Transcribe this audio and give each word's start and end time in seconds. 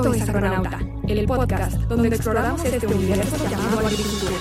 Esto 0.00 0.14
es 0.14 0.30
Agronauta, 0.30 0.78
el 1.08 1.26
podcast 1.26 1.74
donde 1.82 2.08
exploramos 2.08 2.64
este 2.64 2.86
universo 2.86 3.36
llamado 3.50 3.80
agricultura. 3.80 4.32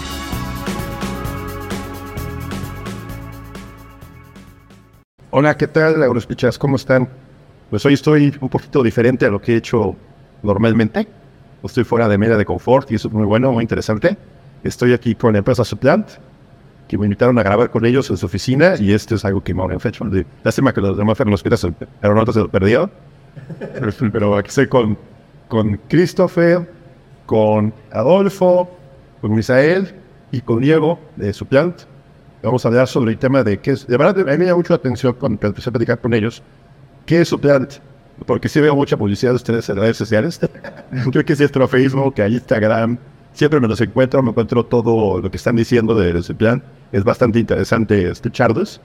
Hola, 5.31 5.57
¿qué 5.57 5.67
tal, 5.67 6.01
agroescuchas? 6.01 6.57
¿Cómo 6.57 6.77
están? 6.77 7.09
Pues 7.69 7.85
hoy 7.85 7.95
estoy 7.95 8.33
un 8.39 8.47
poquito 8.47 8.81
diferente 8.83 9.25
a 9.25 9.29
lo 9.29 9.41
que 9.41 9.55
he 9.55 9.57
hecho 9.57 9.97
normalmente. 10.43 11.09
Estoy 11.61 11.83
fuera 11.83 12.07
de 12.07 12.17
media 12.17 12.37
de 12.37 12.45
confort 12.45 12.89
y 12.91 12.95
eso 12.95 13.09
es 13.09 13.13
muy 13.13 13.25
bueno, 13.25 13.51
muy 13.51 13.63
interesante. 13.63 14.17
Estoy 14.63 14.93
aquí 14.93 15.13
con 15.13 15.33
la 15.33 15.39
empresa 15.39 15.65
Supplant, 15.65 16.07
que 16.87 16.97
me 16.97 17.05
invitaron 17.05 17.37
a 17.37 17.43
grabar 17.43 17.69
con 17.69 17.85
ellos 17.85 18.09
en 18.09 18.15
su 18.15 18.27
oficina 18.27 18.75
y 18.79 18.93
esto 18.93 19.15
es 19.15 19.25
algo 19.25 19.43
que 19.43 19.53
me 19.53 19.61
han 19.61 19.71
hecho. 19.73 20.05
Lástima 20.41 20.73
que 20.73 20.79
los 20.79 20.95
demás 20.95 21.19
aeronautas 21.19 22.33
se 22.33 22.39
lo 22.39 22.49
perdió. 22.49 22.89
Pero 24.13 24.37
aquí 24.37 24.47
estoy 24.47 24.67
con, 24.67 24.97
con 25.49 25.81
Christopher, 25.89 26.71
con 27.25 27.73
Adolfo, 27.91 28.69
con 29.19 29.33
Misael 29.33 29.93
y 30.31 30.39
con 30.41 30.61
Diego 30.61 30.97
de 31.17 31.33
Supplant. 31.33 31.81
Vamos 32.41 32.63
a 32.63 32.69
hablar 32.69 32.87
sobre 32.87 33.11
el 33.11 33.17
tema 33.17 33.43
de 33.43 33.59
qué 33.59 33.71
es. 33.71 33.85
De 33.85 33.97
verdad, 33.97 34.17
a 34.21 34.31
mí 34.31 34.37
me 34.37 34.45
llama 34.45 34.57
mucho 34.57 34.71
la 34.71 34.77
atención 34.77 35.13
cuando 35.19 35.45
empecé 35.45 35.69
a 35.69 35.73
platicar 35.73 35.99
con 35.99 36.13
ellos. 36.13 36.41
¿Qué 37.05 37.21
es 37.21 37.27
Supplant? 37.27 37.73
Porque 38.25 38.47
sí 38.47 38.61
veo 38.61 38.75
mucha 38.75 38.95
publicidad 38.95 39.31
de 39.31 39.37
ustedes 39.37 39.67
en 39.69 39.77
redes 39.77 39.97
sociales. 39.97 40.39
Creo 41.11 41.25
que 41.25 41.33
es 41.33 41.41
esto 41.41 41.67
Facebook, 41.67 42.13
que 42.13 42.21
hay 42.21 42.35
Instagram. 42.35 42.97
Siempre 43.33 43.59
me 43.59 43.67
los 43.67 43.81
encuentro, 43.81 44.21
me 44.21 44.29
encuentro 44.29 44.65
todo 44.65 45.19
lo 45.19 45.31
que 45.31 45.37
están 45.37 45.55
diciendo 45.55 45.95
de 45.95 46.21
Supplant. 46.21 46.63
Es 46.91 47.03
bastante 47.03 47.39
interesante 47.39 48.09
escucharlos. 48.09 48.79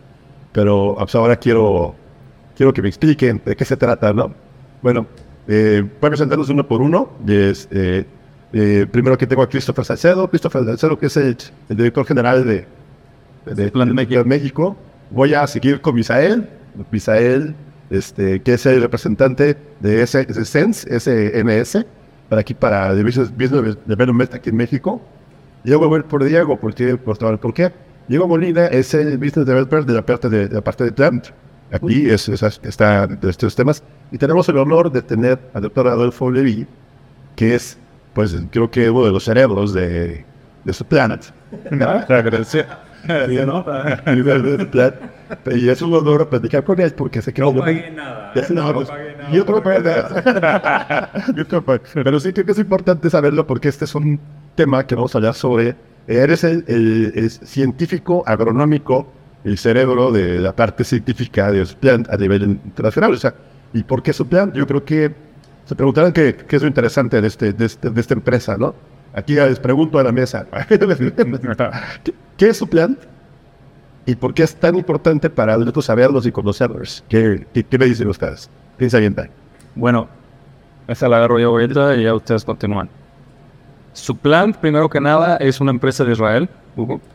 Pero 0.52 0.96
pues, 0.98 1.14
ahora 1.14 1.36
quiero, 1.36 1.94
quiero 2.56 2.72
que 2.72 2.80
me 2.80 2.88
expliquen 2.88 3.42
de 3.44 3.54
qué 3.54 3.64
se 3.64 3.76
trata, 3.76 4.12
¿no? 4.12 4.32
Bueno, 4.82 5.06
eh, 5.46 5.82
voy 6.00 6.08
a 6.08 6.10
presentarlos 6.10 6.48
uno 6.48 6.66
por 6.66 6.80
uno. 6.80 7.10
Es, 7.26 7.68
eh, 7.70 8.04
eh, 8.52 8.86
primero 8.90 9.18
que 9.18 9.26
tengo 9.26 9.42
a 9.42 9.48
Christopher 9.48 9.84
Salcedo. 9.84 10.28
Christopher 10.28 10.64
Salcedo, 10.64 10.98
que 10.98 11.06
es 11.06 11.16
el, 11.16 11.36
el 11.68 11.76
director 11.76 12.06
general 12.06 12.44
de, 12.46 12.66
de 13.46 13.70
Plan 13.70 13.88
de 13.88 13.94
México. 13.94 14.24
México. 14.24 14.76
Voy 15.10 15.34
a 15.34 15.46
seguir 15.46 15.80
con 15.80 15.94
Misael. 15.94 16.48
Misael, 16.90 17.54
este, 17.90 18.40
que 18.42 18.54
es 18.54 18.66
el 18.66 18.80
representante 18.80 19.56
de, 19.80 20.02
ese, 20.02 20.24
de 20.24 20.44
SENS, 20.44 20.86
SNS, 20.88 21.84
para 22.28 22.40
aquí, 22.40 22.54
para 22.54 22.92
Business, 22.94 23.30
Business 23.30 23.76
Development 23.86 24.34
aquí 24.34 24.50
en 24.50 24.56
México. 24.56 25.00
Luego 25.64 25.88
voy 25.88 26.02
por 26.02 26.24
Diego, 26.24 26.58
¿por 26.58 26.74
qué? 26.74 26.96
Por, 26.96 27.38
¿por 27.38 27.54
qué? 27.54 27.72
Diego 28.08 28.26
Molina 28.28 28.66
es 28.66 28.92
el 28.94 29.16
Business 29.18 29.46
Developer 29.46 29.84
de 29.84 29.92
la 29.94 30.04
parte 30.04 30.28
de, 30.28 30.48
de 30.48 30.54
la 30.54 30.60
parte 30.60 30.84
de 30.84 30.92
Plant. 30.92 31.28
Aquí 31.72 32.08
es, 32.10 32.28
es, 32.28 32.42
está 32.62 33.06
de 33.06 33.30
estos 33.30 33.54
temas. 33.56 33.82
Y 34.12 34.18
tenemos 34.18 34.48
el 34.48 34.58
honor 34.58 34.92
de 34.92 35.02
tener 35.02 35.38
al 35.54 35.62
doctor 35.62 35.88
Adolfo 35.88 36.30
Levy, 36.30 36.66
que 37.36 37.54
es, 37.54 37.78
pues, 38.12 38.36
creo 38.50 38.70
que 38.70 38.88
uno 38.90 39.06
de 39.06 39.12
los 39.12 39.24
cerebros 39.24 39.72
de, 39.74 40.24
de 40.64 40.72
su 40.72 40.84
planet. 40.84 41.32
Gracias. 41.70 42.66
Sí, 43.06 43.36
¿no? 43.44 43.64
y 45.54 45.68
es 45.68 45.82
un 45.82 45.92
honor 45.94 46.28
platicar 46.30 46.64
con 46.64 46.80
él 46.80 46.92
porque 46.94 47.20
se 47.20 47.32
quedó. 47.34 47.52
No 47.52 47.60
pagué 47.60 47.90
nada. 47.90 48.32
No 48.86 48.86
pagué 48.88 49.16
nada. 49.16 49.30
Yo 51.36 51.46
creo 51.46 51.64
que- 51.64 51.80
Pero 52.02 52.20
sí 52.20 52.32
creo 52.32 52.46
que 52.46 52.52
es 52.52 52.58
importante 52.58 53.10
saberlo 53.10 53.46
porque 53.46 53.68
este 53.68 53.84
es 53.84 53.94
un 53.94 54.18
tema 54.54 54.86
que 54.86 54.94
vamos 54.94 55.14
a 55.14 55.18
hablar 55.18 55.34
sobre. 55.34 55.76
Eres 56.06 56.44
el, 56.44 56.64
el- 56.68 57.12
el 57.14 57.30
científico 57.30 58.22
agronómico, 58.26 59.06
el 59.44 59.58
cerebro 59.58 60.10
de 60.10 60.38
la 60.40 60.54
parte 60.56 60.84
científica 60.84 61.50
de 61.52 61.64
Plant 61.78 62.08
a 62.10 62.16
nivel 62.16 62.42
internacional. 62.42 63.12
O 63.12 63.16
sea, 63.16 63.34
¿y 63.72 63.82
por 63.82 64.02
qué 64.02 64.12
Plant? 64.12 64.54
Yo 64.54 64.66
creo 64.66 64.84
que 64.84 65.14
se 65.66 65.74
preguntarán 65.74 66.12
qué, 66.12 66.34
qué 66.34 66.56
es 66.56 66.62
lo 66.62 66.68
interesante 66.68 67.20
de, 67.20 67.26
este, 67.28 67.52
de, 67.52 67.64
este- 67.66 67.90
de 67.90 68.00
esta 68.00 68.14
empresa, 68.14 68.56
¿no? 68.56 68.74
Aquí 69.14 69.34
les 69.34 69.60
pregunto 69.60 69.98
a 69.98 70.02
la 70.02 70.12
mesa. 70.12 70.46
¿Qué, 70.68 72.14
qué 72.36 72.48
es 72.48 72.60
Plant? 72.64 72.98
¿Y 74.06 74.16
por 74.16 74.34
qué 74.34 74.42
es 74.42 74.54
tan 74.56 74.76
importante 74.76 75.30
para 75.30 75.56
nosotros 75.56 75.84
saberlos 75.86 76.26
y 76.26 76.32
conocerlos? 76.32 77.04
¿Qué, 77.08 77.46
qué, 77.54 77.64
qué 77.64 77.78
me 77.78 77.86
dicen 77.86 78.08
ustedes? 78.08 78.50
¿Qué 78.78 78.90
se 78.90 78.96
avientan? 78.96 79.30
Bueno, 79.74 80.08
esa 80.88 81.08
la 81.08 81.16
agarro 81.18 81.38
yo 81.38 81.48
ahorita 81.48 81.96
y 81.96 82.02
ya 82.04 82.14
ustedes 82.14 82.44
continúan. 82.44 82.90
Su 83.94 84.16
plan, 84.16 84.52
primero 84.52 84.90
que 84.90 85.00
nada, 85.00 85.36
es 85.36 85.60
una 85.60 85.70
empresa 85.70 86.04
de 86.04 86.12
Israel. 86.12 86.48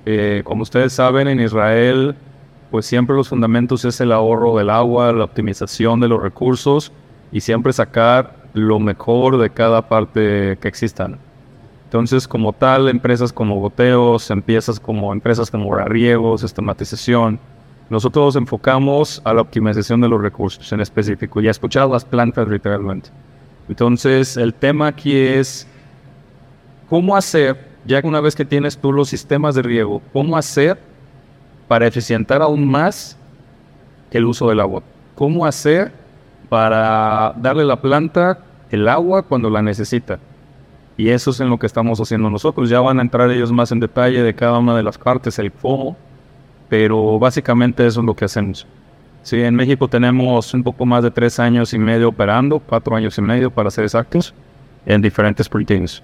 Eh, 0.06 0.42
como 0.46 0.64
ustedes 0.64 0.94
saben, 0.94 1.28
en 1.28 1.42
Israel, 1.42 2.16
pues 2.72 2.86
siempre 2.86 3.18
los 3.18 3.28
fundamentos 3.28 3.84
es 3.84 4.00
el 4.00 4.14
ahorro 4.14 4.58
del 4.58 4.70
agua, 4.70 5.12
la 5.12 5.26
optimización 5.26 6.00
de 6.00 6.08
los 6.08 6.22
recursos 6.22 6.94
y 7.34 7.42
siempre 7.42 7.74
sacar 7.74 8.34
lo 8.54 8.80
mejor 8.80 9.38
de 9.38 9.50
cada 9.50 9.90
parte 9.90 10.58
que 10.62 10.68
existan. 10.70 11.20
Entonces, 11.84 12.30
como 12.30 12.54
tal, 12.54 12.88
empresas 12.88 13.34
como 13.34 13.60
goteos, 13.60 14.32
empresas 14.32 14.80
como 14.80 15.12
empresas 15.12 15.52
como 15.52 15.76
riegos, 15.76 16.42
sistematización, 16.42 17.40
nosotros 17.90 18.28
nos 18.28 18.36
enfocamos 18.38 19.22
a 19.26 19.34
la 19.34 19.42
optimización 19.42 20.00
de 20.00 20.08
los 20.08 20.22
recursos 20.22 20.72
en 20.72 20.80
específico. 20.80 21.42
Ya 21.42 21.50
he 21.50 21.52
escuchado 21.52 21.92
las 21.92 22.06
plantas 22.06 22.48
literalmente. 22.48 23.10
Entonces, 23.68 24.38
el 24.38 24.54
tema 24.54 24.88
aquí 24.88 25.14
es 25.14 25.68
cómo 26.90 27.16
hacer, 27.16 27.58
ya 27.86 28.02
que 28.02 28.08
una 28.08 28.22
vez 28.22 28.36
que 28.36 28.46
tienes 28.46 28.78
tú 28.78 28.92
los 28.92 29.10
sistemas 29.10 29.56
de 29.56 29.62
riego, 29.62 30.02
cómo 30.12 30.36
hacer 30.36 30.78
para 31.68 31.88
eficientar 31.88 32.42
aún 32.42 32.68
más 32.68 33.18
el 34.12 34.26
uso 34.26 34.50
del 34.50 34.60
agua. 34.60 34.82
Cómo 35.16 35.46
hacer 35.46 35.92
para 36.50 37.34
darle 37.38 37.62
a 37.64 37.68
la 37.68 37.82
planta 37.82 38.40
el 38.72 38.88
agua 38.88 39.22
cuando 39.22 39.50
la 39.50 39.62
necesita. 39.62 40.20
Y 40.98 41.10
eso 41.10 41.32
es 41.32 41.40
en 41.40 41.50
lo 41.50 41.58
que 41.58 41.68
estamos 41.68 42.00
haciendo 42.02 42.30
nosotros. 42.30 42.70
Ya 42.70 42.82
van 42.82 43.00
a 43.00 43.02
entrar 43.02 43.30
ellos 43.32 43.52
más 43.52 43.72
en 43.72 43.80
detalle 43.80 44.22
de 44.22 44.34
cada 44.34 44.58
una 44.58 44.76
de 44.76 44.84
las 44.84 44.98
partes, 44.98 45.40
el 45.40 45.52
cómo, 45.52 45.96
pero 46.68 47.20
básicamente 47.20 47.86
eso 47.86 48.02
es 48.02 48.06
lo 48.06 48.16
que 48.16 48.26
hacemos. 48.26 48.68
Sí, 49.22 49.42
en 49.42 49.56
México 49.56 49.88
tenemos 49.88 50.54
un 50.54 50.64
poco 50.64 50.86
más 50.86 51.04
de 51.04 51.12
tres 51.12 51.40
años 51.40 51.74
y 51.74 51.80
medio 51.80 52.10
operando, 52.10 52.60
cuatro 52.60 52.96
años 52.96 53.18
y 53.18 53.22
medio 53.22 53.52
para 53.52 53.70
ser 53.70 53.84
exactos, 53.84 54.34
en 54.86 55.02
diferentes 55.02 55.48
proteínas. 55.48 56.02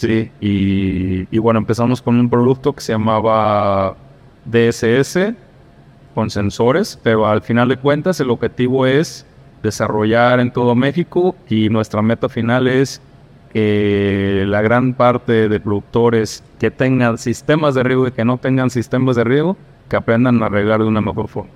Sí, 0.00 0.30
y, 0.40 1.38
bueno, 1.40 1.58
empezamos 1.58 2.00
con 2.00 2.18
un 2.18 2.30
producto 2.30 2.72
que 2.72 2.80
se 2.80 2.92
llamaba 2.92 3.96
DSS, 4.46 5.34
con 6.14 6.30
sensores, 6.30 6.98
pero 7.02 7.26
al 7.26 7.42
final 7.42 7.68
de 7.68 7.76
cuentas 7.76 8.18
el 8.18 8.30
objetivo 8.30 8.86
es 8.86 9.26
desarrollar 9.62 10.40
en 10.40 10.52
todo 10.52 10.74
México 10.74 11.36
y 11.50 11.68
nuestra 11.68 12.00
meta 12.00 12.30
final 12.30 12.66
es 12.66 13.02
que 13.52 14.44
la 14.46 14.62
gran 14.62 14.94
parte 14.94 15.50
de 15.50 15.60
productores 15.60 16.42
que 16.58 16.70
tengan 16.70 17.18
sistemas 17.18 17.74
de 17.74 17.82
riego 17.82 18.08
y 18.08 18.12
que 18.12 18.24
no 18.24 18.38
tengan 18.38 18.70
sistemas 18.70 19.16
de 19.16 19.24
riego, 19.24 19.58
que 19.90 19.96
aprendan 19.96 20.42
a 20.42 20.48
regar 20.48 20.80
de 20.80 20.86
una 20.86 21.02
mejor 21.02 21.28
forma. 21.28 21.50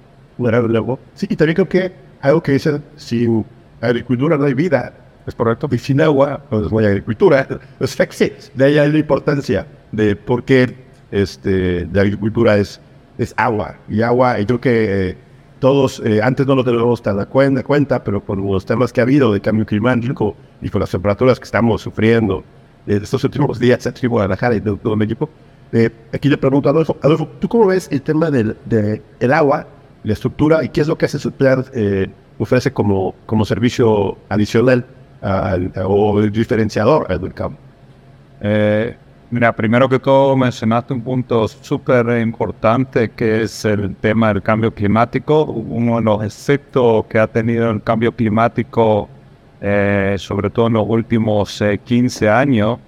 Sí, 1.14 1.26
y 1.30 1.36
también 1.36 1.54
creo 1.54 1.68
que 1.70 1.92
algo 2.20 2.42
que 2.42 2.52
dicen, 2.52 2.84
sin 2.96 3.46
agricultura 3.80 4.36
no 4.36 4.44
hay 4.44 4.52
vida. 4.52 4.92
¿Es 5.26 5.34
correcto? 5.34 5.68
Y 5.72 5.78
sin 5.78 6.00
agua, 6.00 6.42
pues 6.50 6.70
no 6.70 6.78
hay 6.78 6.86
agricultura. 6.86 7.46
Pues, 7.78 7.96
sí, 8.10 8.32
de 8.54 8.64
ahí 8.64 8.78
hay 8.78 8.92
la 8.92 8.98
importancia 8.98 9.66
de 9.90 10.16
por 10.16 10.44
qué 10.44 10.74
este, 11.10 11.88
la 11.92 12.02
agricultura 12.02 12.56
es, 12.56 12.80
es 13.16 13.32
agua. 13.36 13.76
Y 13.88 14.02
agua, 14.02 14.38
y 14.40 14.44
creo 14.44 14.60
que 14.60 15.10
eh, 15.10 15.16
todos, 15.64 16.02
eh, 16.04 16.20
antes 16.22 16.46
no 16.46 16.54
lo 16.54 16.62
tenemos 16.62 17.00
tan 17.00 17.18
a 17.18 17.24
cuenta, 17.24 17.62
cuenta, 17.62 18.04
pero 18.04 18.22
con 18.22 18.44
los 18.44 18.66
temas 18.66 18.92
que 18.92 19.00
ha 19.00 19.04
habido 19.04 19.32
de 19.32 19.40
cambio 19.40 19.64
climático 19.64 20.36
y 20.60 20.68
con 20.68 20.80
las 20.80 20.90
temperaturas 20.90 21.38
que 21.38 21.44
estamos 21.44 21.80
sufriendo 21.80 22.44
eh, 22.86 23.00
estos 23.02 23.24
últimos 23.24 23.58
días 23.58 23.86
aquí 23.86 24.04
en 24.04 24.12
Guadalajara 24.12 24.56
y 24.56 24.60
de 24.60 24.76
todo 24.76 24.94
México, 24.94 25.30
eh, 25.72 25.90
aquí 26.12 26.28
le 26.28 26.36
pregunto 26.36 26.68
a 26.68 26.72
Adolfo, 26.72 26.98
Adolfo, 27.00 27.28
¿tú 27.40 27.48
cómo 27.48 27.68
ves 27.68 27.88
el 27.90 28.02
tema 28.02 28.30
del 28.30 28.58
de 28.66 29.00
el 29.20 29.32
agua, 29.32 29.66
la 30.02 30.12
estructura 30.12 30.62
y 30.62 30.68
qué 30.68 30.82
es 30.82 30.88
lo 30.88 30.98
que 30.98 31.06
hace 31.06 31.18
su 31.18 31.32
plan 31.32 31.64
ofrece 32.38 32.70
como, 32.70 33.14
como 33.24 33.46
servicio 33.46 34.18
adicional 34.28 34.84
al- 35.24 35.72
o 35.84 36.20
el 36.20 36.30
diferenciador 36.30 37.06
al 37.10 37.20
mercado? 37.20 37.54
Eh, 38.40 38.96
mira, 39.30 39.54
primero 39.54 39.88
que 39.88 39.98
todo 39.98 40.36
mencionaste 40.36 40.92
un 40.94 41.02
punto 41.02 41.48
súper 41.48 42.18
importante 42.20 43.10
que 43.12 43.42
es 43.42 43.64
el 43.64 43.96
tema 43.96 44.28
del 44.32 44.42
cambio 44.42 44.72
climático. 44.72 45.44
Uno 45.44 45.96
de 45.96 46.02
los 46.02 46.22
efectos 46.24 47.06
que 47.06 47.18
ha 47.18 47.26
tenido 47.26 47.70
el 47.70 47.82
cambio 47.82 48.12
climático, 48.12 49.08
eh, 49.60 50.16
sobre 50.18 50.50
todo 50.50 50.66
en 50.66 50.74
los 50.74 50.86
últimos 50.88 51.60
eh, 51.62 51.78
15 51.82 52.28
años, 52.28 52.78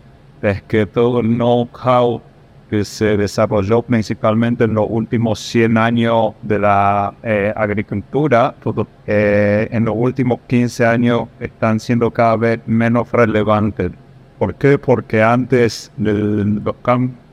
es 0.42 0.62
que 0.62 0.86
todo 0.86 1.20
el 1.20 1.28
know-how 1.36 2.20
que 2.68 2.84
se 2.84 3.16
desarrolló 3.16 3.82
principalmente 3.82 4.64
en 4.64 4.74
los 4.74 4.86
últimos 4.88 5.38
100 5.40 5.78
años 5.78 6.34
de 6.42 6.58
la 6.58 7.14
eh, 7.22 7.52
agricultura, 7.54 8.54
eh, 9.06 9.68
en 9.70 9.84
los 9.84 9.94
últimos 9.96 10.40
15 10.46 10.86
años 10.86 11.28
están 11.40 11.80
siendo 11.80 12.10
cada 12.10 12.36
vez 12.36 12.60
menos 12.66 13.10
relevantes. 13.12 13.92
¿Por 14.38 14.54
qué? 14.54 14.78
Porque 14.78 15.22
antes 15.22 15.90
de 15.96 16.12
los, 16.12 16.76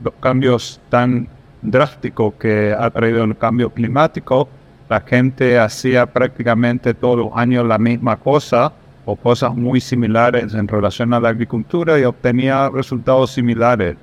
los 0.02 0.14
cambios 0.20 0.80
tan 0.90 1.28
drásticos 1.62 2.34
que 2.36 2.76
ha 2.78 2.90
traído 2.90 3.24
el 3.24 3.38
cambio 3.38 3.70
climático, 3.70 4.48
la 4.90 5.02
gente 5.02 5.58
hacía 5.58 6.06
prácticamente 6.06 6.94
todos 6.94 7.18
los 7.18 7.30
años 7.36 7.66
la 7.66 7.78
misma 7.78 8.18
cosa 8.18 8.74
o 9.06 9.16
cosas 9.16 9.56
muy 9.56 9.82
similares 9.82 10.54
en 10.54 10.68
relación 10.68 11.14
a 11.14 11.20
la 11.20 11.30
agricultura 11.30 12.00
y 12.00 12.04
obtenía 12.04 12.70
resultados 12.70 13.32
similares. 13.32 13.98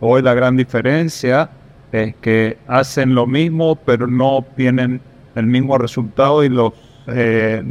Hoy 0.00 0.22
la 0.22 0.34
gran 0.34 0.56
diferencia 0.56 1.50
es 1.90 2.14
que 2.16 2.58
hacen 2.66 3.14
lo 3.14 3.26
mismo 3.26 3.76
pero 3.76 4.06
no 4.06 4.36
obtienen 4.36 5.00
el 5.34 5.46
mismo 5.46 5.78
resultado 5.78 6.44
y 6.44 6.50
eh, 7.06 7.62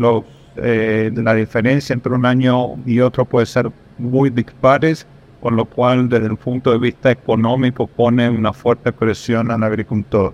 eh, 0.58 1.12
la 1.14 1.34
diferencia 1.34 1.94
entre 1.94 2.14
un 2.14 2.26
año 2.26 2.76
y 2.86 3.00
otro 3.00 3.26
puede 3.26 3.46
ser 3.46 3.72
muy 3.98 4.30
dispares, 4.30 5.08
con 5.42 5.56
lo 5.56 5.66
cual 5.66 6.10
desde 6.10 6.26
el 6.26 6.38
punto 6.38 6.72
de 6.72 6.80
vista 6.80 7.12
económico 7.12 7.88
pone 7.88 8.30
una 8.30 8.52
fuerte 8.54 8.92
presión 8.92 9.52
al 9.52 9.64
agricultor. 9.64 10.34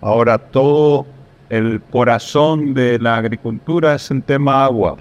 Ahora 0.00 0.38
todo 0.38 1.06
el 1.48 1.80
corazón 1.90 2.74
de 2.74 2.98
la 2.98 3.16
agricultura 3.16 3.94
es 3.94 4.10
el 4.10 4.22
tema 4.22 4.64
agua. 4.64 4.96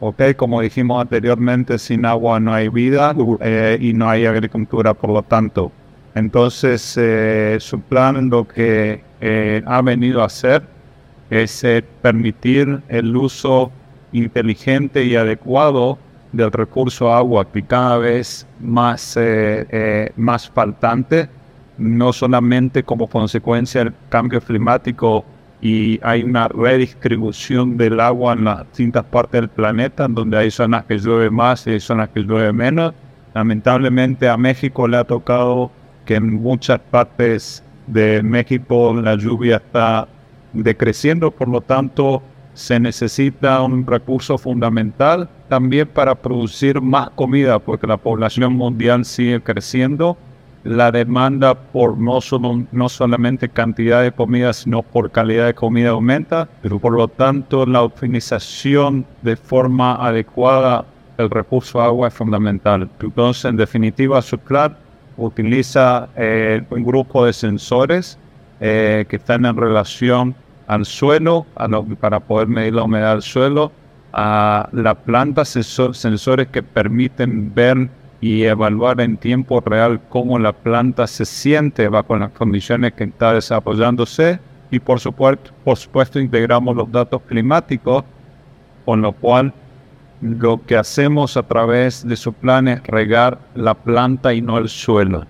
Okay, 0.00 0.34
como 0.34 0.60
dijimos 0.60 1.00
anteriormente, 1.00 1.76
sin 1.76 2.06
agua 2.06 2.38
no 2.38 2.54
hay 2.54 2.68
vida 2.68 3.16
eh, 3.40 3.78
y 3.80 3.92
no 3.94 4.08
hay 4.08 4.26
agricultura, 4.26 4.94
por 4.94 5.10
lo 5.10 5.22
tanto. 5.24 5.72
Entonces, 6.14 6.96
eh, 6.96 7.56
su 7.58 7.80
plan 7.80 8.30
lo 8.30 8.46
que 8.46 9.02
eh, 9.20 9.60
ha 9.66 9.82
venido 9.82 10.22
a 10.22 10.26
hacer 10.26 10.62
es 11.30 11.66
permitir 12.00 12.80
el 12.88 13.16
uso 13.16 13.72
inteligente 14.12 15.04
y 15.04 15.16
adecuado 15.16 15.98
del 16.30 16.52
recurso 16.52 17.12
agua 17.12 17.50
que 17.50 17.62
cada 17.64 17.98
vez 17.98 18.46
más, 18.60 19.18
más 20.16 20.48
faltante, 20.48 21.28
no 21.76 22.12
solamente 22.12 22.82
como 22.84 23.08
consecuencia 23.08 23.84
del 23.84 23.94
cambio 24.08 24.40
climático 24.40 25.24
y 25.60 25.98
hay 26.02 26.22
una 26.22 26.48
redistribución 26.48 27.76
del 27.76 27.98
agua 28.00 28.34
en 28.34 28.44
las 28.44 28.60
distintas 28.68 29.04
partes 29.04 29.40
del 29.40 29.48
planeta, 29.48 30.06
donde 30.08 30.38
hay 30.38 30.50
zonas 30.50 30.84
que 30.84 30.98
llueve 30.98 31.30
más 31.30 31.66
y 31.66 31.70
hay 31.70 31.80
zonas 31.80 32.10
que 32.10 32.20
llueve 32.20 32.52
menos. 32.52 32.94
Lamentablemente 33.34 34.28
a 34.28 34.36
México 34.36 34.86
le 34.86 34.96
ha 34.96 35.04
tocado 35.04 35.70
que 36.04 36.14
en 36.14 36.34
muchas 36.34 36.80
partes 36.80 37.62
de 37.86 38.22
México 38.22 38.94
la 38.94 39.16
lluvia 39.16 39.56
está 39.56 40.06
decreciendo, 40.52 41.30
por 41.30 41.48
lo 41.48 41.60
tanto 41.60 42.22
se 42.54 42.80
necesita 42.80 43.62
un 43.62 43.86
recurso 43.86 44.38
fundamental 44.38 45.28
también 45.48 45.86
para 45.86 46.14
producir 46.14 46.80
más 46.80 47.10
comida, 47.10 47.58
porque 47.58 47.86
la 47.86 47.96
población 47.96 48.54
mundial 48.54 49.04
sigue 49.04 49.40
creciendo 49.40 50.16
la 50.68 50.92
demanda 50.92 51.54
por 51.54 51.96
no, 51.96 52.20
solo, 52.20 52.62
no 52.72 52.88
solamente 52.90 53.48
cantidad 53.48 54.02
de 54.02 54.12
comida, 54.12 54.52
sino 54.52 54.82
por 54.82 55.10
calidad 55.10 55.46
de 55.46 55.54
comida 55.54 55.90
aumenta, 55.90 56.46
pero 56.60 56.78
por 56.78 56.92
lo 56.92 57.08
tanto 57.08 57.64
la 57.64 57.82
optimización 57.82 59.06
de 59.22 59.36
forma 59.36 59.94
adecuada 59.94 60.84
del 61.16 61.30
recurso 61.30 61.80
agua 61.80 62.08
es 62.08 62.14
fundamental. 62.14 62.88
Entonces, 63.00 63.46
en 63.46 63.56
definitiva, 63.56 64.20
Suclat 64.20 64.76
utiliza 65.16 66.08
eh, 66.16 66.62
un 66.68 66.84
grupo 66.84 67.24
de 67.24 67.32
sensores 67.32 68.18
eh, 68.60 69.06
que 69.08 69.16
están 69.16 69.46
en 69.46 69.56
relación 69.56 70.34
al 70.66 70.84
suelo, 70.84 71.46
para 71.98 72.20
poder 72.20 72.46
medir 72.46 72.74
la 72.74 72.82
humedad 72.82 73.12
del 73.12 73.22
suelo, 73.22 73.72
a 74.12 74.68
la 74.72 74.94
planta, 74.94 75.46
sensores 75.46 76.48
que 76.48 76.62
permiten 76.62 77.54
ver 77.54 77.88
y 78.20 78.44
evaluar 78.44 79.00
en 79.00 79.16
tiempo 79.16 79.60
real 79.60 80.00
cómo 80.08 80.38
la 80.38 80.52
planta 80.52 81.06
se 81.06 81.24
siente 81.24 81.88
bajo 81.88 82.16
las 82.16 82.32
condiciones 82.32 82.92
que 82.94 83.04
está 83.04 83.32
desarrollándose 83.32 84.40
y 84.70 84.80
por 84.80 85.00
supuesto, 85.00 85.50
por 85.64 85.76
supuesto 85.76 86.18
integramos 86.18 86.76
los 86.76 86.90
datos 86.90 87.22
climáticos, 87.22 88.04
con 88.84 89.02
lo 89.02 89.12
cual 89.12 89.52
lo 90.20 90.64
que 90.66 90.76
hacemos 90.76 91.36
a 91.36 91.44
través 91.44 92.06
de 92.06 92.16
su 92.16 92.32
plan 92.32 92.68
es 92.68 92.82
regar 92.84 93.38
la 93.54 93.74
planta 93.74 94.34
y 94.34 94.42
no 94.42 94.58
el 94.58 94.68
suelo. 94.68 95.24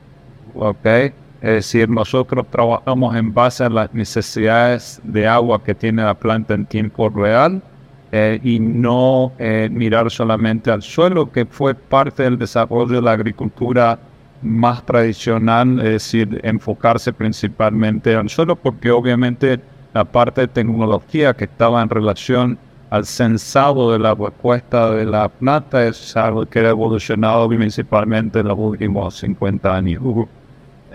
¿Ok? 0.54 0.86
Es 0.86 1.12
decir, 1.40 1.88
nosotros 1.88 2.46
trabajamos 2.50 3.14
en 3.14 3.32
base 3.32 3.64
a 3.64 3.68
las 3.68 3.92
necesidades 3.94 5.00
de 5.04 5.28
agua 5.28 5.62
que 5.62 5.74
tiene 5.74 6.02
la 6.02 6.14
planta 6.14 6.54
en 6.54 6.66
tiempo 6.66 7.08
real 7.10 7.62
eh, 8.10 8.40
y 8.42 8.58
no 8.58 9.32
eh, 9.38 9.68
mirar 9.70 10.10
solamente 10.10 10.70
al 10.70 10.82
suelo, 10.82 11.30
que 11.30 11.44
fue 11.44 11.74
parte 11.74 12.22
del 12.22 12.38
desarrollo 12.38 12.96
de 12.96 13.02
la 13.02 13.12
agricultura 13.12 13.98
más 14.42 14.84
tradicional, 14.86 15.78
es 15.80 15.92
decir, 15.92 16.40
enfocarse 16.42 17.12
principalmente 17.12 18.14
al 18.14 18.28
suelo, 18.30 18.56
porque 18.56 18.90
obviamente 18.90 19.60
la 19.92 20.04
parte 20.04 20.42
de 20.42 20.48
tecnología 20.48 21.34
que 21.34 21.44
estaba 21.44 21.82
en 21.82 21.88
relación 21.90 22.58
al 22.90 23.04
censado 23.04 23.92
de 23.92 23.98
la 23.98 24.14
respuesta 24.14 24.90
de 24.92 25.04
la 25.04 25.28
planta 25.28 25.86
es 25.86 26.16
algo 26.16 26.46
que 26.46 26.60
ha 26.60 26.70
evolucionado 26.70 27.48
principalmente 27.48 28.40
en 28.40 28.48
los 28.48 28.58
últimos 28.58 29.18
50 29.18 29.76
años. 29.76 30.02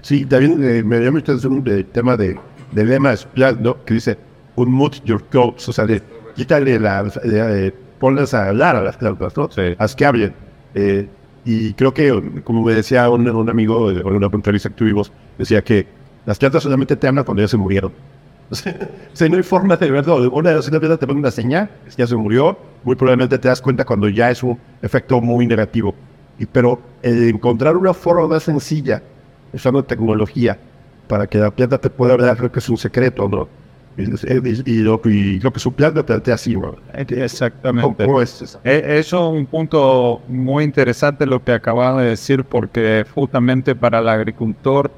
Sí, 0.01 0.25
también 0.25 0.63
eh, 0.63 0.83
me 0.83 0.99
llama 0.99 1.19
mucho 1.19 1.33
el 1.33 1.85
tema 1.85 2.17
de, 2.17 2.37
de 2.71 2.85
lema 2.85 3.13
¿no? 3.59 3.83
que 3.83 3.93
dice, 3.93 4.17
unmute 4.55 4.99
your 5.05 5.23
coats, 5.31 5.69
o 5.69 5.73
sea, 5.73 5.85
de 5.85 6.01
quítale 6.35 6.79
la, 6.79 7.05
eh, 7.23 7.73
ponlas 7.99 8.33
a 8.33 8.49
hablar 8.49 8.75
a 8.75 8.81
las 8.81 8.97
plantas, 8.97 9.35
¿no? 9.37 9.49
Haz 9.77 9.95
que 9.95 10.05
hablen. 10.05 10.33
Eh, 10.75 11.07
y 11.45 11.73
creo 11.73 11.93
que, 11.93 12.41
como 12.43 12.63
me 12.63 12.73
decía 12.73 13.09
un, 13.09 13.27
un 13.29 13.49
amigo 13.49 13.91
en 13.91 14.05
una 14.05 14.27
entrevista 14.27 14.69
que 14.69 14.75
tuvimos, 14.75 15.11
decía 15.37 15.61
que 15.61 15.85
las 16.25 16.37
plantas 16.37 16.63
solamente 16.63 16.95
te 16.95 17.07
hablan 17.07 17.25
cuando 17.25 17.41
ya 17.41 17.47
se 17.47 17.57
murieron. 17.57 17.91
O 18.51 19.15
sea, 19.15 19.29
no 19.29 19.37
hay 19.37 19.43
forma 19.43 19.77
de 19.77 19.89
verlo. 19.91 20.29
Una 20.31 20.51
las 20.51 20.69
plantas 20.69 20.99
te 20.99 21.07
pone 21.07 21.19
una 21.19 21.31
señal, 21.31 21.69
ya 21.95 22.07
se 22.07 22.15
murió, 22.15 22.57
muy 22.83 22.95
probablemente 22.95 23.37
te 23.37 23.47
das 23.47 23.61
cuenta 23.61 23.85
cuando 23.85 24.09
ya 24.09 24.31
es 24.31 24.43
un 24.43 24.57
efecto 24.81 25.21
muy 25.21 25.47
negativo. 25.47 25.95
Y, 26.39 26.45
pero 26.45 26.79
encontrar 27.01 27.77
una 27.77 27.93
forma 27.93 28.27
más 28.27 28.43
sencilla, 28.43 29.01
usando 29.53 29.83
tecnología, 29.83 30.57
para 31.07 31.27
que 31.27 31.37
la 31.37 31.51
planta 31.51 31.77
te 31.77 31.89
pueda 31.89 32.13
hablar, 32.13 32.37
creo 32.37 32.51
que 32.51 32.59
es 32.59 32.69
un 32.69 32.77
secreto, 32.77 33.29
¿no? 33.29 33.47
Y, 33.97 34.79
lo, 34.79 35.01
que 35.01 35.59
su 35.59 35.73
plan 35.73 35.93
lo 35.93 36.05
plantea 36.05 36.35
así. 36.35 36.55
Exactamente. 36.93 38.05
es 38.21 38.59
e, 38.63 38.99
eso? 38.99 38.99
es 38.99 39.13
un 39.13 39.45
punto 39.45 40.21
muy 40.27 40.63
interesante 40.63 41.25
lo 41.25 41.43
que 41.43 41.53
acabas 41.53 41.97
de 41.97 42.05
decir, 42.05 42.43
porque 42.43 43.05
justamente 43.13 43.75
para 43.75 43.99
el 43.99 44.09
agricultor 44.09 44.91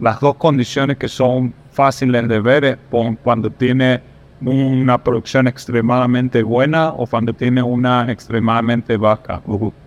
las 0.00 0.18
dos 0.20 0.34
condiciones 0.34 0.96
que 0.96 1.08
son 1.08 1.54
fáciles 1.70 2.26
de 2.28 2.40
ver 2.40 2.64
es 2.64 2.76
cuando 3.22 3.50
tiene 3.50 4.02
una 4.40 4.98
producción 5.02 5.46
extremadamente 5.46 6.42
buena 6.42 6.90
o 6.90 7.06
cuando 7.06 7.32
tiene 7.32 7.62
una 7.62 8.10
extremadamente 8.10 8.96
baja. 8.96 9.40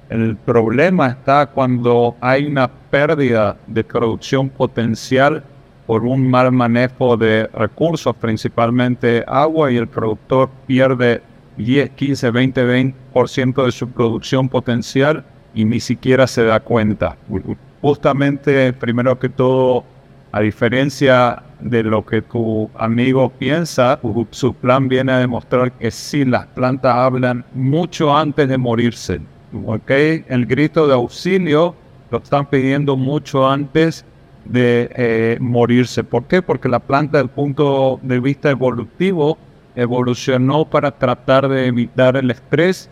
El 0.10 0.38
problema 0.38 1.08
está 1.08 1.48
cuando 1.48 2.16
hay 2.22 2.46
una 2.46 2.70
pérdida 2.70 3.58
de 3.68 3.84
producción 3.84 4.50
potencial 4.50 5.44
por 5.86 6.04
un 6.04 6.30
mal 6.30 6.52
manejo 6.52 7.18
de 7.18 7.48
recursos, 7.54 8.16
principalmente 8.16 9.24
agua, 9.28 9.72
y 9.72 9.78
el 9.78 9.88
productor 9.88 10.50
pierde 10.66 11.22
10, 11.58 11.92
15, 11.92 12.32
20, 12.32 12.94
20% 13.14 13.66
de 13.66 13.72
su 13.72 13.90
producción 13.90 14.50
potencial 14.50 15.24
y 15.54 15.66
ni 15.66 15.80
siquiera 15.80 16.28
se 16.28 16.44
da 16.44 16.60
cuenta. 16.60 17.16
Justamente, 17.82 18.74
primero 18.74 19.18
que 19.18 19.30
todo, 19.30 19.84
a 20.32 20.42
diferencia 20.42 21.44
de 21.62 21.84
lo 21.84 22.06
que 22.06 22.22
tu 22.22 22.70
amigo 22.76 23.30
piensa, 23.30 24.00
su 24.32 24.54
plan 24.54 24.88
viene 24.88 25.14
a 25.14 25.20
demostrar 25.20 25.72
que 25.72 25.92
sí, 25.92 26.26
las 26.26 26.48
plantas 26.48 26.94
hablan 26.96 27.46
mucho 27.54 28.16
antes 28.16 28.50
de 28.50 28.58
morirse. 28.58 29.22
¿okay? 29.66 30.26
El 30.28 30.46
grito 30.46 30.88
de 30.88 30.94
auxilio 30.94 31.76
lo 32.12 32.18
están 32.18 32.48
pidiendo 32.48 32.98
mucho 32.98 33.50
antes 33.50 34.06
de 34.46 34.90
eh, 34.96 35.38
morirse. 35.42 36.04
¿Por 36.04 36.26
qué? 36.26 36.42
Porque 36.42 36.70
la 36.70 36.80
planta, 36.80 37.18
desde 37.18 37.26
el 37.26 37.30
punto 37.30 38.00
de 38.02 38.20
vista 38.20 38.50
evolutivo, 38.50 39.38
evolucionó 39.76 40.66
para 40.66 40.92
tratar 40.92 41.48
de 41.50 41.68
evitar 41.68 42.16
el 42.16 42.32
estrés, 42.32 42.90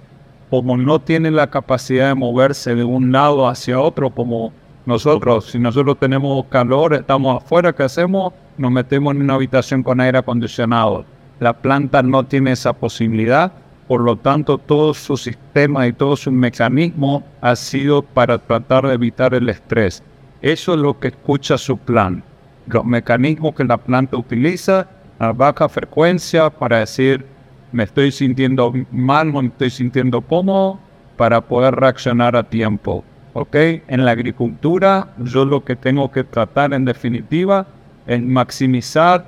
como 0.50 0.78
no 0.78 1.00
tiene 1.00 1.32
la 1.32 1.50
capacidad 1.50 2.10
de 2.10 2.16
moverse 2.16 2.76
de 2.76 2.84
un 2.84 3.12
lado 3.12 3.48
hacia 3.48 3.80
otro, 3.80 4.10
como 4.10 4.52
nosotros. 4.86 5.46
Si 5.52 5.60
nosotros 5.60 5.98
tenemos 6.00 6.46
calor, 6.48 6.94
estamos 6.94 7.42
afuera, 7.42 7.74
¿qué 7.74 7.84
hacemos? 7.84 8.34
Nos 8.58 8.72
metemos 8.72 9.16
en 9.16 9.22
una 9.22 9.36
habitación 9.36 9.82
con 9.82 10.00
aire 10.00 10.18
acondicionado. 10.18 11.06
La 11.40 11.54
planta 11.54 12.04
no 12.04 12.24
tiene 12.26 12.52
esa 12.52 12.74
posibilidad, 12.74 13.52
por 13.88 14.02
lo 14.02 14.16
tanto 14.16 14.58
todo 14.58 14.94
su 14.94 15.18
sistema 15.18 15.88
y 15.88 15.94
todo 15.94 16.16
su 16.16 16.32
mecanismo 16.32 17.24
ha 17.42 17.56
sido 17.56 18.02
para 18.02 18.38
tratar 18.38 18.88
de 18.88 18.94
evitar 18.94 19.34
el 19.34 19.50
estrés. 19.50 20.04
Eso 20.44 20.74
es 20.74 20.80
lo 20.82 21.00
que 21.00 21.08
escucha 21.08 21.58
su 21.58 21.78
plan. 21.78 22.22
Los 22.68 22.84
mecanismos 22.84 23.56
que 23.56 23.64
la 23.64 23.78
planta 23.78 24.18
utiliza 24.18 24.90
a 25.18 25.32
baja 25.32 25.70
frecuencia 25.70 26.50
para 26.50 26.80
decir 26.80 27.26
me 27.72 27.84
estoy 27.84 28.12
sintiendo 28.12 28.74
mal, 28.92 29.32
me 29.32 29.48
estoy 29.48 29.70
sintiendo 29.70 30.20
cómodo, 30.20 30.80
para 31.16 31.40
poder 31.40 31.76
reaccionar 31.76 32.36
a 32.36 32.44
tiempo. 32.44 33.06
¿Ok? 33.32 33.56
En 33.88 34.04
la 34.04 34.12
agricultura, 34.12 35.14
yo 35.18 35.46
lo 35.46 35.64
que 35.64 35.78
tengo 35.78 36.12
que 36.12 36.26
tratar 36.26 36.74
en 36.74 36.84
definitiva 36.84 37.66
es 38.06 38.22
maximizar 38.22 39.26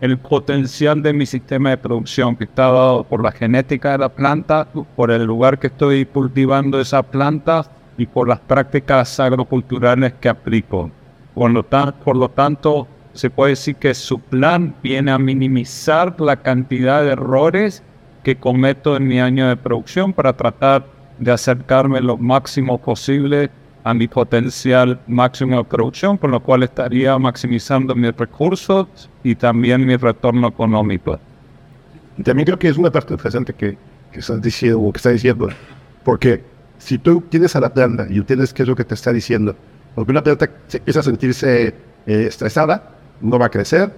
el 0.00 0.18
potencial 0.18 1.00
de 1.04 1.12
mi 1.12 1.24
sistema 1.24 1.70
de 1.70 1.76
producción, 1.76 2.34
que 2.34 2.44
está 2.44 2.64
dado 2.64 3.04
por 3.04 3.22
la 3.22 3.30
genética 3.30 3.92
de 3.92 3.98
la 3.98 4.08
planta, 4.08 4.66
por 4.96 5.12
el 5.12 5.22
lugar 5.22 5.60
que 5.60 5.68
estoy 5.68 6.04
cultivando 6.04 6.80
esa 6.80 7.04
planta 7.04 7.77
y 7.98 8.06
por 8.06 8.28
las 8.28 8.40
prácticas 8.40 9.20
agroculturales 9.20 10.14
que 10.14 10.30
aplico. 10.30 10.90
Por 11.34 11.50
lo, 11.50 11.62
por 11.64 12.16
lo 12.16 12.28
tanto, 12.30 12.86
se 13.12 13.28
puede 13.28 13.50
decir 13.50 13.76
que 13.76 13.92
su 13.92 14.20
plan 14.20 14.74
viene 14.82 15.10
a 15.10 15.18
minimizar 15.18 16.18
la 16.20 16.36
cantidad 16.36 17.02
de 17.02 17.10
errores 17.10 17.82
que 18.22 18.36
cometo 18.36 18.96
en 18.96 19.06
mi 19.06 19.20
año 19.20 19.48
de 19.48 19.56
producción 19.56 20.12
para 20.12 20.32
tratar 20.32 20.86
de 21.18 21.32
acercarme 21.32 22.00
lo 22.00 22.16
máximo 22.16 22.78
posible 22.78 23.50
a 23.82 23.94
mi 23.94 24.06
potencial 24.06 25.00
máximo 25.08 25.58
de 25.58 25.64
producción, 25.64 26.16
con 26.16 26.30
lo 26.30 26.40
cual 26.40 26.62
estaría 26.62 27.18
maximizando 27.18 27.94
mis 27.94 28.16
recursos 28.16 28.86
y 29.24 29.34
también 29.34 29.84
mi 29.84 29.96
retorno 29.96 30.48
económico. 30.48 31.18
También 32.22 32.46
creo 32.46 32.58
que 32.58 32.68
es 32.68 32.76
una 32.76 32.90
parte 32.90 33.14
interesante 33.14 33.52
que, 33.52 33.76
que 34.12 34.20
estás 34.20 34.40
diciendo, 34.42 34.92
que 34.92 34.98
está 34.98 35.10
diciendo, 35.10 35.48
porque 36.04 36.44
si 36.78 36.98
tú 36.98 37.22
tienes 37.28 37.54
a 37.56 37.60
la 37.60 37.72
planta 37.72 38.06
y 38.08 38.16
entiendes 38.16 38.52
qué 38.52 38.62
es 38.62 38.68
lo 38.68 38.76
que 38.76 38.84
te 38.84 38.94
está 38.94 39.12
diciendo, 39.12 39.54
porque 39.94 40.10
una 40.10 40.22
planta 40.22 40.48
empieza 40.72 41.00
a 41.00 41.02
sentirse 41.02 41.66
eh, 41.68 41.74
estresada, 42.06 42.96
no 43.20 43.38
va 43.38 43.46
a 43.46 43.50
crecer, 43.50 43.92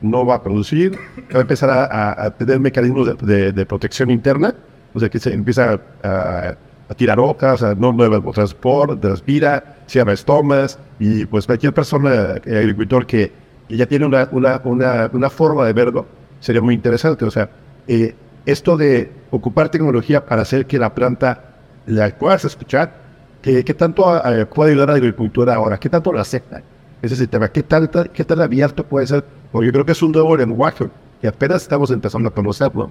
no 0.00 0.26
va 0.26 0.36
a 0.36 0.42
producir, 0.42 0.98
va 1.34 1.38
a 1.38 1.42
empezar 1.42 1.70
a, 1.70 2.30
tener 2.32 2.58
mecanismos 2.58 3.16
de, 3.18 3.66
protección 3.66 4.10
interna, 4.10 4.54
o 4.94 4.98
sea 4.98 5.08
que 5.08 5.18
se 5.18 5.32
empieza 5.32 5.78
a 6.02 6.94
tirar 6.94 7.18
hojas, 7.20 7.62
a 7.62 7.74
no 7.74 7.92
mueve 7.92 8.16
el 8.16 8.32
transporte, 8.32 9.08
respira, 9.08 9.76
cierra 9.86 10.12
estomas 10.12 10.78
y 10.98 11.26
pues 11.26 11.46
cualquier 11.46 11.72
persona, 11.72 12.36
eh, 12.44 12.58
agricultor 12.58 13.06
que, 13.06 13.32
ya 13.68 13.86
tiene 13.86 14.04
una, 14.04 14.28
una, 14.32 14.60
una, 14.64 15.10
una, 15.12 15.30
forma 15.30 15.64
de 15.64 15.72
verlo, 15.72 16.06
sería 16.40 16.60
muy 16.60 16.74
interesante. 16.74 17.24
O 17.24 17.30
sea, 17.30 17.48
eh, 17.86 18.14
esto 18.44 18.76
de 18.76 19.10
ocupar 19.30 19.70
tecnología 19.70 20.26
para 20.26 20.42
hacer 20.42 20.66
que 20.66 20.78
la 20.78 20.94
planta 20.94 21.51
la 21.86 22.10
puedas 22.16 22.44
escuchar, 22.44 22.92
¿qué, 23.40 23.64
qué 23.64 23.74
tanto 23.74 24.16
eh, 24.24 24.46
puede 24.46 24.72
ayudar 24.72 24.90
a 24.90 24.92
la 24.92 24.98
agricultura 24.98 25.54
ahora? 25.54 25.78
¿Qué 25.78 25.88
tanto 25.88 26.12
la 26.12 26.22
acepta? 26.22 26.62
Ese 27.02 27.14
es 27.14 27.20
el 27.20 27.28
tema. 27.28 27.48
¿Qué 27.48 27.62
tan, 27.62 27.88
qué 28.12 28.24
tan 28.24 28.40
abierto 28.40 28.84
puede 28.84 29.06
ser? 29.06 29.24
Porque 29.50 29.66
yo 29.66 29.72
creo 29.72 29.84
que 29.84 29.92
es 29.92 30.02
un 30.02 30.12
nuevo 30.12 30.36
lenguaje 30.36 30.88
que 31.20 31.28
apenas 31.28 31.62
estamos 31.62 31.90
empezando 31.90 32.28
a 32.28 32.32
conocerlo. 32.32 32.90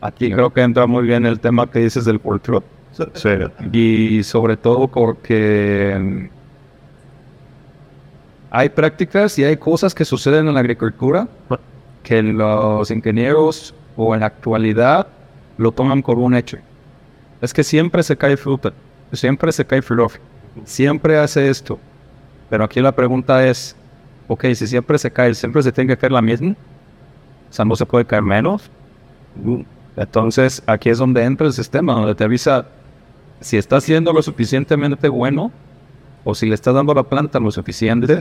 Aquí 0.00 0.30
creo 0.32 0.52
que 0.52 0.62
entra 0.62 0.86
muy 0.86 1.04
bien 1.04 1.24
el 1.26 1.38
tema 1.38 1.70
que 1.70 1.78
dices 1.78 2.04
del 2.04 2.20
control 2.20 2.64
y 3.72 4.22
sobre 4.22 4.56
todo 4.56 4.88
porque 4.88 6.28
hay 8.50 8.68
prácticas 8.68 9.38
y 9.38 9.44
hay 9.44 9.56
cosas 9.56 9.94
que 9.94 10.04
suceden 10.04 10.48
en 10.48 10.54
la 10.54 10.60
agricultura 10.60 11.26
que 12.02 12.22
los 12.22 12.90
ingenieros 12.90 13.74
o 13.96 14.14
en 14.14 14.20
la 14.20 14.26
actualidad 14.26 15.06
lo 15.56 15.72
toman 15.72 16.02
por 16.02 16.18
un 16.18 16.34
hecho. 16.34 16.58
Es 17.42 17.52
que 17.52 17.64
siempre 17.64 18.02
se 18.04 18.16
cae 18.16 18.36
fruta, 18.36 18.72
siempre 19.12 19.50
se 19.50 19.64
cae 19.64 19.82
flor, 19.82 20.12
siempre 20.64 21.18
hace 21.18 21.50
esto. 21.50 21.78
Pero 22.48 22.62
aquí 22.62 22.80
la 22.80 22.92
pregunta 22.92 23.44
es, 23.44 23.74
ok, 24.28 24.44
si 24.54 24.66
siempre 24.68 24.96
se 24.96 25.10
cae, 25.10 25.34
siempre 25.34 25.60
se 25.62 25.72
tiene 25.72 25.92
que 25.92 25.98
caer 25.98 26.12
la 26.12 26.22
misma. 26.22 26.52
O 26.52 27.52
sea, 27.52 27.66
se 27.74 27.84
puede 27.84 28.04
caer 28.04 28.22
menos. 28.22 28.70
Entonces, 29.96 30.62
aquí 30.66 30.88
es 30.88 30.98
donde 30.98 31.24
entra 31.24 31.48
el 31.48 31.52
sistema, 31.52 31.94
donde 31.94 32.14
te 32.14 32.22
avisa, 32.22 32.66
si 33.40 33.56
está 33.56 33.80
siendo 33.80 34.12
lo 34.12 34.22
suficientemente 34.22 35.08
bueno 35.08 35.50
o 36.22 36.36
si 36.36 36.46
le 36.46 36.54
está 36.54 36.72
dando 36.72 36.92
a 36.92 36.94
la 36.94 37.02
planta 37.02 37.40
lo 37.40 37.50
suficiente 37.50 38.20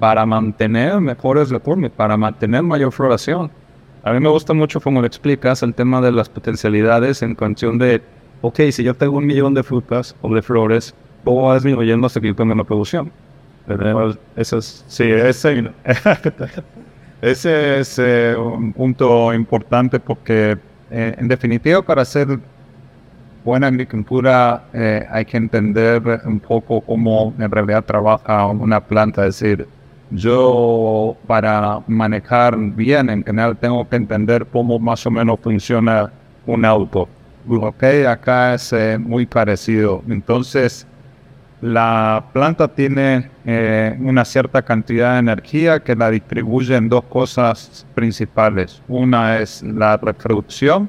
para 0.00 0.26
mantener 0.26 1.00
mejores 1.00 1.50
retornos, 1.50 1.92
para 1.92 2.16
mantener 2.16 2.64
mayor 2.64 2.90
floración. 2.90 3.52
A 4.02 4.12
mí 4.12 4.18
me 4.18 4.28
gusta 4.28 4.52
mucho 4.52 4.80
como 4.80 5.00
le 5.00 5.06
explicas 5.06 5.62
el 5.62 5.74
tema 5.74 6.00
de 6.00 6.10
las 6.10 6.28
potencialidades 6.28 7.22
en 7.22 7.36
cuestión 7.36 7.78
de, 7.78 8.02
ok, 8.40 8.60
si 8.70 8.82
yo 8.82 8.94
tengo 8.94 9.18
un 9.18 9.26
millón 9.26 9.54
de 9.54 9.62
frutas 9.62 10.14
o 10.22 10.32
de 10.34 10.42
flores, 10.42 10.94
¿cómo 11.24 11.44
va 11.44 11.54
disminuyendo 11.54 12.06
hasta 12.06 12.20
que 12.20 12.28
yo 12.28 12.34
tenga 12.34 12.54
la 12.54 12.64
producción? 12.64 13.10
Eso 14.36 14.58
es, 14.58 14.84
sí, 14.88 15.04
ese, 15.04 15.70
ese 17.22 17.80
es 17.80 17.98
eh, 17.98 18.34
un 18.36 18.72
punto 18.72 19.34
importante 19.34 20.00
porque 20.00 20.56
eh, 20.90 21.14
en 21.18 21.28
definitiva 21.28 21.82
para 21.82 22.02
hacer 22.02 22.38
buena 23.44 23.66
agricultura 23.66 24.64
eh, 24.72 25.06
hay 25.10 25.24
que 25.26 25.36
entender 25.36 26.02
un 26.24 26.40
poco 26.40 26.80
cómo 26.80 27.34
en 27.38 27.50
realidad 27.50 27.84
trabaja 27.84 28.46
una 28.46 28.80
planta. 28.80 29.26
Es 29.26 29.38
decir, 29.38 29.66
yo 30.10 31.16
para 31.26 31.80
manejar 31.86 32.56
bien 32.56 33.10
en 33.10 33.22
general 33.22 33.56
tengo 33.56 33.86
que 33.88 33.96
entender 33.96 34.46
cómo 34.46 34.78
más 34.78 35.04
o 35.06 35.10
menos 35.10 35.38
funciona 35.40 36.10
un 36.46 36.64
auto. 36.64 37.08
Ok, 37.48 37.82
acá 38.06 38.54
es 38.54 38.74
muy 39.00 39.24
parecido. 39.24 40.02
Entonces, 40.08 40.86
la 41.60 42.26
planta 42.32 42.68
tiene 42.68 43.30
eh, 43.44 43.96
una 44.00 44.24
cierta 44.24 44.62
cantidad 44.62 45.14
de 45.14 45.18
energía 45.20 45.80
que 45.80 45.96
la 45.96 46.10
distribuye 46.10 46.76
en 46.76 46.88
dos 46.88 47.04
cosas 47.04 47.86
principales. 47.94 48.82
Una 48.86 49.38
es 49.38 49.62
la 49.62 49.96
reproducción 49.96 50.88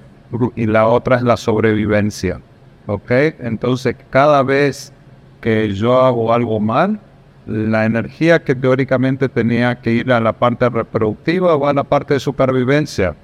y 0.55 0.65
la 0.65 0.85
otra 0.87 1.15
es 1.17 1.23
la 1.23 1.37
sobrevivencia. 1.37 2.41
¿Ok? 2.87 3.11
Entonces, 3.39 3.95
cada 4.09 4.43
vez 4.43 4.93
que 5.41 5.73
yo 5.73 6.01
hago 6.01 6.33
algo 6.33 6.59
mal, 6.59 6.99
la 7.47 7.85
energía 7.85 8.43
que 8.43 8.53
teóricamente 8.53 9.29
tenía 9.29 9.79
que 9.79 9.91
ir 9.91 10.11
a 10.11 10.19
la 10.19 10.33
parte 10.33 10.69
reproductiva 10.69 11.55
va 11.57 11.71
a 11.71 11.73
la 11.73 11.83
parte 11.83 12.15
de 12.15 12.19
supervivencia, 12.19 13.15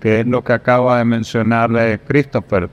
que 0.00 0.20
es 0.20 0.26
lo 0.26 0.42
que 0.42 0.52
acaba 0.52 0.98
de 0.98 1.04
mencionarle 1.04 2.00
Christopher. 2.00 2.68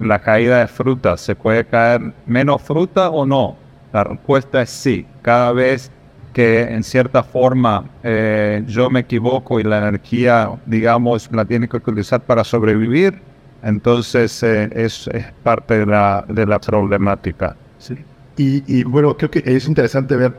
La 0.00 0.20
caída 0.20 0.60
de 0.60 0.66
fruta, 0.66 1.16
¿se 1.16 1.34
puede 1.34 1.64
caer 1.64 2.12
menos 2.26 2.62
fruta 2.62 3.10
o 3.10 3.26
no? 3.26 3.56
La 3.92 4.04
respuesta 4.04 4.62
es 4.62 4.70
sí. 4.70 5.06
Cada 5.22 5.52
vez 5.52 5.90
que 6.32 6.62
en 6.62 6.82
cierta 6.82 7.22
forma 7.22 7.84
eh, 8.02 8.64
yo 8.66 8.90
me 8.90 9.00
equivoco 9.00 9.60
y 9.60 9.62
la 9.62 9.78
energía, 9.78 10.50
digamos, 10.66 11.30
la 11.32 11.44
tiene 11.44 11.68
que 11.68 11.76
utilizar 11.76 12.20
para 12.20 12.42
sobrevivir, 12.42 13.20
entonces 13.62 14.42
eh, 14.42 14.68
es, 14.74 15.08
parte 15.42 15.78
de 15.78 15.86
la, 15.86 16.24
de 16.28 16.44
la 16.44 16.58
problemática. 16.58 17.56
Sí. 17.78 17.96
Y, 18.36 18.82
bueno, 18.82 19.16
creo 19.16 19.30
que 19.30 19.42
es 19.46 19.68
interesante 19.68 20.16
ver 20.16 20.34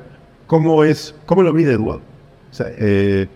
cómo 0.48 0.84
es, 0.84 1.16
cómo 1.26 1.42
lo 1.42 1.54
mide 1.54 1.74
Eduardo. 1.74 2.02
O 2.52 2.54
sea, 2.54 2.68
eh, 2.78 3.28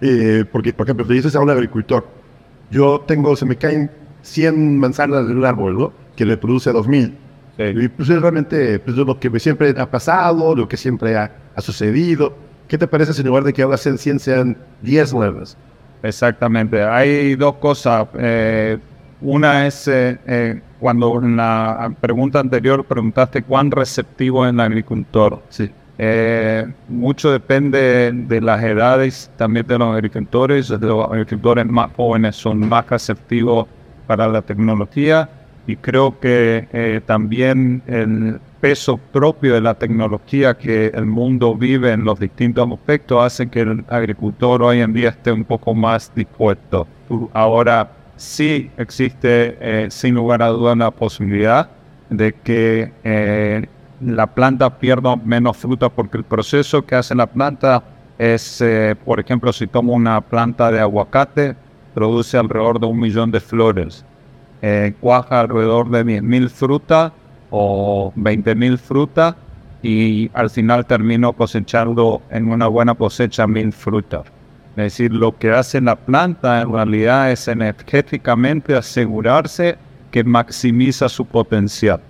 eh, 0.00 0.44
porque, 0.50 0.72
por 0.72 0.86
ejemplo, 0.86 1.06
si 1.06 1.14
dices 1.14 1.34
a 1.34 1.40
un 1.40 1.50
agricultor, 1.50 2.06
yo 2.70 3.00
tengo, 3.06 3.34
se 3.36 3.46
me 3.46 3.56
caen 3.56 3.90
100 4.22 4.78
manzanas 4.78 5.26
de 5.26 5.34
un 5.34 5.44
árbol, 5.44 5.78
¿no? 5.78 5.92
Que 6.16 6.24
le 6.24 6.36
produce 6.36 6.72
2000. 6.72 7.16
Y 7.58 7.88
pues 7.88 8.08
es 8.08 8.22
realmente 8.22 8.78
pues, 8.78 8.96
lo 8.96 9.18
que 9.18 9.40
siempre 9.40 9.74
ha 9.76 9.90
pasado, 9.90 10.54
lo 10.54 10.68
que 10.68 10.76
siempre 10.76 11.16
ha, 11.16 11.32
ha, 11.56 11.60
sucedido. 11.60 12.36
¿Qué 12.68 12.78
te 12.78 12.86
parece 12.86 13.12
si 13.12 13.22
en 13.22 13.26
lugar 13.26 13.42
de 13.42 13.52
que 13.52 13.62
ahora 13.62 13.76
sean 13.76 13.98
100 13.98 14.20
sean 14.20 14.56
10 14.82 15.14
nuevas? 15.14 15.56
Exactamente. 16.02 16.82
Hay 16.82 17.34
dos 17.34 17.56
cosas. 17.56 18.08
Eh, 18.14 18.78
una 19.20 19.66
es 19.66 19.88
eh, 19.88 20.18
eh, 20.26 20.60
cuando 20.78 21.20
en 21.20 21.36
la 21.36 21.92
pregunta 22.00 22.38
anterior 22.38 22.84
preguntaste 22.84 23.42
cuán 23.42 23.70
receptivo 23.70 24.46
es 24.46 24.52
el 24.52 24.60
agricultor. 24.60 25.42
Sí. 25.48 25.70
Eh, 25.98 26.66
mucho 26.88 27.32
depende 27.32 28.12
de 28.12 28.40
las 28.40 28.62
edades 28.62 29.30
también 29.36 29.66
de 29.66 29.78
los 29.78 29.94
agricultores. 29.94 30.70
Los 30.70 31.10
agricultores 31.10 31.66
más 31.66 31.90
jóvenes 31.96 32.36
son 32.36 32.68
más 32.68 32.88
receptivos 32.88 33.66
para 34.06 34.28
la 34.28 34.42
tecnología 34.42 35.28
y 35.66 35.76
creo 35.76 36.18
que 36.18 37.02
también 37.04 37.82
el 37.86 38.40
peso 38.60 38.96
propio 38.96 39.54
de 39.54 39.60
la 39.60 39.74
tecnología 39.74 40.56
que 40.56 40.86
el 40.86 41.06
mundo 41.06 41.54
vive 41.54 41.92
en 41.92 42.04
los 42.04 42.18
distintos 42.18 42.70
aspectos 42.70 43.24
hace 43.24 43.48
que 43.48 43.60
el 43.60 43.84
agricultor 43.88 44.62
hoy 44.62 44.80
en 44.80 44.92
día 44.92 45.10
esté 45.10 45.32
un 45.32 45.44
poco 45.44 45.74
más 45.74 46.12
dispuesto. 46.14 46.86
Ahora, 47.32 47.90
sí 48.16 48.70
existe, 48.76 49.56
eh, 49.60 49.88
sin 49.90 50.14
lugar 50.14 50.42
a 50.42 50.48
dudas, 50.48 50.76
la 50.76 50.90
posibilidad 50.90 51.70
de 52.10 52.32
que 52.32 52.92
eh, 53.04 53.66
la 54.00 54.26
planta 54.26 54.78
pierda 54.78 55.16
menos 55.16 55.56
fruta 55.56 55.88
porque 55.88 56.18
el 56.18 56.24
proceso 56.24 56.84
que 56.84 56.94
hace 56.94 57.14
la 57.14 57.26
planta 57.26 57.82
es, 58.18 58.60
eh, 58.60 58.96
por 59.04 59.20
ejemplo, 59.20 59.52
si 59.52 59.66
tomo 59.66 59.92
una 59.92 60.20
planta 60.20 60.70
de 60.70 60.80
aguacate, 60.80 61.56
produce 61.94 62.36
alrededor 62.36 62.80
de 62.80 62.86
un 62.86 62.98
millón 63.00 63.30
de 63.30 63.40
flores, 63.40 64.04
cuaja 65.00 65.40
alrededor 65.40 65.88
de 65.90 66.04
10.000 66.04 66.48
frutas 66.48 67.12
o 67.50 68.12
20.000 68.16 68.78
frutas 68.78 69.34
y 69.82 70.30
al 70.34 70.50
final 70.50 70.86
termino 70.86 71.32
cosechando 71.32 72.22
en 72.30 72.48
una 72.48 72.66
buena 72.66 72.94
cosecha 72.94 73.46
mil 73.46 73.72
frutas. 73.72 74.26
Es 74.70 74.84
decir, 74.84 75.12
lo 75.12 75.36
que 75.36 75.50
hace 75.50 75.80
la 75.80 75.96
planta 75.96 76.62
en 76.62 76.72
realidad 76.72 77.30
es 77.32 77.48
energéticamente 77.48 78.76
asegurarse 78.76 79.76
que 80.10 80.24
maximiza 80.24 81.08
su 81.08 81.24
potencial. 81.24 82.00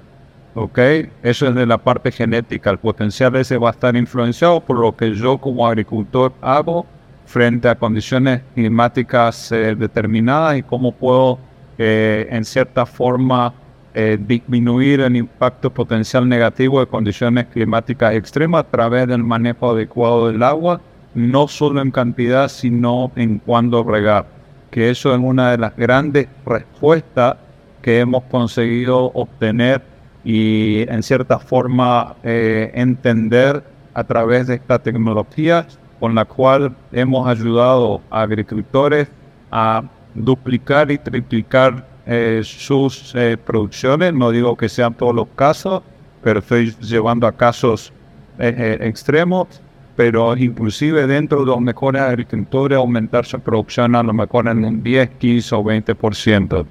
¿Ok? 0.60 0.78
Eso 1.22 1.46
es 1.46 1.54
de 1.54 1.66
la 1.66 1.78
parte 1.78 2.10
genética. 2.10 2.70
El 2.70 2.78
potencial 2.78 3.36
ese 3.36 3.58
va 3.58 3.68
a 3.68 3.70
estar 3.70 3.94
influenciado 3.94 4.60
por 4.60 4.76
lo 4.80 4.96
que 4.96 5.14
yo 5.14 5.38
como 5.38 5.64
agricultor 5.64 6.32
hago 6.40 6.84
frente 7.26 7.68
a 7.68 7.76
condiciones 7.76 8.42
climáticas 8.54 9.52
eh, 9.52 9.76
determinadas 9.76 10.58
y 10.58 10.64
cómo 10.64 10.90
puedo, 10.90 11.38
eh, 11.78 12.26
en 12.30 12.44
cierta 12.44 12.86
forma, 12.86 13.54
eh, 13.94 14.18
disminuir 14.20 14.98
el 15.00 15.14
impacto 15.14 15.70
potencial 15.72 16.28
negativo 16.28 16.80
de 16.80 16.86
condiciones 16.86 17.46
climáticas 17.46 18.14
extremas 18.14 18.62
a 18.64 18.68
través 18.68 19.06
del 19.06 19.22
manejo 19.22 19.70
adecuado 19.70 20.26
del 20.26 20.42
agua, 20.42 20.80
no 21.14 21.46
solo 21.46 21.80
en 21.80 21.92
cantidad, 21.92 22.48
sino 22.48 23.12
en 23.14 23.38
cuándo 23.38 23.84
regar. 23.84 24.26
Que 24.72 24.90
eso 24.90 25.14
es 25.14 25.20
una 25.20 25.52
de 25.52 25.58
las 25.58 25.76
grandes 25.76 26.26
respuestas 26.44 27.36
que 27.80 28.00
hemos 28.00 28.24
conseguido 28.24 29.12
obtener 29.14 29.97
y 30.30 30.82
en 30.90 31.02
cierta 31.02 31.38
forma 31.38 32.16
entender 32.22 33.64
a 33.94 34.04
través 34.04 34.46
de 34.46 34.56
esta 34.56 34.78
tecnología 34.78 35.66
con 35.98 36.14
la 36.14 36.26
cual 36.26 36.76
hemos 36.92 37.26
ayudado 37.26 38.02
a 38.10 38.22
agricultores 38.22 39.08
a 39.50 39.82
duplicar 40.14 40.90
y 40.90 40.98
triplicar 40.98 41.86
eh, 42.06 42.42
sus 42.44 43.14
eh, 43.14 43.36
producciones. 43.36 44.14
No 44.14 44.30
digo 44.30 44.56
que 44.56 44.68
sean 44.68 44.94
todos 44.94 45.14
los 45.14 45.28
casos, 45.34 45.82
pero 46.22 46.40
estoy 46.40 46.74
llevando 46.80 47.26
a 47.26 47.32
casos 47.32 47.92
eh, 48.38 48.78
extremos. 48.80 49.48
Pero 49.96 50.36
inclusive 50.36 51.08
dentro 51.08 51.40
de 51.40 51.46
los 51.46 51.60
mejores 51.60 52.00
agricultores 52.02 52.78
aumentar 52.78 53.26
su 53.26 53.40
producción 53.40 53.96
a 53.96 54.02
lo 54.04 54.12
mejor 54.12 54.46
en 54.46 54.64
un 54.64 54.82
10, 54.82 55.10
15 55.18 55.54
o 55.56 55.64
20%. 55.64 56.66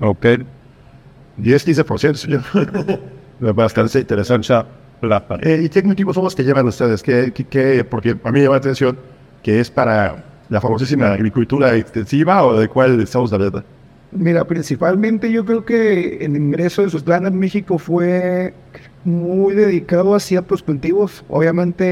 ¿Ok? 0.00 0.26
10, 1.38 1.66
15%, 1.66 2.14
señor. 2.14 2.42
Bastante 3.54 4.00
interesante. 4.00 4.52
Eh, 5.42 5.60
¿Y 5.64 5.68
qué 5.68 5.82
motivos 5.82 6.14
son 6.14 6.24
los 6.24 6.34
que 6.34 6.42
llevan 6.42 6.66
ustedes? 6.66 7.02
¿Qué, 7.02 7.32
qué, 7.32 7.84
porque 7.84 8.10
a 8.10 8.32
mí 8.32 8.38
me 8.38 8.42
llama 8.42 8.56
la 8.56 8.58
atención 8.58 8.98
que 9.42 9.60
es 9.60 9.70
para 9.70 10.24
la 10.48 10.60
famosísima 10.60 11.12
agricultura 11.12 11.76
extensiva 11.76 12.44
o 12.44 12.58
de 12.58 12.68
cuál 12.68 13.00
estamos 13.00 13.32
hablando. 13.32 13.62
Mira, 14.10 14.44
principalmente 14.46 15.30
yo 15.30 15.44
creo 15.44 15.64
que 15.64 16.24
el 16.24 16.34
ingreso 16.34 16.82
de 16.82 16.90
sus 16.90 17.02
planes 17.02 17.30
en 17.30 17.38
México 17.38 17.78
fue 17.78 18.54
muy 19.08 19.54
dedicado 19.54 20.14
a 20.14 20.20
ciertos 20.20 20.62
cultivos. 20.62 21.24
Obviamente 21.28 21.84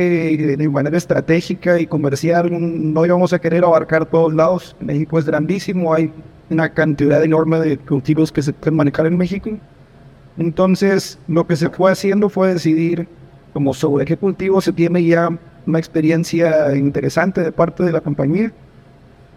de 0.56 0.68
manera 0.68 0.96
estratégica 0.99 1.80
y 1.80 1.87
comercial 1.87 2.50
no 2.50 3.06
íbamos 3.06 3.32
a 3.32 3.38
querer 3.38 3.64
abarcar 3.64 4.06
todos 4.06 4.35
lados. 4.35 4.76
México 4.80 5.18
es 5.18 5.25
grandísimo, 5.25 5.94
hay 5.94 6.12
una 6.50 6.73
cantidad 6.73 7.25
enorme 7.25 7.58
de 7.58 7.78
cultivos 7.78 8.30
que 8.30 8.42
se 8.42 8.52
pueden 8.52 8.76
manejar 8.76 9.06
en 9.06 9.16
México. 9.16 9.50
Entonces, 10.37 11.18
lo 11.26 11.46
que 11.46 11.56
se 11.56 11.70
fue 11.70 11.90
haciendo 11.90 12.28
fue 12.28 12.52
decidir 12.52 13.08
como 13.54 13.73
sobre 13.73 14.04
qué 14.04 14.18
cultivo 14.18 14.61
se 14.61 14.73
tiene 14.73 15.02
ya 15.02 15.30
una 15.66 15.78
experiencia 15.78 16.76
interesante 16.76 17.40
de 17.40 17.50
parte 17.50 17.82
de 17.82 17.92
la 17.92 18.02
compañía 18.02 18.52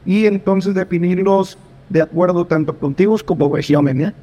y 0.05 0.25
entonces 0.25 0.75
definirlos 0.75 1.57
de 1.87 2.01
acuerdo 2.01 2.45
tanto 2.45 2.73
a 2.73 2.75
cultivos 2.75 3.23
como 3.23 3.55
regiones. 3.55 4.13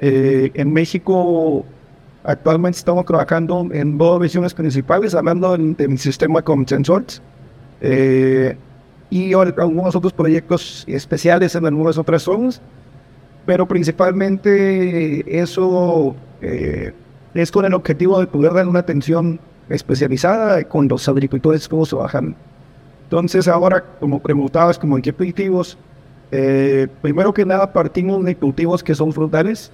Eh, 0.00 0.50
en 0.54 0.72
México 0.72 1.64
actualmente 2.24 2.78
estamos 2.78 3.04
trabajando 3.04 3.68
en 3.72 3.98
dos 3.98 4.20
regiones 4.20 4.54
principales, 4.54 5.14
hablando 5.14 5.56
del, 5.56 5.98
sistema 5.98 6.42
con 6.42 6.66
sensores 6.66 7.22
eh, 7.80 8.56
y 9.10 9.32
algunos 9.34 9.94
otros 9.94 10.12
proyectos 10.12 10.84
especiales 10.86 11.54
en 11.54 11.66
algunas 11.66 11.98
otras 11.98 12.22
zonas 12.22 12.62
pero 13.46 13.66
principalmente 13.66 15.40
eso 15.40 16.14
eh, 16.40 16.92
es 17.34 17.50
con 17.50 17.64
el 17.64 17.74
objetivo 17.74 18.20
de 18.20 18.26
poder 18.26 18.52
dar 18.52 18.68
una 18.68 18.80
atención 18.80 19.40
especializada 19.68 20.62
con 20.64 20.88
los 20.88 21.08
agricultores 21.08 21.68
cómo 21.68 21.86
trabajan. 21.86 22.36
Entonces 23.04 23.48
ahora, 23.48 23.84
como 24.00 24.20
preguntabas, 24.20 24.78
como 24.78 24.96
en 24.96 25.02
qué 25.02 25.12
cultivos, 25.12 25.76
eh, 26.30 26.88
primero 27.02 27.32
que 27.32 27.44
nada 27.44 27.72
partimos 27.72 28.24
de 28.24 28.36
cultivos 28.36 28.82
que 28.82 28.94
son 28.94 29.12
frutales. 29.12 29.70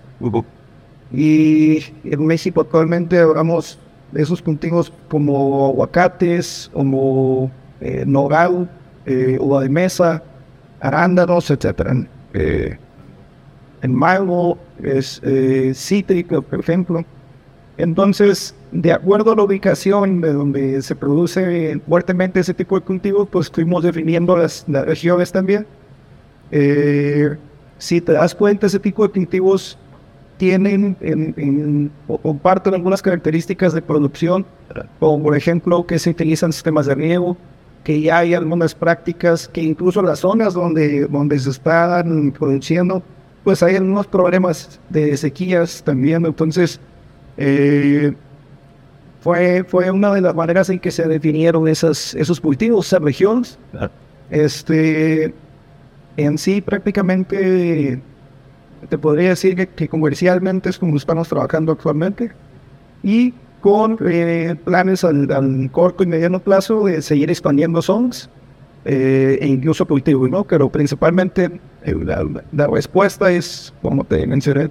Y 1.12 1.85
en 2.05 2.27
México 2.27 2.61
actualmente 2.61 3.19
hablamos 3.19 3.78
de 4.13 4.23
esos 4.23 4.43
cultivos 4.43 4.93
como 5.09 5.69
aguacates, 5.69 6.71
como 6.73 7.50
eh, 7.80 8.04
nogal, 8.06 8.71
eh, 9.06 9.39
uva 9.41 9.63
de 9.63 9.69
mesa, 9.69 10.23
arándanos, 10.80 11.50
etc 11.50 12.06
en 13.82 13.95
mango, 13.95 14.59
es 14.82 15.21
eh, 15.25 15.73
cítrico, 15.75 16.43
por 16.43 16.61
ejemplo. 16.61 17.04
Entonces, 17.76 18.54
de 18.73 18.93
acuerdo 18.93 19.32
a 19.32 19.37
la 19.37 19.45
ubicación 19.45 20.21
de 20.21 20.32
donde 20.32 20.82
se 20.82 20.97
produce 20.97 21.80
fuertemente 21.89 22.41
ese 22.41 22.54
tipo 22.54 22.78
de 22.78 22.85
cultivos, 22.85 23.28
pues 23.30 23.50
fuimos 23.50 23.85
definiendo 23.85 24.37
las, 24.37 24.67
regiones 24.69 25.30
también. 25.30 25.67
Eh, 26.50 27.37
si 27.78 28.00
te 28.00 28.13
das 28.13 28.35
cuenta, 28.35 28.67
ese 28.67 28.80
tipo 28.80 29.06
de 29.06 29.13
cultivos 29.13 29.78
tienen 30.39 31.91
o 32.07 32.19
comparten 32.19 32.75
algunas 32.75 33.03
características 33.03 33.75
de 33.75 33.83
producción, 33.83 34.47
como 34.99 35.23
por 35.23 35.37
ejemplo 35.37 35.87
que 35.87 35.99
se 35.99 36.11
utilizan 36.11 36.53
sistemas 36.53 36.87
de 36.87 36.95
riego, 36.95 37.37
que 37.85 38.01
ya 38.01 38.19
hay 38.19 38.35
algunas 38.35 38.75
prácticas 38.75 39.49
que 39.49 39.63
incluso 39.63 40.01
las 40.03 40.21
zonas 40.21 40.55
donde, 40.55 41.07
donde 41.07 41.39
se 41.39 41.51
están 41.51 42.33
produciendo 42.33 43.03
pues 43.49 43.63
hay 43.63 43.77
algunos 43.77 44.07
problemas 44.07 44.79
de 44.91 45.17
sequías 45.17 45.83
también, 45.83 46.27
entonces 46.27 46.79
eh, 47.39 48.13
fue, 49.21 49.65
fue 49.65 49.91
una 49.91 50.13
de 50.13 50.21
las 50.21 50.35
maneras 50.35 50.69
en 50.69 50.79
que 50.79 50.91
se 50.91 51.09
definieron 51.09 51.67
esas, 51.67 52.15
esos 52.15 52.41
cultivos, 52.41 52.89
esas 52.89 53.01
regiones. 53.01 53.59
Este, 54.29 55.33
en 56.19 56.37
sí 56.37 56.61
prácticamente 56.61 58.03
te 58.88 58.99
podría 58.99 59.30
decir 59.30 59.69
que, 59.69 59.88
comercialmente 59.88 60.71
es 60.71 60.78
como 60.78 60.97
estamos 60.97 61.28
trabajando 61.28 61.73
actualmente 61.73 62.32
y 63.02 63.34
con 63.60 63.99
eh, 64.06 64.54
planes 64.64 65.04
al, 65.04 65.30
al, 65.32 65.71
corto 65.73 66.04
y 66.04 66.06
mediano 66.06 66.38
plazo 66.41 66.84
de 66.86 67.02
seguir 67.02 67.30
expandiendo 67.30 67.82
zonas 67.82 68.30
eh, 68.84 69.38
e 69.41 69.47
incluso 69.47 69.84
cultivo, 69.86 70.28
¿no? 70.28 70.45
Pero 70.45 70.71
principalmente 70.71 71.60
eh, 71.84 71.95
la, 72.52 72.67
respuesta 72.69 73.30
es, 73.30 73.75
como 73.82 74.04
te 74.04 74.26
mencioné, 74.26 74.71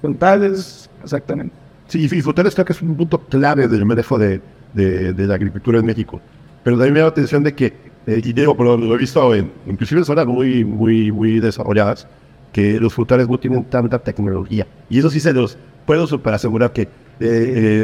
frutales, 0.00 0.90
exactamente. 1.02 1.54
Sí, 1.88 2.04
y 2.04 2.20
frutales 2.20 2.54
creo 2.54 2.64
que 2.66 2.72
es 2.72 2.82
un 2.82 2.94
punto 2.94 3.18
clave 3.18 3.68
del 3.68 3.84
manejo 3.84 4.18
de, 4.18 4.40
de, 4.74 5.26
la 5.26 5.34
agricultura 5.34 5.78
en 5.78 5.86
México. 5.86 6.20
Pero 6.62 6.76
también 6.76 6.94
me 6.94 7.00
da 7.00 7.06
la 7.06 7.10
atención 7.10 7.42
de 7.42 7.54
que, 7.54 7.72
y 8.06 8.32
digo, 8.32 8.56
pero 8.56 8.76
lo 8.76 8.94
he 8.94 8.98
visto 8.98 9.34
en, 9.34 9.50
inclusive 9.66 10.00
en 10.00 10.04
zonas 10.04 10.26
muy, 10.26 10.64
muy, 10.64 11.10
muy 11.10 11.40
desarrolladas, 11.40 12.06
que 12.52 12.78
los 12.78 12.92
frutales 12.94 13.28
no 13.28 13.38
tienen 13.38 13.64
tanta 13.64 13.98
tecnología. 13.98 14.66
Y 14.88 14.98
eso 14.98 15.10
sí 15.10 15.20
se 15.20 15.32
los 15.32 15.56
puedo 15.86 16.06
super 16.06 16.34
asegurar 16.34 16.72
que 16.72 16.82
eh, 16.82 16.88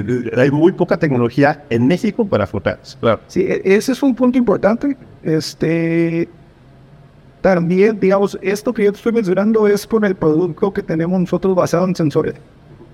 eh, 0.07 0.31
hay 0.37 0.51
muy 0.51 0.73
poca 0.73 0.97
tecnología 0.97 1.65
en 1.71 1.87
México 1.87 2.27
para 2.27 2.47
frutales. 2.47 2.97
Claro. 3.01 3.21
Sí, 3.27 3.43
e, 3.43 3.63
ese 3.65 3.93
es 3.93 4.03
un 4.03 4.15
punto 4.15 4.39
importante. 4.39 4.97
Este, 5.23 6.29
también, 7.41 7.99
digamos, 8.01 8.39
esto 8.43 8.73
que 8.73 8.85
yo 8.85 8.91
estoy 8.91 9.13
mencionando 9.13 9.67
es 9.67 9.87
con 9.87 10.05
el 10.05 10.15
producto 10.15 10.73
que 10.73 10.83
tenemos 10.83 11.21
nosotros 11.21 11.55
basado 11.55 11.87
en 11.87 11.95
sensores. 11.95 12.35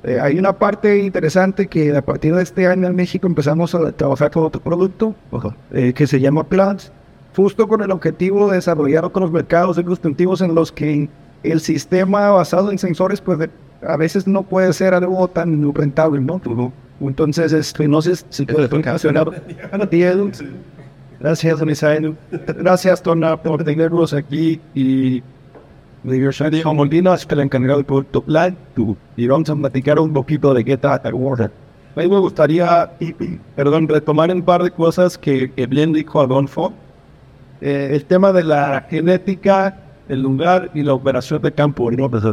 Eh, 0.03 0.19
hay 0.21 0.39
una 0.39 0.53
parte 0.53 0.99
interesante 1.03 1.67
que 1.67 1.97
a 1.97 2.03
partir 2.03 2.35
de 2.35 2.43
este 2.43 2.67
año 2.67 2.87
en 2.87 2.95
México 2.95 3.27
empezamos 3.27 3.75
a 3.75 3.91
trabajar 3.93 4.31
con 4.31 4.45
otro 4.45 4.61
producto 4.61 5.15
que 5.73 6.07
se 6.07 6.21
llama 6.21 6.45
Plants, 6.45 6.93
justo 7.35 7.67
con 7.67 7.81
el 7.81 7.91
objetivo 7.91 8.51
de 8.51 8.57
desarrollar 8.57 9.07
otros 9.07 9.33
mercados 9.33 9.77
de 9.77 9.83
en 9.83 10.55
los 10.55 10.71
que 10.71 11.09
el 11.45 11.61
sistema 11.61 12.31
basado 12.31 12.71
en 12.71 12.79
sensores 12.79 13.21
pues 13.21 13.49
a 13.87 13.97
veces 13.97 14.27
no 14.27 14.43
puede 14.43 14.73
ser 14.73 14.95
algo 14.95 15.29
tan 15.29 15.73
rentable, 15.75 16.21
¿no? 16.21 16.41
Entonces, 17.01 17.53
este, 17.53 17.87
no 17.87 18.01
sé 18.01 18.17
si 18.31 18.47
puede 18.47 18.69
mencionar. 18.69 19.31
Gracias, 21.21 21.65
Misael. 21.65 22.17
Gracias, 22.31 23.03
Tona, 23.03 23.37
por 23.41 23.63
tenerlos 23.63 24.13
aquí 24.13 24.61
y 24.75 25.23
Universidad 26.05 26.51
Molina 26.73 27.15
es 27.15 27.27
el 27.31 27.41
encargado 27.41 27.77
del 27.77 27.87
producto 27.87 28.23
Plan 28.23 28.57
y 29.17 29.27
vamos 29.27 29.49
a 29.49 29.57
platicar 29.57 29.99
un 29.99 30.13
poquito 30.13 30.53
de 30.53 30.63
qué 30.65 30.77
trata 30.77 31.09
A 31.09 31.13
mí 31.13 32.09
me 32.09 32.19
gustaría, 32.19 32.91
perdón, 33.57 33.89
retomar 33.89 34.31
un 34.31 34.43
par 34.43 34.63
de 34.63 34.71
cosas 34.71 35.17
que, 35.17 35.51
que 35.51 35.67
bien 35.67 35.93
dijo 35.93 36.21
Adolfo. 36.21 36.75
Eh, 37.63 37.91
el 37.93 38.05
tema 38.05 38.33
de 38.33 38.45
la 38.45 38.87
genética 38.91 39.84
el 40.09 40.23
lugar 40.23 40.71
y 40.75 40.83
la 40.83 40.95
operación 40.95 41.41
de 41.43 41.53
campo, 41.53 41.91
¿no? 41.91 42.11
Pues, 42.11 42.25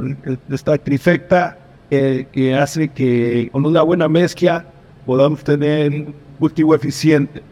esta 0.50 0.78
trifecta 0.78 1.58
que 1.90 2.56
hace 2.58 2.88
que 2.88 3.50
con 3.52 3.66
una 3.66 3.82
buena 3.82 4.08
mezcla 4.08 4.66
podamos 5.06 5.44
tener 5.44 5.92
un 5.92 6.16
cultivo 6.40 6.74
eficiente. 6.74 7.44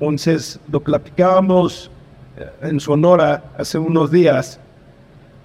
Entonces, 0.00 0.58
lo 0.70 0.80
platicábamos 0.80 1.90
eh, 2.36 2.50
en 2.62 2.80
Sonora 2.80 3.44
hace 3.58 3.78
unos 3.78 4.10
días, 4.10 4.58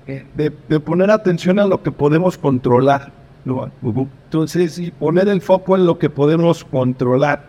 eh, 0.07 0.25
de, 0.35 0.79
poner 0.79 1.11
atención 1.11 1.59
a 1.59 1.65
lo 1.65 1.83
que 1.83 1.91
podemos 1.91 2.37
controlar. 2.37 3.11
¿no? 3.45 3.69
Entonces, 3.83 4.79
y 4.79 4.91
poner 4.91 5.27
el 5.27 5.41
foco 5.41 5.75
en 5.75 5.85
lo 5.85 5.97
que 5.99 6.09
podemos 6.09 6.63
controlar. 6.63 7.45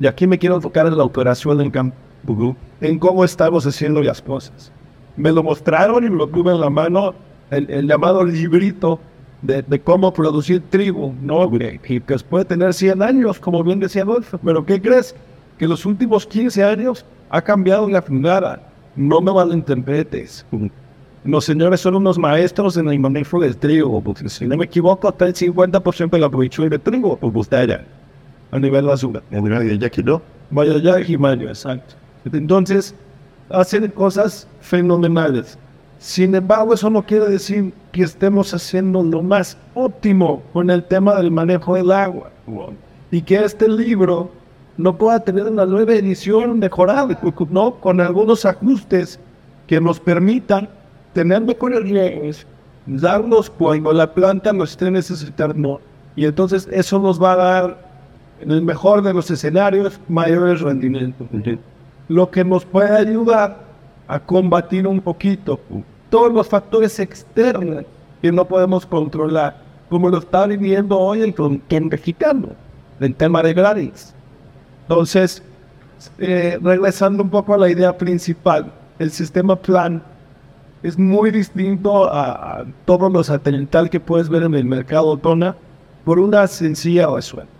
Y 0.00 0.06
aquí 0.06 0.26
me 0.26 0.38
quiero 0.38 0.56
enfocar 0.56 0.86
en 0.86 0.96
la 0.96 1.04
operación 1.04 1.58
del 1.58 1.72
campo. 1.72 1.96
en 2.80 2.98
cómo 2.98 3.24
estamos 3.24 3.66
haciendo 3.66 4.02
las 4.02 4.22
cosas. 4.22 4.72
Me 5.18 5.30
lo 5.30 5.42
mostraron 5.42 6.04
y 6.04 6.08
me 6.08 6.16
lo 6.16 6.26
tuve 6.28 6.52
en 6.52 6.60
la 6.60 6.70
mano, 6.70 7.14
el, 7.50 7.68
el 7.70 7.86
llamado 7.86 8.24
librito 8.24 8.98
de, 9.42 9.62
de, 9.62 9.80
cómo 9.80 10.12
producir 10.12 10.62
trigo, 10.70 11.14
¿no? 11.20 11.50
Y 11.54 12.00
que 12.00 12.00
puede 12.28 12.44
tener 12.44 12.72
100 12.72 13.02
años, 13.02 13.38
como 13.38 13.62
bien 13.62 13.80
decía 13.80 14.02
Adolfo, 14.02 14.38
pero 14.42 14.64
¿qué 14.64 14.80
crees? 14.80 15.14
Que 15.58 15.68
los 15.68 15.84
últimos 15.84 16.26
15 16.26 16.64
años 16.64 17.04
ha 17.30 17.42
cambiado 17.42 17.88
la 17.88 18.00
fundada. 18.00 18.62
No 18.96 19.20
me 19.20 19.32
malinterpretes. 19.32 20.46
Los 21.24 21.44
señores 21.44 21.80
son 21.80 21.96
unos 21.96 22.18
maestros 22.18 22.76
en 22.76 22.88
el 22.88 22.98
manejo 22.98 23.40
del 23.40 23.56
trigo, 23.56 24.00
porque 24.00 24.28
si 24.28 24.46
no 24.46 24.56
me 24.56 24.64
equivoco, 24.64 25.08
hasta 25.08 25.26
el 25.26 25.34
50% 25.34 26.10
de 26.10 26.18
la 26.18 26.30
producción 26.30 26.68
de 26.68 26.78
trigo, 26.78 27.16
pues 27.16 27.32
usted 27.34 27.80
a 28.50 28.58
nivel 28.58 28.86
basura. 28.86 29.22
A 29.30 29.40
nivel 29.40 29.68
de 29.68 29.78
Jackie, 29.78 30.02
¿no? 30.02 30.22
Vaya 30.50 30.78
ya, 30.78 30.98
Jimaño, 31.02 31.48
exacto. 31.48 31.94
Entonces, 32.32 32.94
hacen 33.50 33.88
cosas 33.88 34.46
fenomenales. 34.60 35.58
Sin 35.98 36.34
embargo, 36.34 36.74
eso 36.74 36.88
no 36.90 37.02
quiere 37.02 37.28
decir 37.28 37.72
que 37.92 38.02
estemos 38.02 38.54
haciendo 38.54 39.02
lo 39.02 39.22
más 39.22 39.56
óptimo 39.74 40.42
con 40.52 40.70
el 40.70 40.84
tema 40.84 41.16
del 41.16 41.30
manejo 41.30 41.74
del 41.74 41.90
agua. 41.90 42.30
Y 43.10 43.22
que 43.22 43.36
este 43.36 43.68
libro 43.68 44.30
no 44.76 44.96
pueda 44.96 45.18
tener 45.20 45.44
una 45.44 45.66
nueva 45.66 45.94
edición 45.94 46.60
mejorada, 46.60 47.18
¿no? 47.50 47.74
Con 47.76 48.00
algunos 48.00 48.44
ajustes 48.44 49.18
que 49.66 49.80
nos 49.80 49.98
permitan 49.98 50.68
tener 51.12 51.42
mejores 51.42 51.82
riegos, 51.82 52.46
darnos 52.86 53.50
cuando 53.50 53.92
la 53.92 54.14
planta 54.14 54.52
lo 54.52 54.64
esté 54.64 54.90
necesitando. 54.90 55.80
Y 56.14 56.26
entonces 56.26 56.68
eso 56.70 56.98
nos 57.00 57.20
va 57.20 57.32
a 57.32 57.36
dar, 57.36 57.88
en 58.40 58.52
el 58.52 58.62
mejor 58.62 59.02
de 59.02 59.12
los 59.12 59.30
escenarios, 59.30 60.00
mayores 60.08 60.60
rendimientos. 60.60 61.26
Lo 62.08 62.30
que 62.30 62.44
nos 62.44 62.64
puede 62.64 62.96
ayudar 62.96 63.58
a 64.06 64.18
combatir 64.18 64.86
un 64.86 65.00
poquito 65.00 65.60
todos 66.10 66.32
los 66.32 66.48
factores 66.48 66.98
externos 66.98 67.84
que 68.22 68.32
no 68.32 68.46
podemos 68.46 68.86
controlar, 68.86 69.62
como 69.88 70.08
lo 70.08 70.18
está 70.18 70.46
viviendo 70.46 70.98
hoy 70.98 71.20
el 71.20 71.34
frontón 71.34 71.88
mexicano, 71.88 72.48
el 72.98 73.14
tema 73.14 73.42
de 73.42 73.52
Gladys. 73.52 74.14
Entonces, 74.82 75.42
eh, 76.18 76.58
regresando 76.62 77.22
un 77.22 77.30
poco 77.30 77.54
a 77.54 77.58
la 77.58 77.70
idea 77.70 77.96
principal, 77.96 78.72
el 78.98 79.10
sistema 79.10 79.54
plan 79.56 80.02
es 80.82 80.98
muy 80.98 81.30
distinto 81.30 82.10
a, 82.10 82.60
a 82.60 82.64
todo 82.84 83.10
lo 83.10 83.22
satelital 83.22 83.90
que 83.90 84.00
puedes 84.00 84.28
ver 84.28 84.44
en 84.44 84.54
el 84.54 84.64
mercado 84.64 85.16
tona 85.16 85.56
por 86.04 86.18
una 86.18 86.46
sencilla 86.46 87.06
razón. 87.06 87.57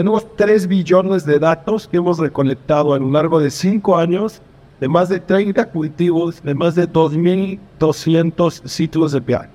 Tenemos 0.00 0.26
3 0.34 0.66
billones 0.66 1.26
de 1.26 1.38
datos 1.38 1.86
que 1.86 1.98
hemos 1.98 2.18
recolectado 2.18 2.94
a 2.94 2.98
lo 2.98 3.10
largo 3.10 3.38
de 3.38 3.50
5 3.50 3.98
años 3.98 4.40
de 4.80 4.88
más 4.88 5.10
de 5.10 5.20
30 5.20 5.66
cultivos, 5.66 6.42
de 6.42 6.54
más 6.54 6.74
de 6.74 6.90
2.200 6.90 8.66
sitios 8.66 9.12
de 9.12 9.20
viaje. 9.20 9.50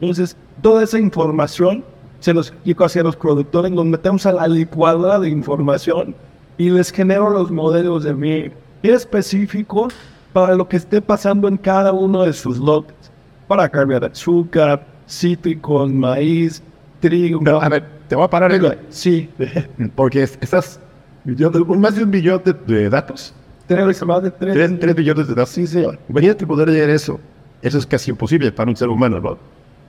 Entonces, 0.00 0.36
toda 0.62 0.84
esa 0.84 1.00
información 1.00 1.82
se 2.20 2.32
los 2.32 2.50
explico 2.50 2.84
hacia 2.84 3.02
los 3.02 3.16
productores, 3.16 3.72
nos 3.72 3.84
metemos 3.86 4.26
a 4.26 4.32
la 4.32 4.46
licuadora 4.46 5.18
de 5.18 5.28
información 5.28 6.14
y 6.56 6.70
les 6.70 6.92
genero 6.92 7.28
los 7.28 7.50
modelos 7.50 8.04
de 8.04 8.14
miel 8.14 8.52
específicos 8.84 9.92
para 10.32 10.54
lo 10.54 10.68
que 10.68 10.76
esté 10.76 11.02
pasando 11.02 11.48
en 11.48 11.56
cada 11.56 11.92
uno 11.92 12.22
de 12.22 12.32
sus 12.32 12.58
lotes. 12.58 12.94
Para 13.48 13.68
cambiar 13.68 14.04
azúcar, 14.04 14.86
cítricos, 15.08 15.90
maíz, 15.90 16.62
trigo. 17.00 17.40
Pero, 17.42 17.60
a 17.60 17.68
ver, 17.68 17.97
te 18.08 18.16
voy 18.16 18.24
a 18.24 18.28
parar 18.28 18.50
ahí. 18.50 18.60
Sí. 18.90 19.28
Porque 19.94 20.22
estás 20.22 20.80
más 21.24 21.94
de 21.94 22.04
un 22.04 22.10
billón 22.10 22.42
de, 22.44 22.52
de 22.52 22.90
datos. 22.90 23.34
Tres, 23.66 24.04
más 24.04 24.22
de 24.22 24.30
tres. 24.30 24.54
Tres, 24.54 24.80
tres 24.80 24.94
billones 24.94 25.28
de 25.28 25.34
datos. 25.34 25.50
Sí, 25.50 25.66
señor. 25.66 25.98
Imagínate 26.08 26.46
poder 26.46 26.68
leer 26.68 26.90
eso. 26.90 27.20
Eso 27.60 27.78
es 27.78 27.86
casi 27.86 28.10
imposible 28.10 28.50
para 28.50 28.70
un 28.70 28.76
ser 28.76 28.88
humano, 28.88 29.20
¿no? 29.20 29.38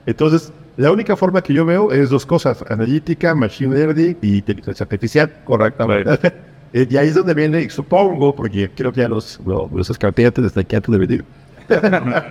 Entonces, 0.04 0.52
la 0.76 0.90
única 0.90 1.16
forma 1.16 1.42
que 1.42 1.54
yo 1.54 1.64
veo 1.64 1.90
es 1.92 2.10
dos 2.10 2.26
cosas: 2.26 2.62
analítica, 2.68 3.34
machine 3.34 3.74
learning 3.74 4.18
y 4.20 4.38
inteligencia 4.38 4.84
artificial. 4.84 5.32
Correctamente. 5.44 6.32
y 6.72 6.96
ahí 6.96 7.08
es 7.08 7.14
donde 7.14 7.32
viene, 7.32 7.70
supongo, 7.70 8.34
porque 8.34 8.70
creo 8.70 8.92
que 8.92 9.00
ya 9.00 9.08
los, 9.08 9.40
los, 9.46 9.70
los 9.72 9.88
desde 9.88 10.60
aquí 10.60 10.76
antes 10.76 10.92
de 10.92 10.98
venir, 10.98 11.24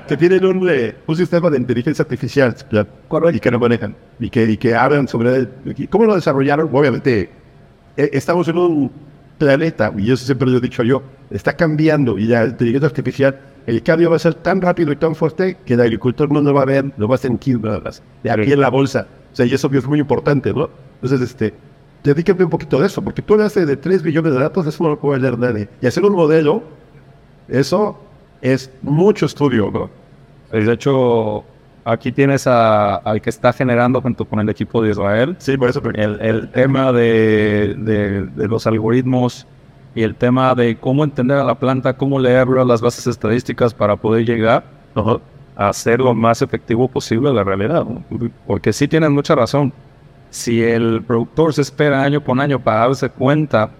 que 0.07 0.17
tienen 0.17 0.45
un, 0.45 0.69
eh, 0.69 0.95
un, 1.07 1.15
sistema 1.15 1.49
de 1.49 1.57
inteligencia 1.57 2.03
artificial 2.03 2.55
y 3.33 3.39
que 3.39 3.51
no 3.51 3.59
manejan 3.59 3.95
y 4.19 4.29
que, 4.29 4.43
y 4.43 4.57
que 4.57 4.75
hablan 4.75 5.07
sobre. 5.07 5.47
¿Cómo 5.89 6.05
lo 6.05 6.15
desarrollaron? 6.15 6.69
Obviamente, 6.71 7.29
eh, 7.95 8.09
estamos 8.13 8.47
en 8.47 8.57
un 8.57 8.91
planeta, 9.37 9.91
y 9.97 10.11
eso 10.11 10.25
siempre 10.25 10.49
lo 10.49 10.57
he 10.57 10.61
dicho 10.61 10.83
yo, 10.83 11.01
está 11.31 11.55
cambiando 11.55 12.17
y 12.19 12.25
la 12.25 12.45
inteligencia 12.45 12.87
artificial, 12.87 13.39
el 13.65 13.81
cambio 13.81 14.09
va 14.09 14.17
a 14.17 14.19
ser 14.19 14.33
tan 14.35 14.61
rápido 14.61 14.91
y 14.91 14.97
tan 14.97 15.15
fuerte 15.15 15.57
que 15.65 15.75
el 15.75 15.81
agricultor 15.81 16.31
no 16.31 16.41
lo 16.41 16.53
va 16.53 16.63
a 16.63 16.65
ver, 16.65 16.91
lo 16.97 17.07
va 17.07 17.15
a 17.15 17.17
sentir 17.17 17.59
nada 17.59 17.79
más, 17.79 18.03
de 18.23 18.31
aquí 18.31 18.51
en 18.51 18.59
la 18.59 18.69
bolsa. 18.69 19.07
O 19.31 19.35
sea, 19.35 19.45
y 19.45 19.53
eso 19.53 19.69
es 19.71 19.87
muy 19.87 19.99
importante, 19.99 20.53
¿no? 20.53 20.69
Entonces, 21.01 21.21
este, 21.21 21.53
dedícame 22.03 22.43
un 22.43 22.49
poquito 22.49 22.79
de 22.79 22.87
eso, 22.87 23.01
porque 23.01 23.21
tú 23.21 23.35
haces 23.41 23.65
de 23.65 23.77
3 23.77 24.03
billones 24.03 24.33
de 24.33 24.39
datos, 24.39 24.67
eso 24.67 24.83
no 24.83 24.89
lo 24.89 24.99
puede 24.99 25.21
leer 25.21 25.37
nadie. 25.37 25.69
Y 25.81 25.87
hacer 25.87 26.03
un 26.03 26.13
modelo, 26.13 26.63
eso 27.47 27.99
es 28.41 28.71
mucho 28.81 29.25
estudio. 29.25 29.89
De 30.51 30.71
hecho, 30.73 31.43
aquí 31.85 32.11
tienes 32.11 32.47
a, 32.47 32.95
al 32.95 33.21
que 33.21 33.29
está 33.29 33.53
generando 33.53 34.01
junto 34.01 34.25
con 34.25 34.39
el 34.39 34.49
equipo 34.49 34.81
de 34.81 34.91
Israel. 34.91 35.35
Sí, 35.39 35.57
por 35.57 35.69
eso. 35.69 35.81
El, 35.93 36.19
el 36.21 36.49
tema 36.51 36.91
de, 36.91 37.75
de, 37.77 38.23
de, 38.23 38.47
los 38.47 38.65
algoritmos 38.67 39.47
y 39.95 40.03
el 40.03 40.15
tema 40.15 40.55
de 40.55 40.77
cómo 40.77 41.03
entender 41.03 41.37
a 41.37 41.43
la 41.43 41.55
planta, 41.55 41.93
cómo 41.93 42.19
leerlo, 42.19 42.63
las 42.65 42.81
bases 42.81 43.07
estadísticas 43.07 43.73
para 43.73 43.95
poder 43.95 44.25
llegar 44.25 44.63
uh 44.95 44.99
-huh. 44.99 45.21
a 45.55 45.73
ser 45.73 45.99
lo 45.99 46.13
más 46.13 46.41
efectivo 46.41 46.87
posible 46.87 47.33
la 47.33 47.43
realidad. 47.43 47.85
¿no? 47.85 48.03
Porque 48.47 48.73
sí 48.73 48.87
tienen 48.87 49.13
mucha 49.13 49.35
razón. 49.35 49.73
Si 50.31 50.61
el 50.61 51.01
productor 51.01 51.53
se 51.53 51.61
espera 51.61 52.03
año 52.03 52.23
con 52.23 52.39
año 52.39 52.59
para 52.59 52.81
darse 52.81 53.09
cuenta 53.09 53.71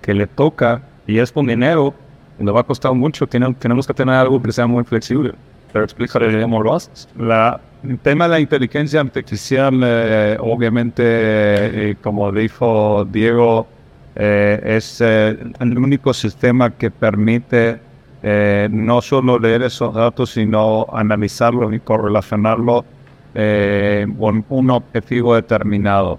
que 0.00 0.14
le 0.14 0.26
toca 0.26 0.82
y 1.06 1.18
es 1.18 1.30
con 1.30 1.46
dinero, 1.46 1.94
le 2.38 2.52
va 2.52 2.60
a 2.60 2.64
costar 2.64 2.92
mucho, 2.94 3.26
tenemos 3.26 3.86
que 3.86 3.94
tener 3.94 4.14
algo 4.14 4.40
que 4.42 4.52
sea 4.52 4.66
muy 4.66 4.84
flexible. 4.84 5.34
Pero 5.72 5.84
explícale 5.84 6.42
cómo 6.42 6.62
lo 6.62 6.74
haces. 6.74 7.08
La, 7.18 7.60
el 7.84 7.98
tema 7.98 8.24
de 8.24 8.30
la 8.30 8.40
inteligencia 8.40 9.00
artificial, 9.00 9.80
eh, 9.84 10.36
obviamente, 10.40 11.02
eh, 11.04 11.96
como 12.02 12.32
dijo 12.32 13.04
Diego, 13.04 13.68
eh, 14.16 14.60
es 14.64 15.00
el 15.00 15.78
único 15.78 16.12
sistema 16.12 16.70
que 16.70 16.90
permite 16.90 17.80
no 18.20 19.00
solo 19.00 19.38
leer 19.38 19.62
esos 19.62 19.94
datos, 19.94 20.30
sino 20.30 20.86
analizarlos 20.92 21.72
y 21.72 21.78
correlacionarlos 21.78 22.84
con 24.18 24.44
un 24.48 24.70
objetivo 24.70 25.36
determinado. 25.36 26.18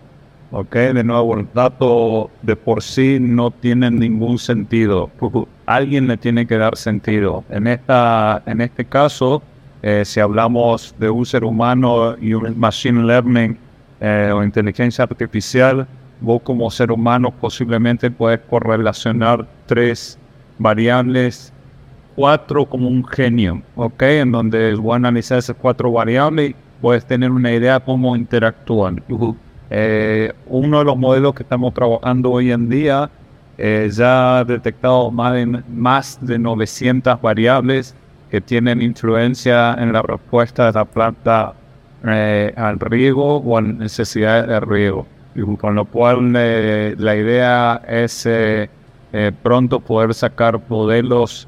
¿Ok? 0.52 0.76
De 0.76 1.04
nuevo, 1.04 1.38
el 1.38 1.48
dato 1.54 2.30
de 2.42 2.56
por 2.56 2.82
sí 2.82 3.18
no 3.20 3.52
tiene 3.52 3.92
ningún 3.92 4.38
sentido. 4.38 5.10
Alguien 5.66 6.08
le 6.08 6.18
tiene 6.18 6.48
que 6.48 6.58
dar 6.58 6.76
sentido. 6.78 7.44
En, 7.50 7.68
esta, 7.68 8.42
en 8.46 8.62
este 8.62 8.86
caso, 8.86 9.42
eh, 9.82 10.04
si 10.06 10.20
hablamos 10.20 10.96
de 11.00 11.10
un 11.10 11.26
ser 11.26 11.44
humano 11.44 12.16
y 12.20 12.34
un 12.34 12.60
machine 12.60 13.04
learning 13.04 13.58
eh, 14.02 14.32
o 14.34 14.44
inteligencia 14.44 15.04
artificial, 15.04 15.88
vos 16.22 16.42
como 16.42 16.70
ser 16.70 16.92
humano 16.92 17.32
posiblemente 17.32 18.12
puedes 18.12 18.40
correlacionar 18.50 19.48
tres 19.68 20.18
variables, 20.58 21.54
cuatro 22.16 22.66
como 22.66 22.90
un 22.90 23.06
genio, 23.06 23.62
¿ok? 23.76 24.02
En 24.04 24.32
donde 24.32 24.76
voy 24.76 24.94
a 24.94 24.96
analizar 24.98 25.38
esas 25.38 25.56
cuatro 25.56 25.92
variables 25.92 26.52
y 26.52 26.56
puedes 26.82 27.06
tener 27.06 27.32
una 27.32 27.54
idea 27.54 27.80
cómo 27.80 28.16
interactúan. 28.16 29.02
Eh, 29.70 30.34
uno 30.48 30.80
de 30.80 30.86
los 30.86 30.98
modelos 30.98 31.36
que 31.36 31.44
estamos 31.44 31.74
trabajando 31.74 32.32
hoy 32.32 32.52
en 32.52 32.70
día 32.70 33.10
eh, 33.58 33.90
ya 33.92 34.40
ha 34.40 34.44
detectado 34.44 35.12
más 35.12 35.34
de, 35.34 35.46
más 35.46 36.18
de 36.22 36.40
900 36.40 37.22
variables 37.22 37.96
que 38.32 38.42
tienen 38.42 38.82
influencia 38.82 39.76
en 39.76 39.94
la 39.94 40.02
respuesta 40.02 40.68
de 40.68 40.72
la 40.74 40.86
planta 40.86 41.54
eh, 42.06 42.54
al 42.56 42.80
riego 42.80 43.38
o 43.38 43.58
a 43.58 43.62
necesidades 43.62 44.48
de 44.48 44.60
riego. 44.60 45.06
Con 45.60 45.76
lo 45.76 45.86
cual 45.86 46.34
la 46.34 47.16
idea 47.16 47.82
es 47.88 48.28
pronto 49.42 49.80
poder 49.80 50.14
sacar 50.14 50.60
modelos 50.68 51.48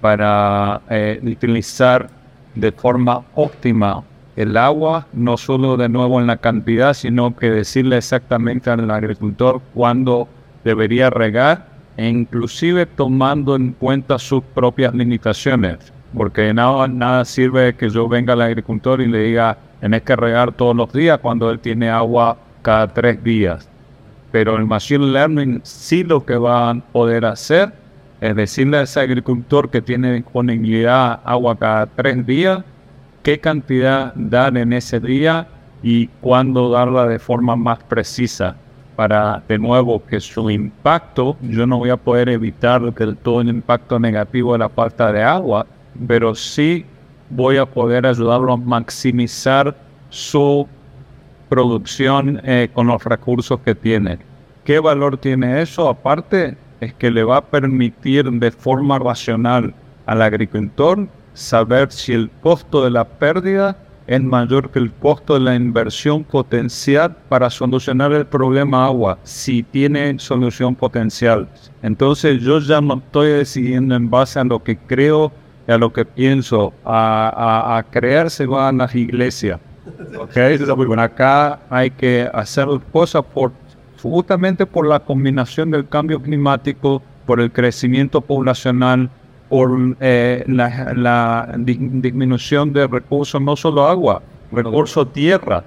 para 0.00 0.80
utilizar 1.22 2.08
de 2.54 2.70
forma 2.70 3.24
óptima 3.34 4.04
el 4.38 4.56
agua, 4.56 5.08
no 5.12 5.36
solo 5.36 5.76
de 5.76 5.88
nuevo 5.88 6.20
en 6.20 6.28
la 6.28 6.36
cantidad, 6.36 6.94
sino 6.94 7.34
que 7.34 7.50
decirle 7.50 7.96
exactamente 7.96 8.70
al 8.70 8.88
agricultor 8.88 9.60
cuándo 9.74 10.28
debería 10.62 11.10
regar 11.10 11.66
e 11.96 12.08
inclusive 12.08 12.86
tomando 12.86 13.56
en 13.56 13.72
cuenta 13.72 14.16
sus 14.16 14.44
propias 14.54 14.94
limitaciones, 14.94 15.92
porque 16.16 16.54
nada, 16.54 17.24
sirve 17.24 17.74
que 17.74 17.90
yo 17.90 18.08
venga 18.08 18.34
al 18.34 18.42
agricultor 18.42 19.00
y 19.00 19.08
le 19.08 19.24
diga, 19.24 19.58
tenés 19.80 20.02
que 20.02 20.14
regar 20.14 20.52
todos 20.52 20.76
los 20.76 20.92
días 20.92 21.18
cuando 21.18 21.50
él 21.50 21.58
tiene 21.58 21.90
agua 21.90 22.36
cada 22.62 22.86
tres 22.86 23.22
días. 23.24 23.68
pero 24.30 24.56
el 24.56 24.66
Machine 24.66 25.06
Learning 25.06 25.60
sí 25.64 26.04
lo 26.04 26.24
que 26.24 26.36
va 26.36 26.70
a 26.70 26.74
poder 26.92 27.24
hacer 27.24 27.72
es 28.20 28.36
decirle 28.36 28.76
a 28.78 28.82
ese 28.82 29.00
agricultor 29.00 29.68
que 29.68 29.82
tiene 29.82 30.12
disponibilidad 30.12 31.20
agua 31.24 31.56
cada 31.58 31.86
tres 31.86 32.24
días, 32.24 32.62
qué 33.22 33.40
cantidad 33.40 34.12
dar 34.14 34.56
en 34.56 34.72
ese 34.72 35.00
día 35.00 35.48
y 35.82 36.06
cuándo 36.20 36.70
darla 36.70 37.06
de 37.06 37.18
forma 37.18 37.56
más 37.56 37.82
precisa 37.84 38.56
para, 38.96 39.42
de 39.46 39.58
nuevo, 39.58 40.04
que 40.04 40.18
su 40.18 40.50
impacto, 40.50 41.36
yo 41.40 41.66
no 41.66 41.78
voy 41.78 41.90
a 41.90 41.96
poder 41.96 42.28
evitar 42.28 42.82
del 42.92 43.16
todo 43.16 43.40
el 43.40 43.48
impacto 43.48 44.00
negativo 44.00 44.54
de 44.54 44.58
la 44.58 44.68
falta 44.68 45.12
de 45.12 45.22
agua, 45.22 45.66
pero 46.06 46.34
sí 46.34 46.84
voy 47.30 47.58
a 47.58 47.66
poder 47.66 48.06
ayudarlo 48.06 48.54
a 48.54 48.56
maximizar 48.56 49.76
su 50.08 50.66
producción 51.48 52.40
eh, 52.44 52.70
con 52.72 52.88
los 52.88 53.04
recursos 53.04 53.60
que 53.60 53.74
tiene. 53.74 54.18
¿Qué 54.64 54.80
valor 54.80 55.16
tiene 55.16 55.62
eso? 55.62 55.88
Aparte, 55.88 56.56
es 56.80 56.92
que 56.94 57.10
le 57.10 57.22
va 57.22 57.38
a 57.38 57.44
permitir 57.44 58.30
de 58.30 58.50
forma 58.50 58.98
racional 58.98 59.74
al 60.06 60.22
agricultor 60.22 61.06
saber 61.38 61.92
si 61.92 62.12
el 62.12 62.30
costo 62.42 62.84
de 62.84 62.90
la 62.90 63.04
pérdida 63.04 63.76
es 64.08 64.22
mayor 64.22 64.70
que 64.70 64.78
el 64.78 64.90
costo 64.90 65.34
de 65.34 65.40
la 65.40 65.54
inversión 65.54 66.24
potencial 66.24 67.14
para 67.28 67.50
solucionar 67.50 68.12
el 68.12 68.26
problema 68.26 68.86
agua, 68.86 69.18
si 69.22 69.62
tiene 69.62 70.18
solución 70.18 70.74
potencial. 70.74 71.46
Entonces 71.82 72.40
yo 72.40 72.58
ya 72.58 72.80
no 72.80 72.94
estoy 72.94 73.32
decidiendo 73.32 73.94
en 73.94 74.10
base 74.10 74.40
a 74.40 74.44
lo 74.44 74.62
que 74.62 74.76
creo 74.78 75.30
y 75.68 75.72
a 75.72 75.78
lo 75.78 75.92
que 75.92 76.04
pienso, 76.04 76.72
a, 76.84 77.76
a, 77.76 77.82
creer 77.84 78.28
van 78.48 78.78
las 78.78 78.94
iglesias. 78.94 79.60
Okay, 80.18 80.58
bueno. 80.58 81.02
Acá 81.02 81.60
hay 81.70 81.90
que 81.90 82.28
hacer 82.32 82.66
cosas 82.90 83.22
por, 83.22 83.52
justamente 84.02 84.64
por 84.66 84.86
la 84.86 84.98
combinación 85.00 85.70
del 85.70 85.86
cambio 85.86 86.20
climático, 86.20 87.02
por 87.26 87.40
el 87.40 87.52
crecimiento 87.52 88.22
poblacional, 88.22 89.10
por 89.48 89.96
eh, 90.00 90.44
la, 90.46 91.54
disminución 91.58 92.72
de 92.72 92.86
recursos, 92.86 93.40
no 93.40 93.56
solo 93.56 93.86
agua, 93.86 94.22
recursos 94.52 95.12
tierra, 95.12 95.64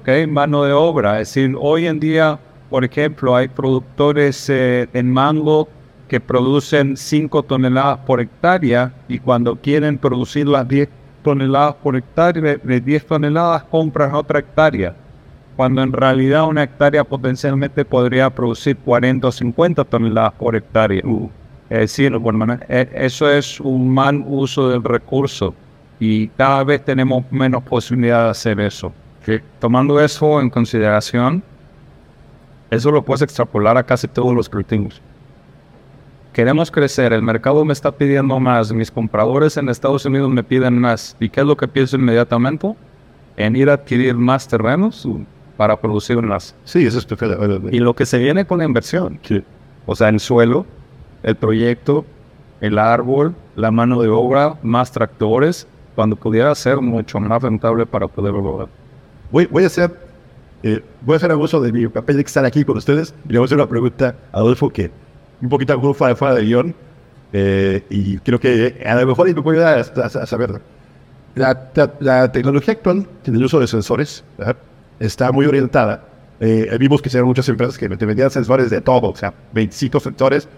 okay, 0.00 0.26
mano 0.26 0.64
de 0.64 0.72
obra. 0.72 1.20
Es 1.20 1.34
decir, 1.34 1.54
hoy 1.58 1.86
en 1.86 2.00
día, 2.00 2.38
por 2.70 2.84
ejemplo, 2.84 3.36
hay 3.36 3.48
productores 3.48 4.48
eh, 4.48 4.88
en 4.92 5.12
mango 5.12 5.68
que 6.08 6.20
producen 6.20 6.96
5 6.96 7.42
toneladas 7.42 7.98
por 7.98 8.20
hectárea 8.20 8.92
y 9.08 9.18
cuando 9.18 9.56
quieren 9.56 9.98
producir 9.98 10.46
las 10.46 10.66
10 10.66 10.88
toneladas 11.22 11.74
por 11.82 11.96
hectárea, 11.96 12.56
de 12.56 12.80
10 12.80 13.06
toneladas 13.06 13.64
compran 13.64 14.14
otra 14.14 14.38
hectárea, 14.38 14.94
cuando 15.56 15.82
en 15.82 15.92
realidad 15.92 16.46
una 16.46 16.62
hectárea 16.62 17.02
potencialmente 17.02 17.84
podría 17.84 18.30
producir 18.30 18.76
40 18.76 19.26
o 19.26 19.32
50 19.32 19.84
toneladas 19.84 20.32
por 20.34 20.54
hectárea. 20.54 21.02
Uh. 21.04 21.28
Es 21.68 21.78
decir, 21.78 22.16
bueno, 22.16 22.58
e, 22.68 22.88
eso 22.94 23.28
es 23.30 23.60
un 23.60 23.92
mal 23.92 24.22
uso 24.26 24.68
del 24.68 24.82
recurso 24.84 25.54
y 25.98 26.28
cada 26.28 26.62
vez 26.64 26.84
tenemos 26.84 27.24
menos 27.30 27.62
posibilidad 27.64 28.24
de 28.24 28.30
hacer 28.30 28.60
eso. 28.60 28.92
Tomando 29.58 29.98
eso 30.00 30.40
en 30.40 30.50
consideración, 30.50 31.42
eso 32.70 32.90
lo 32.92 33.02
puedes 33.02 33.22
extrapolar 33.22 33.76
a 33.76 33.82
casi 33.82 34.06
todos 34.06 34.34
los 34.34 34.48
cultivos. 34.48 35.00
Queremos 36.32 36.70
crecer, 36.70 37.12
el 37.12 37.22
mercado 37.22 37.64
me 37.64 37.72
está 37.72 37.90
pidiendo 37.90 38.38
más, 38.38 38.72
mis 38.72 38.90
compradores 38.90 39.56
en 39.56 39.68
Estados 39.68 40.04
Unidos 40.04 40.30
me 40.30 40.44
piden 40.44 40.78
más. 40.78 41.16
¿Y 41.18 41.28
qué 41.30 41.40
es 41.40 41.46
lo 41.46 41.56
que 41.56 41.66
pienso 41.66 41.96
inmediatamente? 41.96 42.74
En 43.36 43.56
ir 43.56 43.70
a 43.70 43.74
adquirir 43.74 44.14
más 44.14 44.46
terrenos 44.46 45.08
para 45.56 45.80
producir 45.80 46.20
más. 46.20 46.54
Sí, 46.64 46.86
eso 46.86 46.98
es 46.98 47.06
perfecto. 47.06 47.68
Y 47.70 47.78
lo 47.78 47.94
que 47.94 48.04
se 48.04 48.18
viene 48.18 48.44
con 48.44 48.58
la 48.58 48.64
inversión. 48.64 49.18
O 49.86 49.96
sea, 49.96 50.10
el 50.10 50.20
suelo, 50.20 50.66
el 51.26 51.36
proyecto, 51.36 52.06
el 52.62 52.78
árbol, 52.78 53.34
la 53.56 53.70
mano 53.70 54.00
de 54.00 54.08
obra, 54.08 54.54
más 54.62 54.90
tractores, 54.92 55.66
cuando 55.94 56.16
pudiera 56.16 56.54
ser 56.54 56.80
mucho 56.80 57.20
más 57.20 57.42
rentable 57.42 57.84
para 57.84 58.06
poder 58.06 58.32
lograr. 58.32 58.68
Voy, 59.30 59.46
voy 59.46 59.64
a 59.64 59.66
hacer 59.66 59.90
eh, 60.62 60.82
voy 61.02 61.14
a 61.14 61.16
hacer 61.16 61.30
abuso 61.30 61.60
de 61.60 61.70
mi 61.70 61.86
papel 61.88 62.16
de 62.16 62.22
estar 62.22 62.44
aquí 62.44 62.64
con 62.64 62.78
ustedes 62.78 63.14
y 63.28 63.32
le 63.32 63.38
voy 63.38 63.44
a 63.44 63.46
hacer 63.46 63.58
una 63.58 63.68
pregunta 63.68 64.16
a 64.32 64.38
Adolfo 64.38 64.70
que 64.70 64.90
un 65.42 65.48
poquito 65.48 65.94
fuera, 65.94 66.16
fuera 66.16 66.34
de 66.34 66.44
guion 66.44 66.74
eh, 67.32 67.84
y 67.90 68.18
creo 68.18 68.40
que 68.40 68.82
a 68.86 68.94
lo 68.94 69.06
mejor 69.06 69.26
me 69.34 69.42
puede 69.42 69.58
ayudar 69.64 70.04
a, 70.04 70.26
saber. 70.26 70.60
La, 71.34 71.70
la, 72.00 72.32
tecnología 72.32 72.72
actual 72.72 73.06
en 73.26 73.34
el 73.34 73.44
uso 73.44 73.60
de 73.60 73.66
sensores 73.66 74.24
está 74.98 75.30
muy 75.32 75.44
orientada 75.44 76.04
eh, 76.38 76.76
vimos 76.78 77.00
que 77.00 77.08
se 77.08 77.22
muchas 77.22 77.48
empresas 77.48 77.78
que 77.78 77.88
te 77.88 78.06
vendían 78.06 78.30
sensores 78.30 78.70
de 78.70 78.80
todo, 78.80 79.10
o 79.10 79.16
sea, 79.16 79.32
25 79.52 80.00
sensores, 80.00 80.48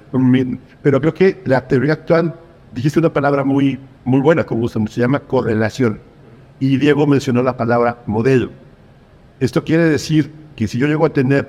pero 0.83 1.01
creo 1.01 1.14
que 1.14 1.41
la 1.45 1.67
teoría 1.69 1.93
actual, 1.93 2.35
dijiste 2.73 2.99
una 2.99 3.12
palabra 3.12 3.45
muy, 3.45 3.79
muy 4.05 4.21
buena, 4.21 4.45
como 4.45 4.69
se 4.69 4.81
llama 5.01 5.21
correlación. 5.21 6.01
Y 6.61 6.77
Diego 6.79 7.07
mencionó 7.07 7.43
la 7.43 7.57
palabra 7.57 8.03
modelo. 8.07 8.51
Esto 9.38 9.62
quiere 9.62 9.85
decir 9.85 10.33
que 10.57 10.67
si 10.67 10.79
yo 10.79 10.88
llego 10.88 11.07
a 11.07 11.12
tener 11.12 11.49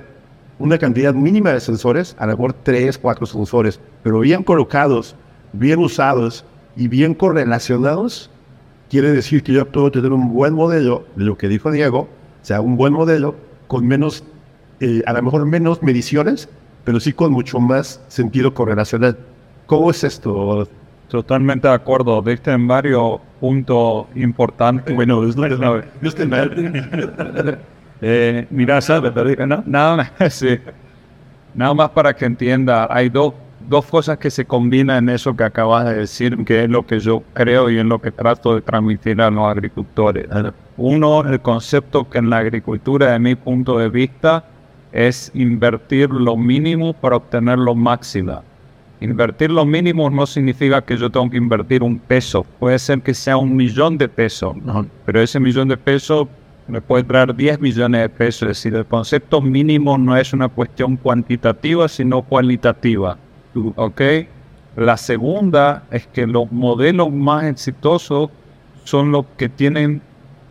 una 0.60 0.78
cantidad 0.78 1.12
mínima 1.12 1.52
de 1.52 1.60
sensores, 1.60 2.14
a 2.18 2.26
lo 2.26 2.32
mejor 2.32 2.52
3, 2.52 2.98
4 2.98 3.26
sensores, 3.26 3.80
pero 4.04 4.20
bien 4.20 4.44
colocados, 4.44 5.16
bien 5.52 5.80
usados 5.80 6.44
y 6.76 6.86
bien 6.86 7.14
correlacionados, 7.14 8.30
quiere 8.88 9.10
decir 9.10 9.42
que 9.42 9.52
yo 9.52 9.66
puedo 9.66 9.90
tener 9.90 10.12
un 10.12 10.32
buen 10.32 10.54
modelo 10.54 11.04
de 11.16 11.24
lo 11.24 11.36
que 11.36 11.48
dijo 11.48 11.72
Diego, 11.72 12.00
o 12.00 12.44
sea, 12.44 12.60
un 12.60 12.76
buen 12.76 12.92
modelo 12.92 13.34
con 13.70 13.86
menos, 13.86 14.24
eh, 14.80 15.00
a 15.06 15.12
lo 15.12 15.22
mejor 15.22 15.46
menos 15.46 15.80
mediciones, 15.80 16.48
pero 16.82 16.98
sí 16.98 17.12
con 17.12 17.30
mucho 17.30 17.60
más 17.60 18.02
sentido 18.08 18.52
correlacional. 18.52 19.16
¿Cómo 19.66 19.92
es 19.92 20.02
esto? 20.02 20.68
Totalmente 21.06 21.68
de 21.68 21.74
acuerdo. 21.74 22.20
Viste 22.20 22.50
en 22.50 22.66
varios 22.66 23.20
puntos 23.38 24.06
importantes. 24.16 24.92
Bueno, 24.92 25.22
es 25.22 25.36
la 25.36 25.84
eh, 28.02 28.46
Mira, 28.50 28.80
¿sabes? 28.80 29.12
Nada 29.66 29.96
más, 29.96 30.10
sí. 30.34 30.58
Nada 31.54 31.72
más 31.72 31.90
para 31.90 32.12
que 32.12 32.24
entienda, 32.24 32.88
hay 32.90 33.08
dos, 33.08 33.34
dos 33.68 33.86
cosas 33.86 34.18
que 34.18 34.32
se 34.32 34.44
combinan 34.46 35.08
en 35.08 35.14
eso 35.14 35.36
que 35.36 35.44
acabas 35.44 35.84
de 35.84 35.94
decir, 35.94 36.44
que 36.44 36.64
es 36.64 36.68
lo 36.68 36.84
que 36.84 36.98
yo 36.98 37.22
creo 37.34 37.70
y 37.70 37.78
en 37.78 37.88
lo 37.88 38.00
que 38.00 38.10
trato 38.10 38.56
de 38.56 38.62
transmitir 38.62 39.22
a 39.22 39.30
los 39.30 39.48
agricultores. 39.48 40.26
Uno, 40.82 41.20
el 41.28 41.40
concepto 41.40 42.08
que 42.08 42.16
en 42.16 42.30
la 42.30 42.38
agricultura, 42.38 43.12
de 43.12 43.18
mi 43.18 43.34
punto 43.34 43.76
de 43.76 43.90
vista, 43.90 44.46
es 44.92 45.30
invertir 45.34 46.08
lo 46.08 46.38
mínimo 46.38 46.94
para 46.94 47.16
obtener 47.16 47.58
lo 47.58 47.74
máximo. 47.74 48.42
Invertir 49.02 49.50
lo 49.50 49.66
mínimo 49.66 50.08
no 50.08 50.24
significa 50.24 50.80
que 50.80 50.96
yo 50.96 51.10
tengo 51.10 51.28
que 51.28 51.36
invertir 51.36 51.82
un 51.82 51.98
peso. 51.98 52.46
Puede 52.58 52.78
ser 52.78 53.02
que 53.02 53.12
sea 53.12 53.36
un 53.36 53.54
millón 53.54 53.98
de 53.98 54.08
pesos, 54.08 54.56
pero 55.04 55.20
ese 55.20 55.38
millón 55.38 55.68
de 55.68 55.76
pesos 55.76 56.28
me 56.66 56.80
puede 56.80 57.04
traer 57.04 57.36
10 57.36 57.60
millones 57.60 58.00
de 58.00 58.08
pesos. 58.08 58.42
Es 58.48 58.48
decir, 58.48 58.74
el 58.74 58.86
concepto 58.86 59.42
mínimo 59.42 59.98
no 59.98 60.16
es 60.16 60.32
una 60.32 60.48
cuestión 60.48 60.96
cuantitativa, 60.96 61.88
sino 61.88 62.22
cualitativa. 62.22 63.18
¿Ok? 63.76 64.00
La 64.76 64.96
segunda 64.96 65.82
es 65.90 66.06
que 66.06 66.26
los 66.26 66.50
modelos 66.50 67.12
más 67.12 67.44
exitosos 67.44 68.30
son 68.84 69.12
los 69.12 69.26
que 69.36 69.50
tienen 69.50 70.00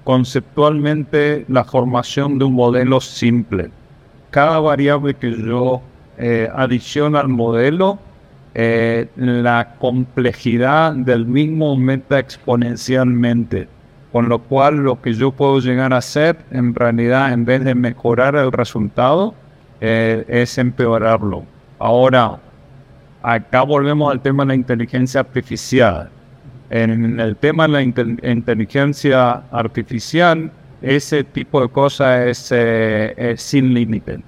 conceptualmente 0.10 1.46
la 1.50 1.64
formación 1.64 2.40
de 2.40 2.46
un 2.46 2.54
modelo 2.54 3.00
simple. 3.00 3.70
Cada 4.32 4.60
variable 4.60 5.14
que 5.14 5.32
yo 5.32 5.84
eh, 6.18 6.50
adiciono 6.52 7.20
al 7.20 7.28
modelo, 7.28 8.00
eh, 8.56 9.08
la 9.16 9.76
complejidad 9.78 10.94
del 10.94 11.28
mismo 11.28 11.70
aumenta 11.70 12.18
exponencialmente, 12.18 13.68
con 14.12 14.30
lo 14.30 14.40
cual 14.40 14.78
lo 14.78 15.00
que 15.00 15.14
yo 15.14 15.30
puedo 15.30 15.60
llegar 15.60 15.94
a 15.94 15.98
hacer, 15.98 16.38
en 16.50 16.74
realidad, 16.74 17.32
en 17.32 17.46
vez 17.46 17.64
de 17.64 17.76
mejorar 17.76 18.36
el 18.36 18.52
resultado, 18.52 19.36
eh, 19.80 20.26
es 20.28 20.58
empeorarlo. 20.58 21.44
Ahora, 21.78 22.40
acá 23.22 23.62
volvemos 23.62 24.12
al 24.12 24.22
tema 24.22 24.42
de 24.42 24.48
la 24.48 24.56
inteligencia 24.56 25.20
artificial. 25.20 26.10
En 26.70 27.20
el 27.20 27.36
tema 27.36 27.68
de 27.68 27.70
la 27.70 27.82
inteligencia 27.82 29.44
artificial, 29.52 30.52
ese 30.82 31.24
tipo 31.24 31.62
de 31.62 31.70
cosas 31.70 32.52
eh, 32.52 33.14
es, 33.18 33.42
sin 33.42 33.74
límite. 33.74 34.20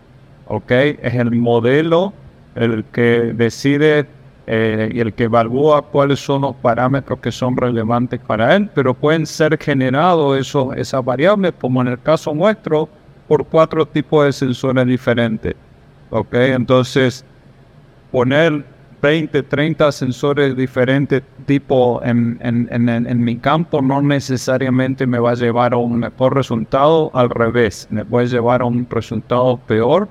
¿ok? 0.47 0.71
Es 0.71 1.13
el 1.13 1.31
modelo 1.31 2.13
el 2.55 2.83
que 2.91 3.33
decide 3.33 4.07
eh, 4.47 4.89
y 4.91 4.99
el 4.99 5.13
que 5.13 5.25
evalúa 5.25 5.83
cuáles 5.83 6.19
son 6.19 6.41
los 6.41 6.55
parámetros 6.55 7.19
que 7.19 7.31
son 7.31 7.55
relevantes 7.55 8.19
para 8.19 8.55
él, 8.55 8.69
pero 8.73 8.93
pueden 8.93 9.25
ser 9.25 9.57
generados 9.57 10.39
esos, 10.39 10.75
esas 10.75 11.05
variables, 11.05 11.53
como 11.59 11.81
en 11.81 11.89
el 11.89 12.01
caso 12.01 12.33
nuestro, 12.33 12.89
por 13.27 13.45
cuatro 13.45 13.85
tipos 13.85 14.25
de 14.25 14.33
sensores 14.33 14.85
diferentes. 14.87 15.55
¿ok? 16.09 16.33
Entonces, 16.33 17.23
poner 18.11 18.65
20, 19.01 19.43
30 19.43 19.91
sensores 19.91 20.55
diferentes 20.55 21.23
tipo 21.45 22.01
en, 22.03 22.39
en, 22.41 22.67
en, 22.71 23.07
en, 23.07 23.23
mi 23.23 23.37
campo 23.37 23.81
no 23.81 24.01
necesariamente 24.01 25.07
me 25.07 25.17
va 25.17 25.31
a 25.31 25.35
llevar 25.35 25.73
a 25.73 25.77
un 25.77 25.99
mejor 25.99 26.35
resultado, 26.35 27.09
al 27.13 27.29
revés, 27.29 27.87
me 27.89 28.05
puede 28.05 28.27
llevar 28.27 28.61
a 28.61 28.65
un 28.65 28.87
resultado 28.89 29.57
peor 29.57 30.07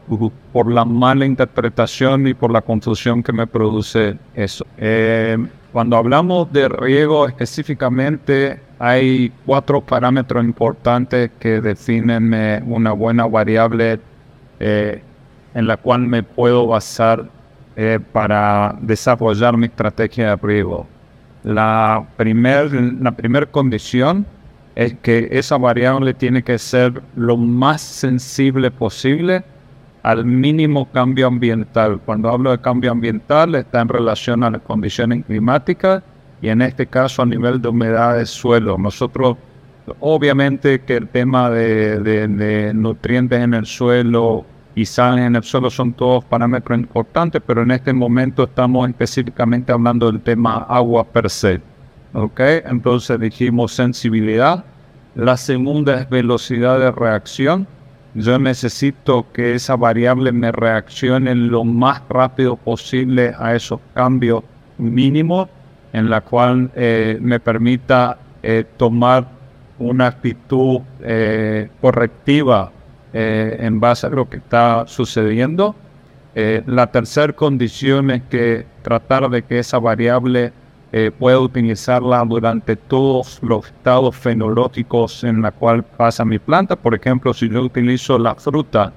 por 0.53 0.71
la 0.71 0.85
mala 0.85 1.25
interpretación 1.25 2.27
y 2.27 2.35
por 2.35 2.51
la 2.51 2.63
confusión 2.63 3.23
que 3.23 3.33
me 3.33 3.47
produce 3.47 4.19
eso. 4.35 4.67
Eh, 4.77 5.39
cuando 5.73 5.97
hablamos 5.97 6.53
de 6.53 6.69
riego 6.69 7.29
específicamente, 7.29 8.59
hay 8.81 9.33
cuatro 9.47 9.81
parámetros 9.81 10.45
importantes 10.45 11.31
que 11.39 11.61
definen 11.61 12.35
eh, 12.35 12.63
una 12.67 12.93
buena 12.93 13.27
variable 13.27 14.01
eh, 14.59 15.01
en 15.55 15.67
la 15.67 15.77
cual 15.77 16.01
me 16.01 16.23
puedo 16.25 16.67
basar 16.67 17.29
eh, 17.77 17.99
para 18.13 18.77
desarrollar 18.81 19.57
mi 19.57 19.67
estrategia 19.67 20.31
de 20.31 20.37
riego. 20.37 20.87
La 21.43 22.07
primera 22.17 22.65
la 23.01 23.13
primer 23.13 23.49
condición 23.49 24.27
es 24.75 24.95
que 25.03 25.29
esa 25.33 25.57
variable 25.57 26.15
tiene 26.15 26.43
que 26.43 26.59
ser 26.59 27.03
lo 27.17 27.37
más 27.37 27.81
sensible 27.81 28.71
posible 28.71 29.43
al 30.03 30.25
mínimo 30.25 30.91
cambio 30.91 31.27
ambiental. 31.27 32.01
Cuando 32.05 32.31
hablo 32.31 32.51
de 32.51 32.59
cambio 32.61 32.91
ambiental 32.91 33.55
está 33.55 33.81
en 33.81 33.89
relación 33.89 34.43
a 34.45 34.51
las 34.51 34.63
condiciones 34.63 35.25
climáticas 35.27 36.03
y 36.41 36.49
en 36.49 36.63
este 36.63 36.87
caso 36.87 37.23
a 37.23 37.27
nivel 37.27 37.61
de 37.61 37.69
humedad 37.69 38.17
de 38.17 38.27
suelo. 38.27 38.79
Nosotros, 38.79 39.37
obviamente 40.01 40.81
que 40.81 40.97
el 40.97 41.09
tema 41.09 41.51
de, 41.51 42.73
nutrientes 42.75 43.41
en 43.41 43.55
el 43.55 43.67
suelo 43.67 44.47
y 44.75 44.85
sales 44.85 45.27
en 45.27 45.37
el 45.37 45.43
suelo 45.43 45.71
son 45.71 45.93
todos 45.93 46.25
parámetros 46.25 46.79
importantes, 46.79 47.43
pero 47.47 47.63
en 47.63 47.73
este 47.73 47.93
momento 47.93 48.45
estamos 48.45 48.89
específicamente 48.89 49.73
hablando 49.73 50.11
del 50.11 50.21
tema 50.21 50.67
agua 50.69 51.05
per 51.05 51.29
se. 51.29 51.61
¿Ok? 52.13 52.41
Entonces 52.41 53.19
dijimos 53.21 53.73
sensibilidad. 53.73 54.65
La 55.15 55.37
segunda 55.37 56.01
es 56.01 56.09
velocidad 56.09 56.79
de 56.79 56.91
reacción 56.91 57.67
yo 58.15 58.39
necesito 58.41 59.27
que 59.33 59.55
esa 59.55 59.77
variable 59.77 60.33
me 60.33 60.51
reaccione 60.51 61.35
lo 61.35 61.65
más 61.65 62.03
rápido 62.09 62.57
posible 62.57 63.33
a 63.39 63.55
esos 63.55 63.81
cambios 63.95 64.43
mínimos, 64.79 65.49
en 65.93 66.11
la 66.11 66.21
cual 66.21 66.71
eh, 66.75 67.19
me 67.21 67.39
permita 67.39 68.19
eh, 68.43 68.65
tomar 68.77 69.29
una 69.79 70.09
actitud 70.09 70.81
eh, 71.01 71.71
correctiva 71.81 72.73
en 73.13 73.81
base 73.81 74.07
a 74.07 74.11
lo 74.11 74.29
que 74.29 74.37
está 74.37 74.85
sucediendo. 74.87 75.75
la 76.35 76.87
tercera 76.87 77.33
condición 77.33 78.11
es 78.11 78.23
que 78.31 78.67
tratar 78.83 79.29
de 79.29 79.43
que 79.43 79.59
esa 79.59 79.79
variable 79.79 80.53
eh, 80.93 81.13
puedo 81.17 81.43
utilizarla 81.43 82.25
durante 82.25 82.75
todos 82.75 83.39
los 83.43 83.67
estados 83.67 84.17
fenológicos 84.17 85.23
en 85.23 85.41
la 85.41 85.53
cual 85.53 85.85
pasa 85.85 86.25
mi 86.25 86.41
planta. 86.41 86.75
Por 86.75 86.97
ejemplo, 86.97 87.33
si 87.33 87.49
yo 87.49 87.63
utilizo 87.63 88.19
la 88.19 88.35
fruta 88.35 88.93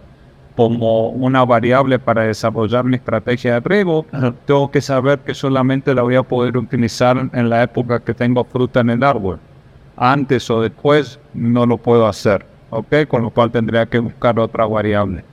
como 0.55 1.09
una 1.09 1.45
variable 1.45 1.99
para 1.99 2.23
desarrollar 2.23 2.83
mi 2.83 2.95
estrategia 2.95 3.53
de 3.53 3.59
riego, 3.59 4.07
tengo 4.45 4.71
que 4.71 4.81
saber 4.81 5.19
que 5.19 5.35
solamente 5.35 5.93
la 5.93 6.01
voy 6.01 6.15
a 6.15 6.23
poder 6.23 6.57
utilizar 6.57 7.29
en 7.31 7.49
la 7.49 7.61
época 7.61 7.99
que 7.99 8.15
tengo 8.15 8.43
fruta 8.43 8.79
en 8.79 8.89
el 8.89 9.03
árbol. 9.03 9.39
Antes 9.95 10.49
o 10.49 10.61
después 10.61 11.19
no 11.35 11.67
lo 11.67 11.77
puedo 11.77 12.07
hacer, 12.07 12.43
¿ok? 12.73 13.07
Con 13.07 13.23
lo 13.23 13.29
cual 13.29 13.51
tendría 13.51 13.85
que 13.85 13.99
buscar 13.99 14.39
otra 14.39 14.65
variable. 14.65 15.23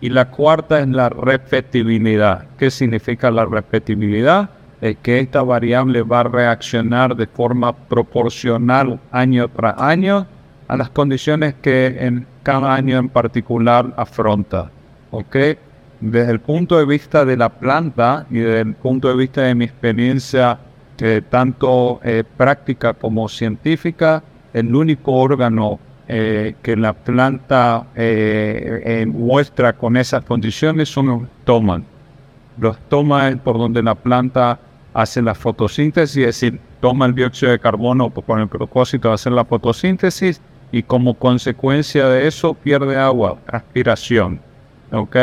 Y 0.00 0.10
la 0.10 0.30
cuarta 0.30 0.80
es 0.80 0.88
la 0.88 1.08
repetibilidad. 1.08 2.46
¿Qué 2.58 2.70
significa 2.70 3.30
la 3.30 3.44
repetibilidad? 3.44 4.50
es 4.84 4.98
que 4.98 5.18
esta 5.18 5.42
variable 5.42 6.02
va 6.02 6.20
a 6.20 6.24
reaccionar 6.24 7.16
de 7.16 7.26
forma 7.26 7.74
proporcional 7.74 9.00
año 9.12 9.48
tras 9.48 9.80
año 9.80 10.26
a 10.68 10.76
las 10.76 10.90
condiciones 10.90 11.54
que 11.54 11.96
en 12.00 12.26
cada 12.42 12.74
año 12.74 12.98
en 12.98 13.08
particular 13.08 13.94
afronta. 13.96 14.70
¿ok? 15.10 15.36
Desde 16.00 16.30
el 16.30 16.40
punto 16.40 16.76
de 16.76 16.84
vista 16.84 17.24
de 17.24 17.34
la 17.34 17.48
planta 17.48 18.26
y 18.28 18.40
desde 18.40 18.60
el 18.60 18.74
punto 18.74 19.08
de 19.08 19.16
vista 19.16 19.40
de 19.40 19.54
mi 19.54 19.64
experiencia 19.64 20.58
eh, 20.98 21.22
tanto 21.30 22.00
eh, 22.04 22.22
práctica 22.36 22.92
como 22.92 23.26
científica, 23.26 24.22
el 24.52 24.74
único 24.74 25.12
órgano 25.12 25.78
eh, 26.06 26.54
que 26.62 26.76
la 26.76 26.92
planta 26.92 27.86
muestra 29.06 29.72
con 29.72 29.96
esas 29.96 30.24
condiciones 30.24 30.88
son 30.88 31.06
los 31.06 31.22
tomas. 31.44 31.82
Los 32.58 32.78
tomas 32.88 33.36
por 33.36 33.58
donde 33.58 33.82
la 33.82 33.94
planta 33.94 34.58
hace 34.92 35.20
la 35.20 35.34
fotosíntesis, 35.34 36.16
es 36.18 36.26
decir, 36.26 36.60
toma 36.80 37.06
el 37.06 37.14
dióxido 37.14 37.50
de 37.50 37.58
carbono 37.58 38.10
con 38.10 38.40
el 38.40 38.48
propósito 38.48 39.08
de 39.08 39.14
hacer 39.14 39.32
la 39.32 39.44
fotosíntesis 39.44 40.40
y 40.70 40.82
como 40.82 41.14
consecuencia 41.14 42.08
de 42.08 42.26
eso 42.26 42.54
pierde 42.54 42.96
agua, 42.96 43.38
transpiración. 43.46 44.40
¿Ok? 44.92 45.16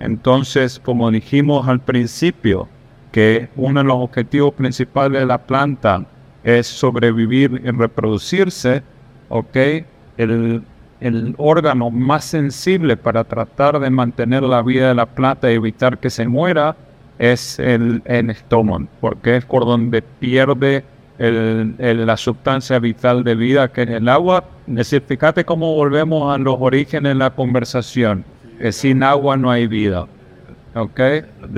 Entonces, 0.00 0.78
como 0.78 1.10
dijimos 1.10 1.68
al 1.68 1.80
principio, 1.80 2.68
que 3.12 3.48
uno 3.54 3.80
de 3.80 3.86
los 3.86 3.96
objetivos 3.96 4.54
principales 4.54 5.20
de 5.20 5.26
la 5.26 5.38
planta 5.38 6.04
es 6.42 6.66
sobrevivir 6.66 7.62
y 7.64 7.70
reproducirse, 7.70 8.82
¿ok? 9.28 9.56
El, 10.16 10.62
el 11.00 11.34
órgano 11.36 11.90
más 11.90 12.24
sensible 12.24 12.96
para 12.96 13.24
tratar 13.24 13.78
de 13.78 13.90
mantener 13.90 14.42
la 14.42 14.62
vida 14.62 14.88
de 14.88 14.94
la 14.94 15.06
planta 15.06 15.50
y 15.50 15.54
evitar 15.54 15.98
que 15.98 16.08
se 16.08 16.26
muera 16.26 16.76
es 17.18 17.58
el, 17.58 18.02
estómago, 18.06 18.86
porque 19.00 19.36
es 19.36 19.44
por 19.44 19.64
donde 19.64 20.02
pierde 20.02 20.84
la 21.18 22.16
sustancia 22.16 22.78
vital 22.78 23.22
de 23.22 23.34
vida 23.34 23.68
que 23.68 23.82
es 23.82 23.90
el 23.90 24.08
agua. 24.08 24.44
Es 24.66 24.74
decir, 24.74 25.02
fíjate 25.06 25.44
cómo 25.44 25.74
volvemos 25.74 26.34
a 26.34 26.38
los 26.38 26.56
orígenes 26.58 27.10
de 27.10 27.14
la 27.14 27.30
conversación, 27.30 28.24
que 28.58 28.72
sin 28.72 29.02
agua 29.02 29.36
no 29.36 29.50
hay 29.50 29.66
vida. 29.66 30.06
¿Ok? 30.74 31.00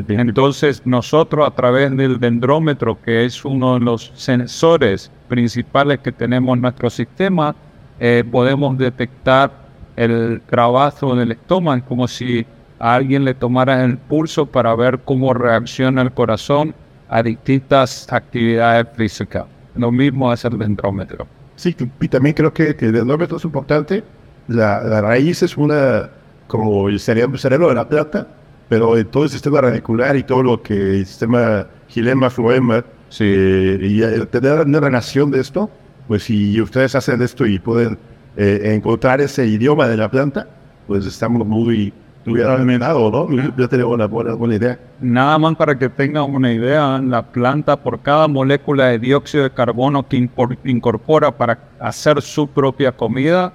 Entonces 0.09 0.83
nosotros 0.85 1.47
a 1.47 1.55
través 1.55 1.97
del 1.97 2.21
dendrómetro, 2.21 3.01
que 3.01 3.25
es 3.25 3.47
uno 3.47 3.79
de 3.79 3.81
los 3.81 4.13
sensores 4.15 5.11
principales 5.29 6.01
que 6.01 6.13
tenemos 6.13 6.55
en 6.55 6.63
nuestro 6.63 6.91
sistema, 6.91 7.57
eh, 8.01 8.25
podemos 8.31 8.77
detectar 8.77 9.51
el 9.97 10.43
trabajo 10.49 11.17
del 11.17 11.33
estómago 11.33 11.85
como 11.87 12.07
si 12.07 12.47
a 12.79 12.95
alguien 12.95 13.25
le 13.25 13.35
tomara 13.35 13.85
el 13.85 13.97
pulso 13.97 14.47
para 14.47 14.75
ver 14.75 15.01
cómo 15.05 15.33
reacciona 15.33 16.03
el 16.03 16.13
corazón 16.13 16.75
a 17.09 17.23
distintas 17.23 18.07
actividades 18.13 18.87
físicas. 18.95 19.45
Lo 19.75 19.91
mismo 19.91 20.33
es 20.33 20.45
el 20.45 20.59
dendrómetro. 20.59 21.27
Sí, 21.57 21.75
y 22.01 22.09
también 22.09 22.35
creo 22.35 22.53
que, 22.53 22.77
el 22.79 22.93
dendrómetro 22.93 23.39
es 23.39 23.45
importante. 23.45 24.05
La, 24.49 25.01
raíz 25.01 25.43
es 25.43 25.57
una, 25.57 26.11
como 26.47 26.89
el 26.89 27.01
cerebro, 27.01 27.39
cerebro 27.39 27.69
de 27.69 27.75
la 27.75 27.89
planta, 27.89 28.27
pero 28.69 29.05
todo 29.07 29.25
el 29.25 29.31
sistema 29.31 29.61
radicular 29.61 30.17
y 30.17 30.23
todo 30.23 30.43
lo 30.43 30.63
que 30.63 30.75
el 30.75 31.07
sistema 31.07 31.67
gilema, 31.89 32.29
fluema, 32.29 32.85
sí. 33.09 33.25
Eh, 33.25 33.79
y 33.83 34.27
tener 34.27 34.67
una 34.67 34.81
relación 34.81 35.31
de 35.31 35.41
esto, 35.41 35.71
pues 36.09 36.25
si 36.25 36.61
ustedes 36.61 36.95
hacen 36.95 37.23
esto 37.23 37.47
y 37.47 37.59
pueden 37.59 37.99
eh, 38.37 38.73
encontrar 38.75 39.21
ese 39.21 39.47
idioma 39.47 39.89
de 39.89 39.97
la 39.97 40.11
planta, 40.11 40.47
pues 40.87 41.07
estamos 41.07 41.47
muy 41.47 41.93
hubiera 42.27 42.59
¿no? 42.59 43.29
Yo 43.57 43.69
tenía 43.69 43.87
una 43.87 44.07
buena, 44.07 44.55
idea. 44.55 44.79
Nada 45.01 45.39
más 45.39 45.57
para 45.57 45.79
que 45.79 45.89
tengan 45.89 46.25
una 46.35 46.53
idea, 46.53 46.99
la 46.99 47.23
planta 47.23 47.77
por 47.77 48.01
cada 48.01 48.29
molécula 48.29 48.87
de 48.87 48.99
dióxido 48.99 49.45
de 49.45 49.51
carbono 49.51 50.07
que 50.07 50.29
incorpora 50.65 51.31
para 51.31 51.59
hacer 51.79 52.21
su 52.23 52.49
propia 52.49 52.93
comida, 52.93 53.53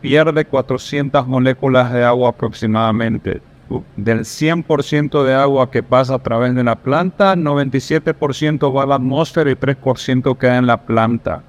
pierde 0.00 0.44
400 0.44 1.26
moléculas 1.26 1.92
de 1.92 2.04
agua 2.04 2.30
aproximadamente. 2.30 3.42
Del 3.96 4.20
100% 4.20 5.24
de 5.24 5.34
agua 5.34 5.70
que 5.70 5.82
pasa 5.82 6.14
a 6.14 6.18
través 6.18 6.54
de 6.54 6.62
la 6.62 6.76
planta, 6.76 7.34
97% 7.34 8.74
va 8.74 8.82
a 8.82 8.86
la 8.86 8.94
atmósfera 8.96 9.50
y 9.50 9.54
3% 9.54 10.36
queda 10.36 10.58
en 10.58 10.66
la 10.66 10.82
planta. 10.82 11.42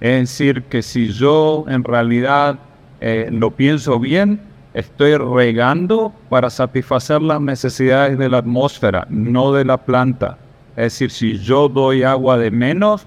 Es 0.00 0.20
decir, 0.20 0.62
que 0.64 0.82
si 0.82 1.08
yo 1.08 1.64
en 1.68 1.82
realidad 1.84 2.58
eh, 3.00 3.28
lo 3.30 3.50
pienso 3.50 3.98
bien, 3.98 4.40
estoy 4.74 5.16
regando 5.16 6.12
para 6.28 6.50
satisfacer 6.50 7.22
las 7.22 7.40
necesidades 7.40 8.18
de 8.18 8.28
la 8.28 8.38
atmósfera, 8.38 9.06
no 9.08 9.52
de 9.52 9.64
la 9.64 9.78
planta. 9.78 10.38
Es 10.76 10.92
decir, 10.92 11.10
si 11.10 11.38
yo 11.38 11.68
doy 11.68 12.02
agua 12.02 12.36
de 12.36 12.50
menos, 12.50 13.06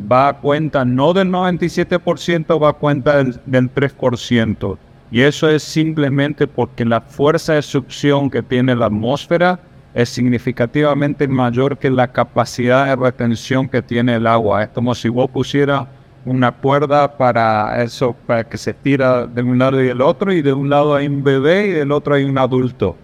va 0.00 0.28
a 0.28 0.32
cuenta 0.34 0.84
no 0.84 1.12
del 1.12 1.28
97%, 1.28 2.62
va 2.62 2.70
a 2.70 2.72
cuenta 2.72 3.22
del, 3.22 3.72
3%. 3.72 4.78
Y 5.10 5.20
eso 5.20 5.48
es 5.48 5.62
simplemente 5.62 6.48
porque 6.48 6.84
la 6.84 7.00
fuerza 7.00 7.54
de 7.54 7.62
succión 7.62 8.28
que 8.28 8.42
tiene 8.42 8.74
la 8.74 8.86
atmósfera 8.86 9.60
es 9.94 10.08
significativamente 10.08 11.28
mayor 11.28 11.78
que 11.78 11.88
la 11.88 12.08
capacidad 12.08 12.86
de 12.86 12.96
retención 12.96 13.68
que 13.68 13.80
tiene 13.80 14.16
el 14.16 14.26
agua. 14.26 14.64
Es 14.64 14.68
como 14.70 14.94
si 14.94 15.08
vos 15.08 15.30
pusieras 15.30 15.86
una 16.26 16.52
cuerda 16.52 17.16
para 17.16 17.82
eso, 17.82 18.14
para 18.26 18.44
que 18.44 18.58
se 18.58 18.74
tira 18.74 19.26
de 19.26 19.42
un 19.42 19.58
lado 19.58 19.80
y 19.82 19.86
del 19.86 20.02
otro, 20.02 20.32
y 20.32 20.42
de 20.42 20.52
un 20.52 20.68
lado 20.68 20.94
hay 20.94 21.06
un 21.06 21.22
bebé 21.24 21.68
y 21.68 21.70
del 21.72 21.92
otro 21.92 22.14
hay 22.14 22.24
un 22.24 22.36
adulto. 22.38 22.96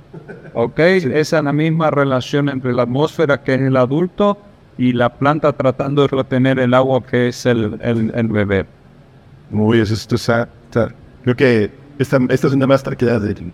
¿Ok? 0.53 0.79
Esa 0.81 1.39
es 1.39 1.45
la 1.45 1.53
misma 1.53 1.91
relación 1.91 2.49
entre 2.51 2.73
la 2.75 2.83
atmósfera 2.83 3.43
que 3.43 3.55
es 3.55 3.61
el 3.63 3.77
adulto 3.77 4.39
y 4.77 4.93
la 4.93 5.09
planta 5.11 5.53
tratando 5.53 6.03
de 6.03 6.09
retener 6.09 6.59
el 6.59 6.75
agua 6.75 7.03
que 7.05 7.29
es 7.29 7.47
el, 7.47 7.79
el, 7.83 8.13
el 8.15 8.29
bebé. 8.29 8.67
Muy 9.51 9.79
bien, 9.79 9.87
esto 9.91 10.17
está, 10.17 10.49
está- 10.65 10.93
creo 11.23 11.37
que 11.37 11.71
esta, 11.99 12.19
esta 12.29 12.47
es 12.49 12.53
una 12.53 12.67
más 12.67 12.83
tranquilidad 12.83 13.21
de... 13.21 13.35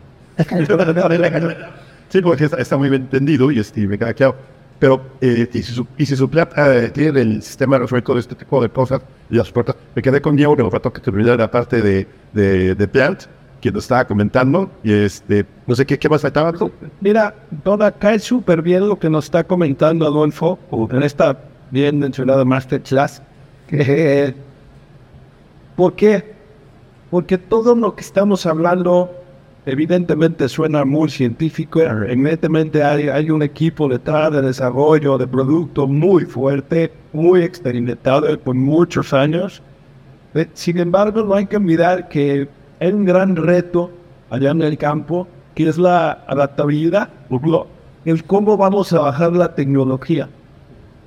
sí, 2.09 2.21
porque 2.23 2.45
está, 2.45 2.57
está 2.59 2.77
muy 2.77 2.89
bien 2.89 3.03
entendido 3.03 3.51
y 3.51 3.59
este, 3.59 3.87
me 3.87 3.99
queda 3.99 4.15
claro. 4.15 4.37
Pero, 4.79 5.03
eh, 5.21 5.49
y, 5.53 5.63
si 5.63 5.73
su, 5.73 5.87
y 5.97 6.07
si 6.07 6.17
su 6.17 6.29
plata 6.31 6.77
eh, 6.77 6.91
tiene 6.91 7.21
el 7.21 7.43
sistema 7.43 7.79
resuelto 7.79 8.15
de 8.15 8.21
este 8.21 8.35
tipo 8.35 8.63
de 8.63 8.69
cosas 8.69 9.03
las 9.29 9.51
puertas, 9.51 9.77
me 9.95 10.03
quedé 10.03 10.21
con 10.21 10.37
Diego 10.37 10.53
un 10.53 10.71
rato 10.71 10.93
que 10.93 11.01
terminé 11.01 11.37
la 11.37 11.51
parte 11.51 11.83
de, 11.83 12.07
de, 12.33 12.75
de 12.75 12.89
Plant, 12.89 13.25
que 13.61 13.73
nos 13.73 13.85
estaba 13.85 14.07
comentando, 14.07 14.71
y 14.85 14.93
este, 14.93 15.45
no 15.67 15.75
sé 15.75 15.85
qué, 15.85 15.99
qué 15.99 16.09
más 16.09 16.23
faltaba. 16.23 16.53
Mira, 17.01 17.35
Dona, 17.65 17.91
cae 17.91 18.21
súper 18.21 18.63
bien 18.63 18.89
lo 18.89 18.99
que 18.99 19.11
nos 19.11 19.25
está 19.25 19.45
comentando 19.45 20.07
Adolfo 20.07 20.59
en 20.91 21.03
esta 21.03 21.39
bien 21.71 21.99
mencionada 21.99 22.45
Masterclass. 22.45 23.23
Que, 23.67 24.35
¿Por 25.77 25.95
qué? 25.95 26.35
Porque 27.11 27.37
todo 27.37 27.75
lo 27.75 27.95
que 27.95 28.03
estamos 28.03 28.47
hablando 28.47 29.11
evidentemente 29.69 30.49
suena 30.49 30.85
muy 30.85 31.11
científico, 31.11 31.81
evidentemente 31.81 32.83
hay, 32.83 33.09
hay 33.09 33.31
un 33.31 33.43
equipo 33.43 33.87
detrás 33.89 34.33
de 34.33 34.41
desarrollo 34.41 35.19
de 35.19 35.27
producto 35.27 35.87
muy 35.87 36.25
fuerte, 36.25 36.91
muy 37.13 37.43
experimentado 37.43 38.39
por 38.41 38.55
muchos 38.55 39.13
años. 39.13 39.63
Eh, 40.35 40.49
Sin 40.55 40.79
embargo, 40.79 41.23
no 41.23 41.35
hay 41.35 41.47
que 41.47 41.59
olvidar 41.59 42.09
que 42.09 42.49
hay 42.81 42.93
un 42.93 43.05
gran 43.05 43.37
reto 43.37 43.91
allá 44.31 44.51
en 44.53 44.63
el 44.63 44.79
campo, 44.79 45.29
que 45.55 45.69
es 45.69 45.77
la 45.77 46.13
adaptabilidad, 46.27 47.11
el 48.05 48.25
cómo 48.25 48.57
vamos 48.57 48.93
a 48.95 49.01
bajar 49.01 49.33
la 49.33 49.55
tecnología 49.55 50.29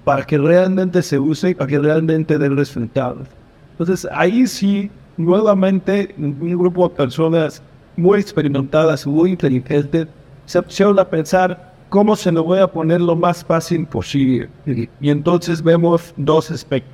para 0.04 0.24
que 0.24 0.38
realmente 0.38 1.02
se 1.02 1.18
use 1.18 1.52
y 1.52 1.56
para 1.56 1.68
que 1.68 1.80
realmente 1.80 2.38
dé 2.38 2.50
resultados. 2.50 3.28
Entonces, 3.72 4.08
ahí 4.12 4.46
sí, 4.46 4.92
nuevamente, 5.18 6.14
un 6.18 6.58
grupo 6.58 6.90
de 6.90 6.96
personas 6.96 7.64
muy 8.02 8.20
experimentadas, 8.20 9.06
muy 9.06 9.32
inteligentes, 9.32 10.08
se 10.46 10.62
pusieron 10.62 11.00
a 11.00 11.06
pensar 11.06 11.72
cómo 11.90 12.16
se 12.16 12.32
lo 12.32 12.44
voy 12.44 12.60
a 12.60 12.68
poner 12.68 13.02
lo 13.02 13.16
más 13.16 13.44
fácil 13.44 13.86
posible. 13.86 14.50
Y 14.66 15.10
entonces 15.10 15.62
vemos 15.62 16.14
dos 16.18 16.50
aspectos. 16.52 16.94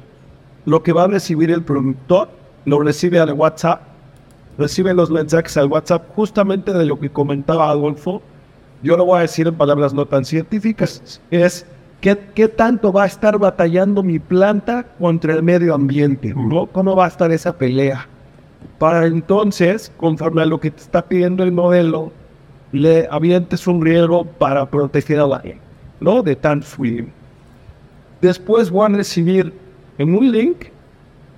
Lo 0.65 0.83
que 0.83 0.91
va 0.91 1.03
a 1.03 1.07
recibir 1.07 1.51
el 1.51 1.63
productor, 1.63 2.29
lo 2.65 2.81
recibe 2.81 3.19
al 3.19 3.31
WhatsApp, 3.33 3.81
recibe 4.57 4.93
los 4.93 5.09
mensajes 5.09 5.55
al 5.55 5.67
WhatsApp 5.67 6.09
justamente 6.15 6.73
de 6.73 6.85
lo 6.85 6.99
que 6.99 7.09
comentaba 7.09 7.69
Adolfo. 7.69 8.21
Yo 8.83 8.97
lo 8.97 9.05
voy 9.05 9.19
a 9.19 9.21
decir 9.21 9.47
en 9.47 9.55
palabras 9.55 9.93
no 9.93 10.05
tan 10.05 10.25
científicas. 10.25 11.21
Es 11.31 11.65
¿qué, 12.01 12.17
qué 12.35 12.47
tanto 12.47 12.91
va 12.91 13.03
a 13.03 13.07
estar 13.07 13.37
batallando 13.37 14.03
mi 14.03 14.19
planta 14.19 14.83
contra 14.99 15.33
el 15.33 15.43
medio 15.43 15.73
ambiente? 15.73 16.33
¿no? 16.35 16.67
¿Cómo 16.67 16.95
va 16.95 17.05
a 17.05 17.09
estar 17.09 17.31
esa 17.31 17.57
pelea? 17.57 18.07
Para 18.79 19.05
entonces, 19.05 19.91
conforme 19.97 20.41
a 20.41 20.45
lo 20.45 20.59
que 20.59 20.71
te 20.71 20.81
está 20.81 21.01
pidiendo 21.01 21.43
el 21.43 21.51
modelo, 21.51 22.11
le 22.71 23.07
avientes 23.09 23.65
un 23.67 23.83
riego 23.83 24.25
para 24.25 24.69
proteger 24.69 25.19
a 25.19 25.27
la 25.27 25.39
gente, 25.39 25.61
¿no? 25.99 26.21
De 26.21 26.35
tan 26.35 26.61
fluido. 26.61 27.07
Después 28.21 28.69
voy 28.69 28.85
a 28.85 28.95
recibir 28.95 29.53
en 29.97 30.15
un 30.15 30.31
link 30.31 30.65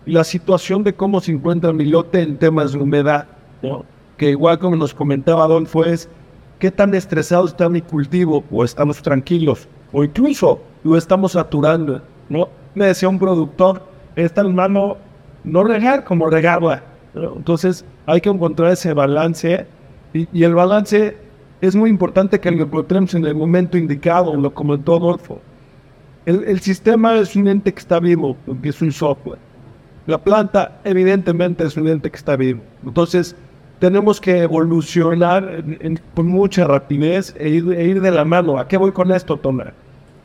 la 0.06 0.24
situación 0.24 0.84
de 0.84 0.94
cómo 0.94 1.22
se 1.22 1.32
encuentra 1.32 1.72
mi 1.72 1.86
lote 1.86 2.22
en 2.22 2.38
temas 2.38 2.74
de 2.74 2.80
humedad, 2.80 3.28
¿no? 3.62 3.86
que 4.20 4.32
igual 4.32 4.60
como 4.60 4.76
nos 4.76 4.94
comentaba 4.94 5.46
Adolfo 5.46 5.86
es 5.86 6.10
qué 6.60 6.70
tan 6.70 6.94
estresado 6.94 7.46
está 7.46 7.70
mi 7.70 7.82
cultivo 7.82 8.44
o 8.52 8.64
estamos 8.66 9.02
tranquilos 9.02 9.68
o 9.94 10.04
incluso 10.04 10.60
lo 10.84 10.98
estamos 10.98 11.32
saturando, 11.32 12.02
¿no? 12.28 12.50
Me 12.76 12.88
decía 12.88 13.10
un 13.10 13.18
productor, 13.18 13.82
esta 14.16 14.42
hermano 14.42 14.98
no 15.44 15.64
regar 15.64 16.04
como 16.04 16.30
regarla. 16.30 16.84
Entonces 17.16 17.84
hay 18.06 18.22
que 18.22 18.30
encontrar 18.30 18.72
ese 18.72 18.94
balance 18.94 19.66
y, 20.14 20.28
y 20.32 20.44
el 20.44 20.56
balance 20.56 21.18
es 21.62 21.76
muy 21.76 21.90
importante 21.90 22.40
que 22.40 22.52
lo 22.52 22.64
encontremos 22.64 23.14
en 23.16 23.26
el 23.26 23.36
momento 23.36 23.78
indicado, 23.78 24.36
lo 24.36 24.54
comentó 24.54 24.96
Adolfo. 24.96 25.42
El, 26.26 26.44
el 26.46 26.60
sistema 26.60 27.16
es 27.18 27.36
un 27.36 27.48
ente 27.48 27.74
que 27.74 27.80
está 27.80 28.00
vivo, 28.00 28.38
porque 28.46 28.70
es 28.70 28.82
un 28.82 28.92
software. 28.92 29.40
La 30.06 30.18
planta, 30.18 30.80
evidentemente, 30.84 31.64
es 31.66 31.76
un 31.78 31.88
ente 31.88 32.10
que 32.10 32.18
está 32.18 32.36
vivo. 32.36 32.62
Entonces, 32.86 33.36
tenemos 33.80 34.20
que 34.22 34.40
evolucionar 34.40 35.44
en- 35.66 35.78
en- 35.82 36.00
con 36.16 36.28
mucha 36.28 36.66
rapidez 36.66 37.36
e 37.38 37.50
ir, 37.50 37.72
e 37.74 37.86
ir 37.86 38.02
de 38.02 38.12
la 38.12 38.26
mano. 38.26 38.58
¿A 38.58 38.68
qué 38.68 38.78
voy 38.78 38.92
con 38.92 39.12
esto, 39.12 39.38
Tona? 39.38 39.74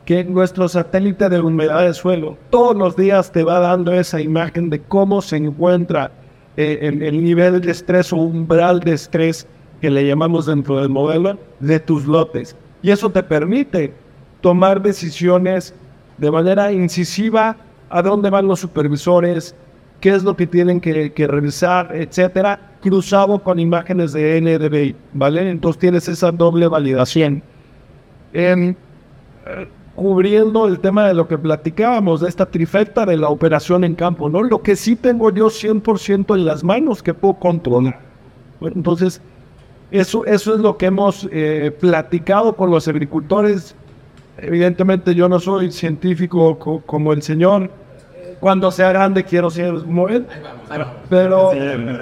Que 0.05 0.23
nuestro 0.23 0.67
satélite 0.69 1.29
de 1.29 1.39
humedad 1.41 1.81
del 1.81 1.93
suelo 1.93 2.37
todos 2.49 2.75
los 2.75 2.95
días 2.95 3.31
te 3.31 3.43
va 3.43 3.59
dando 3.59 3.91
esa 3.93 4.21
imagen 4.21 4.69
de 4.69 4.79
cómo 4.81 5.21
se 5.21 5.37
encuentra 5.37 6.11
eh, 6.57 6.79
el, 6.81 7.01
el 7.01 7.23
nivel 7.23 7.61
de 7.61 7.71
estrés 7.71 8.11
o 8.13 8.17
umbral 8.17 8.79
de 8.79 8.93
estrés 8.93 9.47
que 9.81 9.89
le 9.89 10.07
llamamos 10.07 10.45
dentro 10.45 10.79
del 10.79 10.89
modelo 10.89 11.37
de 11.59 11.79
tus 11.79 12.05
lotes. 12.05 12.55
Y 12.81 12.91
eso 12.91 13.09
te 13.09 13.23
permite 13.23 13.93
tomar 14.41 14.81
decisiones 14.81 15.73
de 16.17 16.31
manera 16.31 16.71
incisiva 16.71 17.57
a 17.89 18.01
dónde 18.01 18.29
van 18.29 18.47
los 18.47 18.59
supervisores, 18.59 19.55
qué 19.99 20.09
es 20.09 20.23
lo 20.23 20.35
que 20.35 20.47
tienen 20.47 20.79
que, 20.79 21.11
que 21.11 21.27
revisar, 21.27 21.95
etcétera, 21.95 22.59
cruzado 22.81 23.39
con 23.39 23.59
imágenes 23.59 24.13
de 24.13 24.39
NDVI, 24.41 24.95
¿vale? 25.13 25.49
Entonces 25.49 25.79
tienes 25.79 26.07
esa 26.07 26.31
doble 26.31 26.67
validación. 26.67 27.41
En, 28.33 28.77
eh, 29.47 29.67
cubriendo 29.95 30.67
el 30.67 30.79
tema 30.79 31.07
de 31.07 31.13
lo 31.13 31.27
que 31.27 31.37
platicábamos, 31.37 32.21
de 32.21 32.29
esta 32.29 32.45
trifecta 32.45 33.05
de 33.05 33.17
la 33.17 33.29
operación 33.29 33.83
en 33.83 33.95
campo, 33.95 34.29
¿no? 34.29 34.43
Lo 34.43 34.61
que 34.61 34.75
sí 34.75 34.95
tengo 34.95 35.31
yo 35.31 35.47
100% 35.49 36.35
en 36.35 36.45
las 36.45 36.63
manos 36.63 37.01
que 37.01 37.13
puedo 37.13 37.35
controlar. 37.35 37.99
Bueno, 38.59 38.75
entonces, 38.75 39.21
eso, 39.91 40.25
eso 40.25 40.53
es 40.53 40.59
lo 40.59 40.77
que 40.77 40.87
hemos 40.87 41.27
eh, 41.31 41.75
platicado 41.79 42.55
con 42.55 42.71
los 42.71 42.87
agricultores. 42.87 43.75
Evidentemente 44.37 45.15
yo 45.15 45.29
no 45.29 45.39
soy 45.39 45.71
científico 45.71 46.59
co- 46.59 46.81
como 46.85 47.13
el 47.13 47.21
señor. 47.21 47.69
Cuando 48.41 48.69
sea 48.69 48.89
grande 48.89 49.23
quiero 49.23 49.49
ser 49.49 49.73
él. 49.73 50.25
Pero 51.09 51.51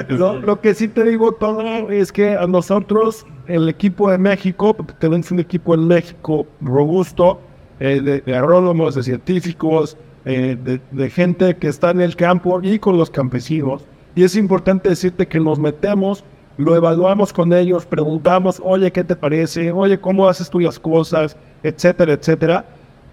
lo, 0.09 0.39
lo 0.39 0.59
que 0.61 0.73
sí 0.73 0.87
te 0.87 1.03
digo 1.03 1.33
todo 1.33 1.61
es 1.91 2.11
que 2.11 2.35
a 2.35 2.47
nosotros, 2.47 3.25
el 3.47 3.69
equipo 3.69 4.09
de 4.09 4.17
México, 4.17 4.75
tenemos 4.97 5.29
un 5.31 5.39
equipo 5.41 5.75
en 5.75 5.85
México 5.87 6.47
robusto, 6.59 7.39
eh, 7.79 8.01
de, 8.01 8.21
de 8.21 8.35
agrónomos, 8.35 8.95
de 8.95 9.03
científicos, 9.03 9.97
eh, 10.25 10.57
de, 10.63 10.79
de 10.91 11.09
gente 11.09 11.55
que 11.57 11.67
está 11.67 11.91
en 11.91 12.01
el 12.01 12.15
campo 12.15 12.59
y 12.61 12.79
con 12.79 12.97
los 12.97 13.09
campesinos. 13.09 13.83
Y 14.15 14.23
es 14.23 14.35
importante 14.35 14.89
decirte 14.89 15.27
que 15.27 15.39
nos 15.39 15.59
metemos, 15.59 16.23
lo 16.57 16.75
evaluamos 16.75 17.33
con 17.33 17.51
ellos, 17.51 17.85
preguntamos, 17.85 18.61
oye, 18.63 18.91
¿qué 18.91 19.03
te 19.03 19.15
parece? 19.15 19.71
Oye, 19.71 19.99
¿cómo 19.99 20.27
haces 20.27 20.49
tú 20.49 20.59
las 20.59 20.77
cosas? 20.79 21.35
Etcétera, 21.63 22.13
etcétera. 22.13 22.65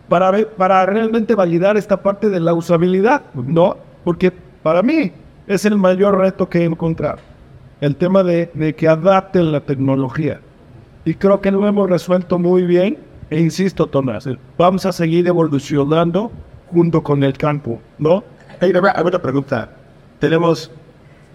Para, 0.08 0.30
ver- 0.30 0.48
para 0.48 0.84
realmente 0.86 1.34
validar 1.34 1.76
esta 1.76 2.02
parte 2.02 2.28
de 2.28 2.40
la 2.40 2.52
usabilidad, 2.52 3.22
¿no? 3.34 3.76
Porque 4.04 4.30
para 4.62 4.82
mí 4.82 5.12
es 5.46 5.64
el 5.64 5.76
mayor 5.76 6.18
reto 6.18 6.48
que 6.48 6.58
he 6.60 6.64
encontrado. 6.64 7.18
El 7.80 7.96
tema 7.96 8.22
de, 8.22 8.50
de 8.52 8.74
que 8.74 8.86
adapten 8.88 9.52
la 9.52 9.60
tecnología. 9.60 10.40
Y 11.06 11.14
creo 11.14 11.40
que 11.40 11.50
lo 11.50 11.66
hemos 11.66 11.88
resuelto 11.88 12.38
muy 12.38 12.64
bien. 12.64 12.98
E 13.30 13.38
insisto, 13.40 13.86
Tomás, 13.86 14.28
vamos 14.58 14.84
a 14.86 14.92
seguir 14.92 15.26
evolucionando 15.28 16.32
junto 16.70 17.02
con 17.02 17.22
el 17.22 17.36
campo, 17.36 17.80
¿no? 17.98 18.24
Hay 18.60 18.70
una, 18.70 18.92
hay 18.94 19.04
una 19.04 19.22
pregunta. 19.22 19.70
Tenemos 20.18 20.70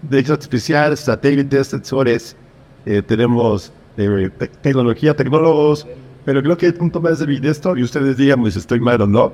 inteligencia 0.02 0.34
artificial, 0.34 0.96
satélites, 0.96 1.68
sensores, 1.68 2.36
eh, 2.84 3.02
tenemos 3.02 3.72
eh, 3.96 4.30
te- 4.38 4.48
tecnología, 4.48 5.14
tecnólogos, 5.16 5.86
pero 6.24 6.42
creo 6.42 6.56
que 6.56 6.66
el 6.66 6.74
punto 6.74 7.00
más 7.00 7.18
débil 7.18 7.40
de 7.40 7.50
esto, 7.50 7.76
y 7.76 7.82
ustedes 7.82 8.16
díganme 8.16 8.50
si 8.50 8.58
estoy 8.58 8.78
mal 8.80 9.00
o 9.00 9.06
no, 9.06 9.32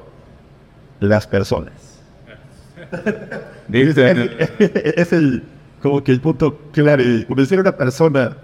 las 1.01 1.27
personas. 1.27 1.73
es 3.73 5.13
el, 5.13 5.43
como 5.81 6.03
que 6.05 6.13
el 6.13 6.21
punto 6.21 6.59
claro. 6.73 7.03
Convencer 7.27 7.59
a 7.59 7.63
una 7.63 7.77
persona 7.77 8.37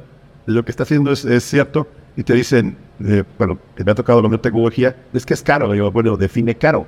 lo 0.46 0.64
que 0.64 0.70
está 0.70 0.82
haciendo 0.84 1.12
es, 1.12 1.24
es 1.24 1.44
cierto 1.44 1.86
y 2.18 2.24
te 2.24 2.34
dicen, 2.34 2.76
eh, 3.04 3.22
bueno, 3.38 3.56
que 3.76 3.84
me 3.84 3.92
ha 3.92 3.94
tocado 3.94 4.20
la 4.20 4.38
tecnología, 4.38 4.96
es 5.12 5.24
que 5.24 5.34
es 5.34 5.40
caro. 5.40 5.70
Digo, 5.70 5.92
bueno, 5.92 6.16
define 6.16 6.52
caro. 6.56 6.84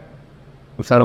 O 0.77 0.83
sea. 0.83 0.99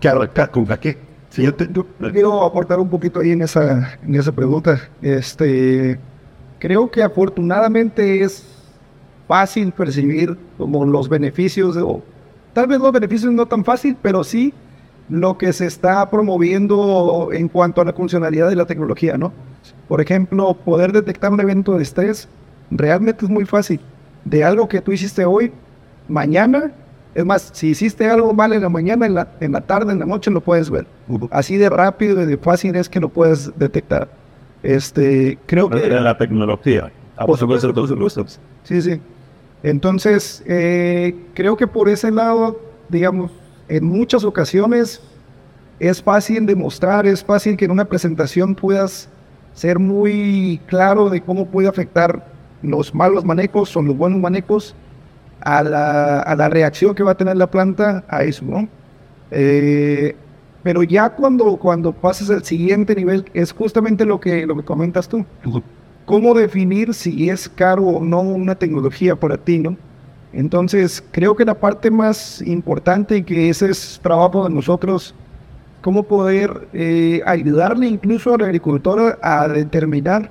Caro, 0.00 0.28
caro, 0.34 0.50
¿con 0.50 0.66
qué? 0.66 0.98
Si 1.30 1.44
yo 1.44 1.54
te, 1.54 1.68
yo- 1.72 1.86
Quiero 2.10 2.44
aportar 2.44 2.80
un 2.80 2.88
poquito 2.90 3.20
ahí 3.20 3.30
en 3.30 3.42
esa, 3.42 3.96
en 4.04 4.16
esa 4.16 4.32
pregunta. 4.32 4.80
Este, 5.00 5.96
creo 6.58 6.90
que 6.90 7.04
afortunadamente 7.04 8.24
es 8.24 8.44
fácil 9.28 9.70
percibir 9.70 10.36
como 10.56 10.84
los 10.84 11.08
beneficios, 11.08 11.76
de- 11.76 11.82
o 11.82 12.02
tal 12.54 12.66
vez 12.66 12.80
los 12.80 12.90
beneficios 12.90 13.32
no 13.32 13.46
tan 13.46 13.64
fácil, 13.64 13.96
pero 14.02 14.24
sí 14.24 14.52
lo 15.08 15.38
que 15.38 15.52
se 15.52 15.66
está 15.66 16.10
promoviendo 16.10 17.28
en 17.32 17.46
cuanto 17.46 17.80
a 17.80 17.84
la 17.84 17.92
funcionalidad 17.92 18.48
de 18.48 18.56
la 18.56 18.66
tecnología, 18.66 19.16
¿no? 19.16 19.32
Por 19.86 20.00
ejemplo, 20.00 20.52
poder 20.54 20.90
detectar 20.92 21.32
un 21.32 21.40
evento 21.40 21.76
de 21.76 21.84
estrés 21.84 22.28
realmente 22.70 23.24
es 23.24 23.30
muy 23.30 23.44
fácil. 23.44 23.80
de 24.24 24.44
algo 24.44 24.68
que 24.68 24.80
tú 24.80 24.92
hiciste 24.92 25.24
hoy, 25.24 25.52
mañana, 26.06 26.72
es 27.14 27.24
más, 27.24 27.50
si 27.54 27.68
hiciste 27.68 28.08
algo 28.08 28.32
mal 28.34 28.52
en 28.52 28.62
la 28.62 28.68
mañana, 28.68 29.06
en 29.06 29.14
la, 29.14 29.28
en 29.40 29.52
la 29.52 29.60
tarde, 29.62 29.92
en 29.92 30.00
la 30.00 30.06
noche, 30.06 30.30
lo 30.30 30.40
puedes 30.40 30.70
ver. 30.70 30.86
Así 31.30 31.56
de 31.56 31.70
rápido 31.70 32.22
y 32.22 32.26
de 32.26 32.36
fácil 32.36 32.76
es 32.76 32.88
que 32.88 33.00
lo 33.00 33.08
puedes 33.08 33.56
detectar. 33.58 34.08
Este, 34.62 35.38
creo 35.46 35.70
que... 35.70 35.88
la 35.88 36.16
tecnología. 36.18 36.92
Por 37.26 37.38
supuesto, 37.38 37.72
por 37.72 37.88
supuesto. 37.88 38.26
Sí, 38.64 38.82
sí. 38.82 39.00
Entonces, 39.62 40.42
eh, 40.46 41.16
creo 41.34 41.56
que 41.56 41.66
por 41.66 41.88
ese 41.88 42.10
lado, 42.10 42.60
digamos, 42.88 43.32
en 43.68 43.84
muchas 43.84 44.24
ocasiones 44.24 45.00
es 45.80 46.02
fácil 46.02 46.46
demostrar, 46.46 47.06
es 47.06 47.24
fácil 47.24 47.56
que 47.56 47.64
en 47.64 47.70
una 47.70 47.84
presentación 47.84 48.54
puedas 48.54 49.08
ser 49.54 49.78
muy 49.78 50.60
claro 50.66 51.10
de 51.10 51.20
cómo 51.20 51.46
puede 51.46 51.68
afectar 51.68 52.24
los 52.62 52.94
malos 52.94 53.24
manejos 53.24 53.76
o 53.76 53.82
los 53.82 53.96
buenos 53.96 54.20
manejos 54.20 54.74
a 55.40 55.62
la, 55.62 56.20
a 56.20 56.36
la 56.36 56.48
reacción 56.48 56.94
que 56.94 57.02
va 57.02 57.12
a 57.12 57.16
tener 57.16 57.36
la 57.36 57.50
planta 57.50 58.04
a 58.08 58.22
eso, 58.24 58.44
¿no? 58.44 58.68
Eh, 59.30 60.16
pero 60.62 60.82
ya 60.82 61.10
cuando, 61.10 61.56
cuando 61.56 61.92
pasas 61.92 62.30
al 62.30 62.44
siguiente 62.44 62.94
nivel, 62.94 63.24
es 63.32 63.52
justamente 63.52 64.04
lo 64.04 64.20
que, 64.20 64.46
lo 64.46 64.56
que 64.56 64.64
comentas 64.64 65.08
tú. 65.08 65.24
¿Cómo 66.04 66.34
definir 66.34 66.94
si 66.94 67.28
es 67.28 67.48
caro 67.48 67.84
o 67.84 68.04
no 68.04 68.20
una 68.20 68.54
tecnología 68.54 69.14
para 69.14 69.36
ti, 69.36 69.58
no? 69.58 69.76
Entonces, 70.32 71.02
creo 71.10 71.34
que 71.34 71.44
la 71.44 71.54
parte 71.54 71.90
más 71.90 72.42
importante, 72.42 73.18
y 73.18 73.22
que 73.22 73.48
ese 73.48 73.70
es 73.70 73.98
trabajo 74.02 74.46
de 74.46 74.54
nosotros, 74.54 75.14
cómo 75.80 76.02
poder 76.02 76.68
eh, 76.72 77.22
ayudarle 77.24 77.86
incluso 77.86 78.34
al 78.34 78.42
agricultor 78.42 79.18
a 79.22 79.48
determinar 79.48 80.30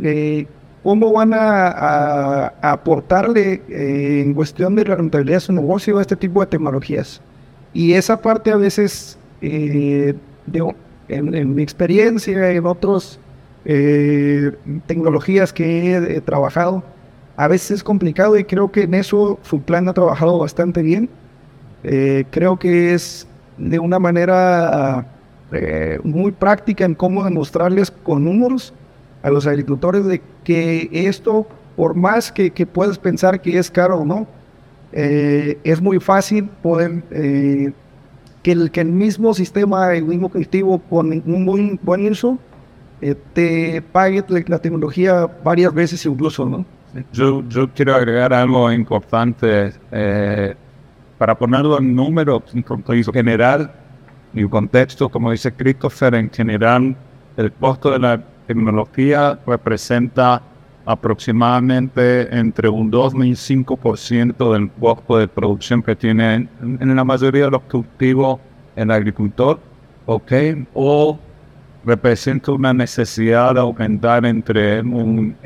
eh, 0.00 0.46
cómo 0.88 1.12
van 1.12 1.34
a, 1.34 2.46
aportarle 2.62 3.60
eh, 3.68 4.22
en 4.24 4.32
cuestión 4.32 4.74
de 4.74 4.86
la 4.86 4.94
rentabilidad 4.94 5.36
de 5.36 5.40
su 5.40 5.52
negocio 5.52 5.98
a 5.98 6.00
este 6.00 6.16
tipo 6.16 6.40
de 6.40 6.46
tecnologías. 6.46 7.20
Y 7.74 7.92
esa 7.92 8.22
parte 8.22 8.50
a 8.50 8.56
veces, 8.56 9.18
en, 9.42 10.18
mi 11.54 11.62
experiencia, 11.62 12.50
en 12.52 12.64
otras 12.64 13.20
tecnologías 14.86 15.52
que 15.52 15.94
he 15.94 16.20
trabajado, 16.22 16.82
a 17.36 17.48
veces 17.48 17.72
es 17.72 17.84
complicado 17.84 18.38
y 18.38 18.44
creo 18.44 18.72
que 18.72 18.84
en 18.84 18.94
eso 18.94 19.38
su 19.42 19.60
plan 19.60 19.90
ha 19.90 19.92
trabajado 19.92 20.38
bastante 20.38 20.80
bien. 20.80 21.10
Eh, 21.84 22.24
creo 22.30 22.58
que 22.58 22.94
es 22.94 23.28
de 23.58 23.78
una 23.78 23.98
manera 23.98 25.06
eh, 25.52 25.98
muy 26.02 26.32
práctica 26.32 26.86
en 26.86 26.94
cómo 26.94 27.24
demostrarles 27.24 27.90
con 27.90 28.24
números 28.24 28.72
a 29.28 29.32
los 29.32 29.46
agricultores 29.46 30.04
de 30.04 30.20
que 30.44 30.88
esto, 30.92 31.46
por 31.76 31.94
más 31.94 32.32
que, 32.32 32.50
que 32.50 32.66
puedas 32.66 32.98
pensar 32.98 33.40
que 33.40 33.58
es 33.58 33.70
caro 33.70 33.98
o 33.98 34.04
no, 34.04 34.26
eh, 34.92 35.58
es 35.64 35.80
muy 35.80 36.00
fácil 36.00 36.44
poder 36.62 37.02
que, 37.10 38.52
el, 38.52 38.70
que 38.70 38.80
el 38.80 38.88
mismo 38.88 39.34
sistema, 39.34 39.94
el 39.94 40.04
mismo 40.04 40.28
cultivo 40.28 40.78
con 40.78 41.12
un 41.12 41.46
buen, 41.46 41.78
buen 41.82 42.10
uso, 42.10 42.38
te 43.32 43.82
pague 43.92 44.24
la 44.46 44.58
tecnología 44.58 45.28
varias 45.44 45.72
veces 45.72 46.04
incluso, 46.04 46.46
¿no? 46.46 46.64
Yo, 47.12 47.46
yo 47.48 47.68
quiero 47.72 47.94
agregar 47.94 48.32
algo 48.32 48.72
importante 48.72 49.72
eh, 49.92 50.54
para 51.18 51.36
ponerlo 51.36 51.78
en 51.78 51.94
números, 51.94 52.42
en 52.54 52.64
general, 53.12 53.72
en 54.34 54.48
contexto, 54.48 55.08
como 55.08 55.30
dice 55.30 55.52
Christopher, 55.52 56.14
en 56.14 56.30
general, 56.30 56.96
el 57.36 57.52
costo 57.52 57.90
de 57.90 57.98
la 57.98 58.22
tecnología 58.48 59.38
representa 59.46 60.42
aproximadamente 60.86 62.34
entre 62.34 62.68
un 62.68 62.90
2 62.90 63.12
y 63.14 63.16
un 63.16 63.22
5% 63.66 64.52
del 64.54 64.70
costo 64.70 65.18
de 65.18 65.28
producción 65.28 65.82
que 65.82 65.94
tiene 65.94 66.48
en, 66.62 66.96
la 66.96 67.04
mayoría 67.04 67.44
de 67.44 67.50
los 67.50 67.62
cultivos 67.62 68.40
el 68.74 68.90
agricultor, 68.90 69.60
¿ok? 70.06 70.32
O 70.72 71.18
representa 71.84 72.52
una 72.52 72.72
necesidad 72.72 73.54
de 73.54 73.60
aumentar 73.60 74.24
entre 74.24 74.80
un 74.80 75.36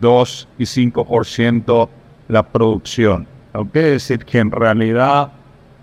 2 0.00 0.48
eh, 0.60 0.62
y 0.62 0.64
5% 0.64 1.88
la 2.28 2.42
producción. 2.44 3.26
¿ok? 3.54 3.76
Es 3.76 4.08
decir, 4.08 4.24
que 4.24 4.38
en 4.38 4.52
realidad 4.52 5.32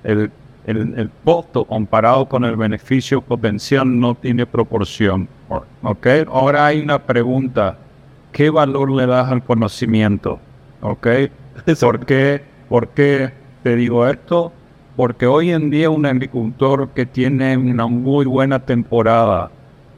el, 0.03 0.31
el, 0.65 1.11
costo 1.25 1.65
comparado 1.65 2.27
con 2.27 2.45
el 2.45 2.55
beneficio 2.55 3.21
potencial 3.21 3.99
no 3.99 4.15
tiene 4.15 4.45
proporción. 4.45 5.27
¿Ok? 5.49 6.07
Ahora 6.31 6.65
hay 6.65 6.81
una 6.81 6.99
pregunta. 6.99 7.77
¿Qué 8.31 8.49
valor 8.49 8.91
le 8.91 9.07
das 9.07 9.31
al 9.31 9.43
conocimiento? 9.43 10.39
¿ok? 10.81 11.07
¿Por 11.79 12.05
qué, 12.05 12.41
¿Por 12.67 12.89
qué 12.89 13.31
te 13.63 13.75
digo 13.75 14.07
esto? 14.07 14.51
Porque 14.95 15.25
hoy 15.25 15.51
en 15.51 15.69
día 15.69 15.89
un 15.89 16.05
agricultor 16.05 16.89
que 16.89 17.05
tiene 17.05 17.57
una 17.57 17.87
muy 17.87 18.25
buena 18.25 18.59
temporada, 18.59 19.51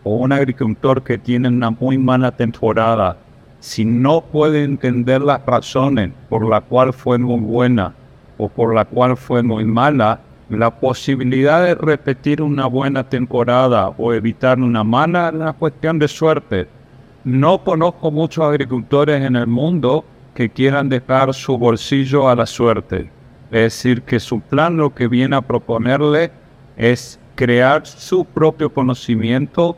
o 0.04 0.16
un 0.16 0.32
agricultor 0.32 1.04
que 1.04 1.18
tiene 1.18 1.48
una 1.48 1.72
muy 1.72 1.98
mala 1.98 2.32
temporada, 2.32 3.18
si 3.60 3.86
no 3.86 4.22
puede 4.22 4.64
entender 4.64 5.22
las 5.22 5.46
razones 5.46 6.12
por 6.30 6.48
la 6.48 6.62
cual 6.62 6.94
fue 6.94 7.20
muy 7.20 7.40
buena 7.40 7.94
o 8.38 8.50
por 8.50 8.74
la 8.74 8.86
cual 8.86 9.16
fue 9.16 9.44
muy 9.44 9.66
mala, 9.66 10.20
la 10.52 10.72
posibilidad 10.72 11.64
de 11.64 11.76
repetir 11.76 12.42
una 12.42 12.68
buena 12.68 13.08
temporada 13.08 13.90
o 13.98 14.14
evitar 14.14 14.60
una 14.60 14.84
mala 14.84 15.30
es 15.30 15.36
una 15.36 15.54
cuestión 15.54 16.00
de 16.00 16.08
suerte. 16.08 16.68
No 17.24 17.64
conozco 17.64 18.12
muchos 18.12 18.44
agricultores 18.44 19.24
en 19.24 19.36
el 19.36 19.48
mundo 19.48 20.06
que 20.34 20.50
quieran 20.50 20.90
dejar 20.90 21.34
su 21.34 21.58
bolsillo 21.58 22.30
a 22.30 22.36
la 22.36 22.46
suerte. 22.46 23.10
Es 23.52 23.62
decir, 23.76 24.02
que 24.04 24.20
su 24.20 24.40
plan 24.40 24.78
lo 24.78 24.94
que 24.94 25.08
viene 25.08 25.36
a 25.36 25.42
proponerle 25.42 26.32
es 26.78 27.20
crear 27.36 27.86
su 27.86 28.26
propio 28.26 28.74
conocimiento 28.74 29.76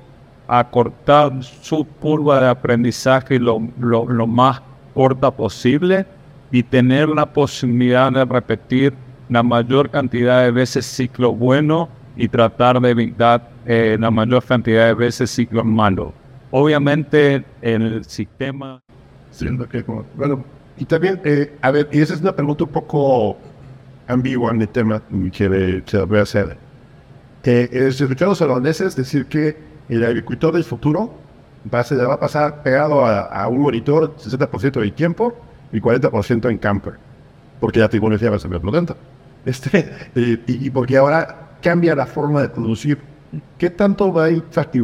acortar 0.47 1.43
su 1.43 1.86
curva 1.99 2.39
de 2.39 2.49
aprendizaje 2.49 3.39
lo, 3.39 3.61
lo, 3.80 4.28
más 4.28 4.61
corta 4.93 5.32
posible 5.32 6.05
y 6.51 6.63
tener 6.63 7.09
la 7.09 7.26
posibilidad 7.26 8.11
de 8.11 8.26
repetir 8.26 8.93
la 9.30 9.43
mayor 9.43 9.89
cantidad 9.89 10.43
de 10.43 10.51
veces 10.51 10.86
ciclo 10.86 11.34
bueno 11.34 11.89
y 12.15 12.28
tratar 12.28 12.80
de 12.80 12.89
evitar 12.89 13.49
eh, 13.65 13.97
la 13.99 14.11
mayor 14.11 14.43
cantidad 14.43 14.88
de 14.88 14.93
veces 14.93 15.32
ciclos 15.32 15.65
malos. 15.65 16.13
Obviamente 16.51 17.43
en 17.61 17.82
el 17.82 18.05
sistema... 18.05 18.82
bueno, 20.15 20.43
y 20.78 20.86
también, 20.86 21.19
eh, 21.24 21.55
a 21.61 21.71
ver, 21.71 21.89
y 21.91 22.01
esa 22.01 22.13
es 22.13 22.21
una 22.21 22.36
pregunta 22.36 22.65
un 22.65 22.69
poco 22.69 23.38
ambigua 24.07 24.51
en 24.51 24.61
el 24.61 24.69
tema 24.69 25.01
que 25.32 25.84
se 25.86 26.03
voy 26.03 26.19
a 26.19 26.21
hacer. 26.21 26.57
Eh, 27.43 27.69
escuchado 27.71 28.32
a 28.32 28.34
los 28.34 28.41
holandeses 28.41 28.95
decir 28.95 29.26
que 29.26 29.57
el 29.89 30.03
agricultor 30.03 30.53
del 30.53 30.63
futuro 30.63 31.13
va 31.74 31.82
a, 31.82 32.07
va 32.07 32.13
a 32.13 32.19
pasar 32.19 32.63
pegado 32.63 33.05
a, 33.05 33.47
un 33.47 33.61
monitor 33.61 34.15
60% 34.17 34.80
del 34.80 34.93
tiempo 34.93 35.34
y 35.71 35.80
40% 35.80 36.49
en 36.49 36.57
camper, 36.57 36.93
porque 37.59 37.80
la 37.80 37.89
tecnología 37.89 38.30
va 38.30 38.38
a 38.38 38.39
ser 38.39 38.51
más 38.51 38.61
potente. 38.61 38.93
Este, 39.46 39.89
y, 40.48 40.70
porque 40.70 40.98
ahora 40.98 41.58
cambia 41.62 41.96
la 41.96 42.06
forma 42.06 42.41
de 42.41 42.50
producir. 42.50 42.98
¿Qué 43.58 43.70
tanto 43.70 44.14
va 44.14 44.26
a 44.26 44.32
impactar, 44.32 44.82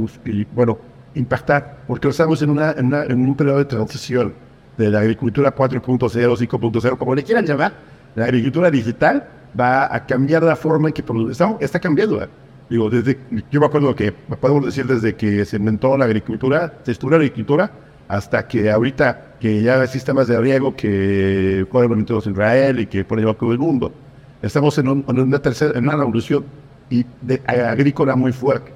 bueno, 0.53 0.77
impactar? 1.13 1.83
Porque 1.87 2.07
estamos 2.07 2.41
en, 2.41 2.49
una, 2.49 2.71
en, 2.71 2.93
un 2.93 3.35
periodo 3.35 3.59
de 3.59 3.65
transición 3.65 4.33
de 4.77 4.89
la 4.89 4.99
agricultura 4.99 5.53
4.0, 5.53 6.09
5.0, 6.09 6.97
como 6.97 7.13
le 7.13 7.23
quieran 7.23 7.45
llamar. 7.45 7.73
La 8.15 8.25
agricultura 8.25 8.71
digital 8.71 9.27
va 9.59 9.93
a 9.93 10.05
cambiar 10.05 10.41
la 10.41 10.55
forma 10.55 10.87
en 10.87 10.93
que 10.93 11.03
producimos. 11.03 11.61
Está, 11.61 11.79
cambiando. 11.79 12.23
¿eh? 12.23 12.27
Digo, 12.69 12.89
desde, 12.89 13.19
yo 13.51 13.59
me 13.59 13.67
acuerdo 13.67 13.95
que, 13.95 14.11
podemos 14.11 14.65
decir 14.65 14.87
desde 14.87 15.15
que 15.15 15.45
se 15.45 15.57
inventó 15.57 15.95
la 15.95 16.05
agricultura, 16.05 16.73
se 16.83 16.91
estudió 16.91 17.17
la 17.17 17.23
agricultura, 17.23 17.71
hasta 18.07 18.47
que 18.47 18.71
ahorita 18.71 19.35
que 19.39 19.61
ya 19.61 19.79
hay 19.79 19.87
sistemas 19.87 20.27
de 20.27 20.39
riego 20.39 20.75
que 20.75 21.67
pueden 21.71 21.91
implementar 21.91 22.17
en 22.25 22.31
Israel 22.31 22.79
y 22.79 22.87
que 22.87 23.03
todo 23.03 23.51
el 23.51 23.59
mundo. 23.59 23.93
Estamos 24.41 24.77
en, 24.77 24.87
una 24.87 25.39
tercera, 25.39 25.77
una 25.77 25.95
revolución 25.95 26.45
y 26.89 27.05
de, 27.21 27.41
agrícola 27.47 28.15
muy 28.15 28.31
fuerte. 28.31 28.71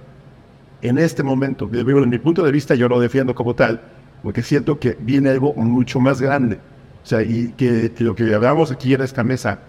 En 0.82 0.98
este 0.98 1.24
momento, 1.24 1.68
desde 1.68 1.86
mi 1.86 2.18
punto 2.20 2.44
de 2.44 2.52
vista, 2.52 2.76
yo 2.76 2.90
lo 2.90 3.00
defiendo 3.00 3.34
como 3.34 3.56
tal, 3.56 3.82
porque 4.22 4.42
siento 4.42 4.78
que 4.78 4.98
viene 5.00 5.30
algo 5.30 5.54
mucho 5.54 6.00
más 6.00 6.22
grande. 6.22 6.60
O 7.04 7.06
sea, 7.06 7.22
y 7.22 7.54
que, 7.54 7.92
lo 8.00 8.14
que 8.16 8.34
hablamos 8.34 8.72
aquí 8.72 8.94
en 8.94 9.02
esta 9.02 9.24
mesa, 9.24 9.60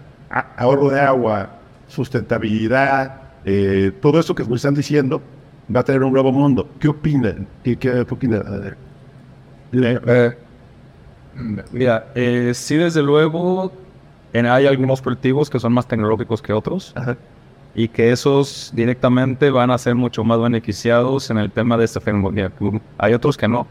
ahorro 0.57 0.89
de 0.89 0.99
agua, 0.99 1.59
sustentabilidad, 1.87 3.21
eh, 3.45 3.91
todo 4.01 4.19
eso 4.19 4.35
que 4.35 4.43
me 4.43 4.55
están 4.55 4.73
diciendo 4.73 5.21
va 5.73 5.79
a 5.79 5.83
tener 5.83 6.03
un 6.03 6.11
nuevo 6.11 6.31
mundo. 6.31 6.69
¿Qué 6.79 6.89
opinan? 6.89 7.47
¿Qué, 7.63 7.77
qué 7.77 8.01
opinan? 8.01 8.75
Eh, 9.71 10.37
mira, 11.71 12.07
eh, 12.15 12.51
sí, 12.53 12.75
desde 12.75 13.01
luego, 13.01 13.71
hay 14.39 14.67
algunos 14.67 15.01
cultivos 15.01 15.49
que 15.49 15.59
son 15.59 15.73
más 15.73 15.87
tecnológicos 15.87 16.41
que 16.41 16.51
otros. 16.51 16.93
Y 17.73 17.89
que 17.89 18.11
esos 18.11 18.71
directamente 18.73 19.49
van 19.49 19.69
a 19.69 19.77
ser 19.77 19.95
mucho 19.95 20.23
más 20.23 20.39
beneficiados 20.39 21.29
en 21.29 21.37
el 21.37 21.51
tema 21.51 21.77
de 21.77 21.85
esta 21.85 21.99
tecnología. 21.99 22.51
Hay 22.97 23.13
otros 23.13 23.37
que 23.37 23.47
no. 23.47 23.67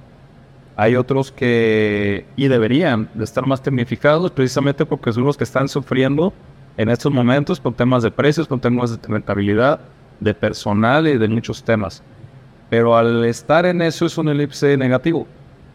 Hay 0.76 0.96
otros 0.96 1.30
que 1.30 2.26
y 2.36 2.48
deberían 2.48 3.08
de 3.14 3.24
estar 3.24 3.46
más 3.46 3.62
tecnificados 3.62 4.30
precisamente 4.30 4.84
porque 4.84 5.12
son 5.12 5.24
los 5.24 5.36
que 5.36 5.44
están 5.44 5.68
sufriendo 5.68 6.32
en 6.76 6.88
estos 6.88 7.12
momentos 7.12 7.60
con 7.60 7.74
temas 7.74 8.02
de 8.02 8.10
precios, 8.10 8.48
con 8.48 8.60
temas 8.60 9.00
de 9.00 9.08
rentabilidad, 9.08 9.80
de 10.20 10.34
personal 10.34 11.06
y 11.06 11.16
de 11.16 11.28
muchos 11.28 11.62
temas. 11.62 12.02
Pero 12.70 12.96
al 12.96 13.24
estar 13.24 13.66
en 13.66 13.82
eso 13.82 14.06
es 14.06 14.18
un 14.18 14.28
elipse 14.28 14.76
negativo, 14.76 15.26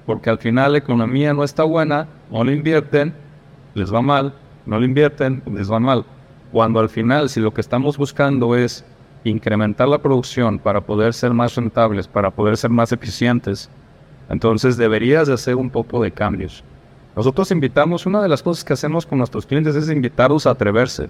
porque 0.05 0.29
al 0.29 0.37
final 0.37 0.73
la 0.73 0.79
economía 0.79 1.33
no 1.33 1.43
está 1.43 1.63
buena, 1.63 2.07
no 2.29 2.43
le 2.43 2.53
invierten, 2.53 3.13
les 3.73 3.93
va 3.93 4.01
mal, 4.01 4.33
no 4.65 4.79
le 4.79 4.85
invierten, 4.85 5.41
les 5.51 5.71
va 5.71 5.79
mal. 5.79 6.05
Cuando 6.51 6.79
al 6.79 6.89
final, 6.89 7.29
si 7.29 7.39
lo 7.39 7.53
que 7.53 7.61
estamos 7.61 7.97
buscando 7.97 8.55
es 8.55 8.83
incrementar 9.23 9.87
la 9.87 9.99
producción 9.99 10.59
para 10.59 10.81
poder 10.81 11.13
ser 11.13 11.33
más 11.33 11.55
rentables, 11.55 12.07
para 12.07 12.31
poder 12.31 12.57
ser 12.57 12.69
más 12.69 12.91
eficientes, 12.91 13.69
entonces 14.29 14.77
deberías 14.77 15.27
de 15.27 15.33
hacer 15.33 15.55
un 15.55 15.69
poco 15.69 16.01
de 16.01 16.11
cambios. 16.11 16.63
Nosotros 17.15 17.51
invitamos, 17.51 18.05
una 18.05 18.21
de 18.21 18.29
las 18.29 18.43
cosas 18.43 18.63
que 18.63 18.73
hacemos 18.73 19.05
con 19.05 19.17
nuestros 19.17 19.45
clientes 19.45 19.75
es 19.75 19.89
invitarlos 19.89 20.47
a 20.47 20.51
atreverse. 20.51 21.09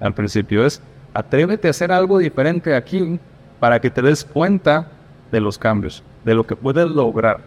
Al 0.00 0.14
principio 0.14 0.64
es, 0.64 0.80
atrévete 1.12 1.68
a 1.68 1.72
hacer 1.72 1.92
algo 1.92 2.18
diferente 2.18 2.74
aquí 2.74 3.18
para 3.60 3.80
que 3.80 3.90
te 3.90 4.02
des 4.02 4.24
cuenta 4.24 4.88
de 5.30 5.40
los 5.40 5.58
cambios, 5.58 6.02
de 6.24 6.34
lo 6.34 6.46
que 6.46 6.56
puedes 6.56 6.88
lograr. 6.88 7.40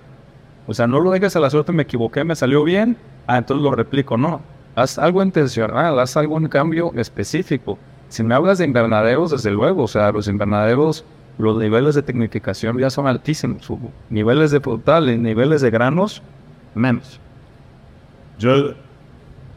O 0.67 0.73
sea, 0.73 0.87
no 0.87 0.99
lo 0.99 1.11
dejes 1.11 1.35
a 1.35 1.39
la 1.39 1.49
suerte, 1.49 1.71
me 1.71 1.83
equivoqué, 1.83 2.23
me 2.23 2.35
salió 2.35 2.63
bien, 2.63 2.97
ah, 3.27 3.37
entonces 3.37 3.63
lo 3.63 3.71
replico. 3.71 4.17
No, 4.17 4.41
haz 4.76 4.99
algo 4.99 5.23
intencional, 5.23 5.99
haz 5.99 6.17
algún 6.17 6.47
cambio 6.47 6.91
específico. 6.95 7.78
Si 8.09 8.23
me 8.23 8.36
hablas 8.36 8.59
de 8.59 8.65
invernaderos, 8.65 9.32
desde 9.32 9.51
luego, 9.51 9.84
o 9.84 9.88
sea, 9.88 10.11
los 10.11 10.28
invernaderos, 10.28 11.05
los 11.38 11.57
niveles 11.57 11.95
de 11.95 12.03
tecnificación 12.03 12.78
ya 12.78 12.89
son 12.89 13.07
altísimos. 13.07 13.67
Niveles 14.09 14.51
de 14.51 14.59
frutales, 14.59 15.17
niveles 15.19 15.61
de 15.61 15.71
granos, 15.71 16.21
menos. 16.76 17.19
Yo 18.38 18.73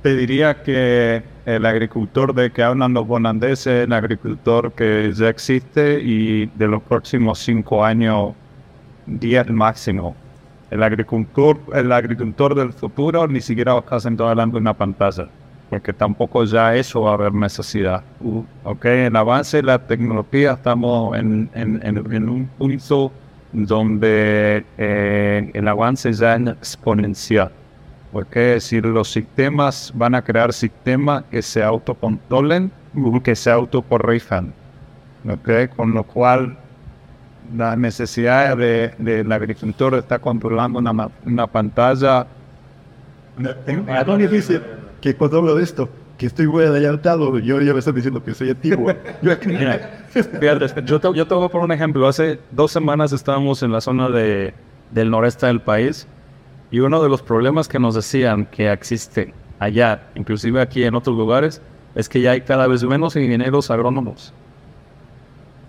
te 0.03 0.17
diría 0.17 0.63
que 0.63 1.23
el 1.45 1.67
agricultor 1.67 2.35
de 2.35 2.51
que 2.53 2.63
hablan 2.63 2.95
los 2.95 3.07
bonandeses 3.07 3.67
es 3.67 3.85
el 3.85 3.93
agricultor 3.93 4.73
que 4.73 5.13
ya 5.15 5.29
existe 5.29 6.01
y 6.01 6.47
de 6.47 6.69
los 6.69 6.83
próximos 6.83 7.39
cinco 7.41 7.85
años, 7.85 8.35
diez 9.07 9.49
máximo. 9.51 10.15
El 10.71 10.83
agricultor, 10.83 11.59
el 11.75 11.91
agricultor 11.93 12.55
del 12.55 12.73
futuro 12.73 13.27
ni 13.27 13.41
siquiera 13.41 13.73
va 13.73 13.79
a 13.79 13.83
estar 13.83 14.01
sentado 14.01 14.29
delante 14.29 14.55
de 14.55 14.61
una 14.61 14.75
pantalla, 14.75 15.29
porque 15.71 15.93
tampoco 15.93 16.45
ya 16.45 16.75
eso 16.75 17.03
va 17.03 17.13
a 17.13 17.15
haber 17.15 17.33
necesidad. 17.33 18.03
Ok, 18.65 18.85
el 18.85 19.17
avance 19.17 19.59
de 19.59 19.63
la 19.63 19.79
tecnología 19.79 20.53
estamos 20.53 21.17
en, 21.17 21.49
en, 21.55 21.81
en, 21.83 22.29
un 22.29 22.47
punto 22.59 23.11
donde 23.53 24.65
eh, 24.77 25.51
el 25.55 25.69
avance 25.69 26.13
ya 26.13 26.37
es 26.37 26.49
exponencial. 26.49 27.51
Porque 28.13 28.41
decir, 28.41 28.85
los 28.87 29.11
sistemas 29.11 29.93
van 29.95 30.15
a 30.15 30.23
crear 30.23 30.53
sistemas 30.53 31.25
que 31.31 31.43
se 31.43 31.63
autocontrolen, 31.63 32.71
que 33.23 33.37
se 33.37 33.51
autocorrijan. 33.51 34.53
¿okay? 35.31 35.69
Con 35.69 35.93
lo 35.93 36.05
cual, 36.05 36.57
la 37.57 37.77
necesidad 37.77 38.57
del 38.57 38.95
de, 38.99 39.35
agricultor 39.35 39.95
de 39.95 40.01
estar 40.01 40.21
controlando 40.21 40.79
una, 40.79 41.09
una 41.25 41.47
pantalla. 41.47 42.27
Es 43.67 44.07
muy 44.07 44.19
difícil 44.19 44.61
que 45.01 45.15
cuando 45.15 45.39
hablo 45.39 45.55
de 45.55 45.65
esto, 45.65 45.89
que 46.19 46.27
estoy 46.27 46.49
muy 46.49 46.65
adelantado, 46.65 47.39
yo 47.39 47.61
ya 47.61 47.73
me 47.73 47.79
están 47.79 47.95
diciendo 47.95 48.23
que 48.23 48.35
soy 48.35 48.51
antiguo. 48.51 48.93
yo, 49.23 49.33
yo, 50.85 51.01
te, 51.01 51.13
yo 51.15 51.27
te 51.27 51.35
voy 51.35 51.45
a 51.45 51.49
poner 51.49 51.65
un 51.65 51.73
ejemplo. 51.73 52.09
Hace 52.09 52.41
dos 52.51 52.73
semanas 52.73 53.13
estábamos 53.13 53.63
en 53.63 53.73
la 53.73 53.81
zona 53.81 54.09
de, 54.09 54.53
del 54.91 55.11
noreste 55.11 55.47
del 55.47 55.61
país 55.61 56.09
y 56.71 56.81
uno 56.81 57.03
de 57.03 57.09
los 57.09 57.23
problemas 57.23 57.69
que 57.69 57.79
nos 57.79 57.95
decían 57.95 58.47
que 58.47 58.71
existe 58.71 59.33
allá, 59.59 60.09
inclusive 60.15 60.61
aquí 60.61 60.83
en 60.85 60.95
otros 60.95 61.17
lugares, 61.17 61.63
es 61.95 62.09
que 62.09 62.21
ya 62.21 62.33
hay 62.33 62.43
cada 62.43 62.67
vez 62.67 62.85
menos 62.85 63.17
ingenieros 63.17 63.71
agrónomos. 63.71 64.33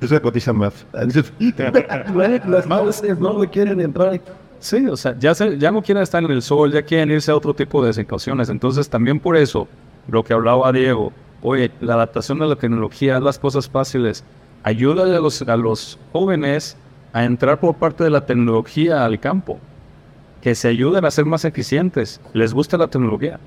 Eso 0.01 0.21
cotiza 0.21 0.53
más. 0.53 0.85
Las 0.93 2.67
no 3.19 3.39
quieren 3.51 3.81
entrar. 3.81 4.21
Sí, 4.59 4.85
o 4.87 4.97
sea, 4.97 5.17
ya, 5.17 5.33
ya 5.33 5.71
no 5.71 5.81
quieren 5.81 6.03
estar 6.03 6.23
en 6.23 6.31
el 6.31 6.41
sol, 6.41 6.71
ya 6.71 6.81
quieren 6.81 7.11
irse 7.11 7.31
a 7.31 7.35
otro 7.35 7.53
tipo 7.53 7.83
de 7.83 7.93
situaciones. 7.93 8.49
Entonces, 8.49 8.89
también 8.89 9.19
por 9.19 9.37
eso, 9.37 9.67
lo 10.07 10.23
que 10.23 10.33
hablaba 10.33 10.71
Diego, 10.71 11.13
oye, 11.41 11.71
la 11.79 11.93
adaptación 11.93 12.39
de 12.39 12.47
la 12.47 12.55
tecnología, 12.55 13.19
las 13.19 13.39
cosas 13.39 13.69
fáciles, 13.69 14.23
ayuda 14.63 15.03
a 15.03 15.19
los, 15.19 15.41
a 15.41 15.55
los 15.55 15.97
jóvenes 16.11 16.77
a 17.13 17.23
entrar 17.23 17.59
por 17.59 17.75
parte 17.75 18.03
de 18.03 18.09
la 18.09 18.25
tecnología 18.25 19.05
al 19.05 19.19
campo 19.19 19.59
que 20.41 20.55
se 20.55 20.67
ayuden 20.67 21.05
a 21.05 21.11
ser 21.11 21.25
más 21.25 21.45
eficientes. 21.45 22.21
Les 22.33 22.53
gusta 22.53 22.77
la 22.77 22.87
tecnología. 22.87 23.39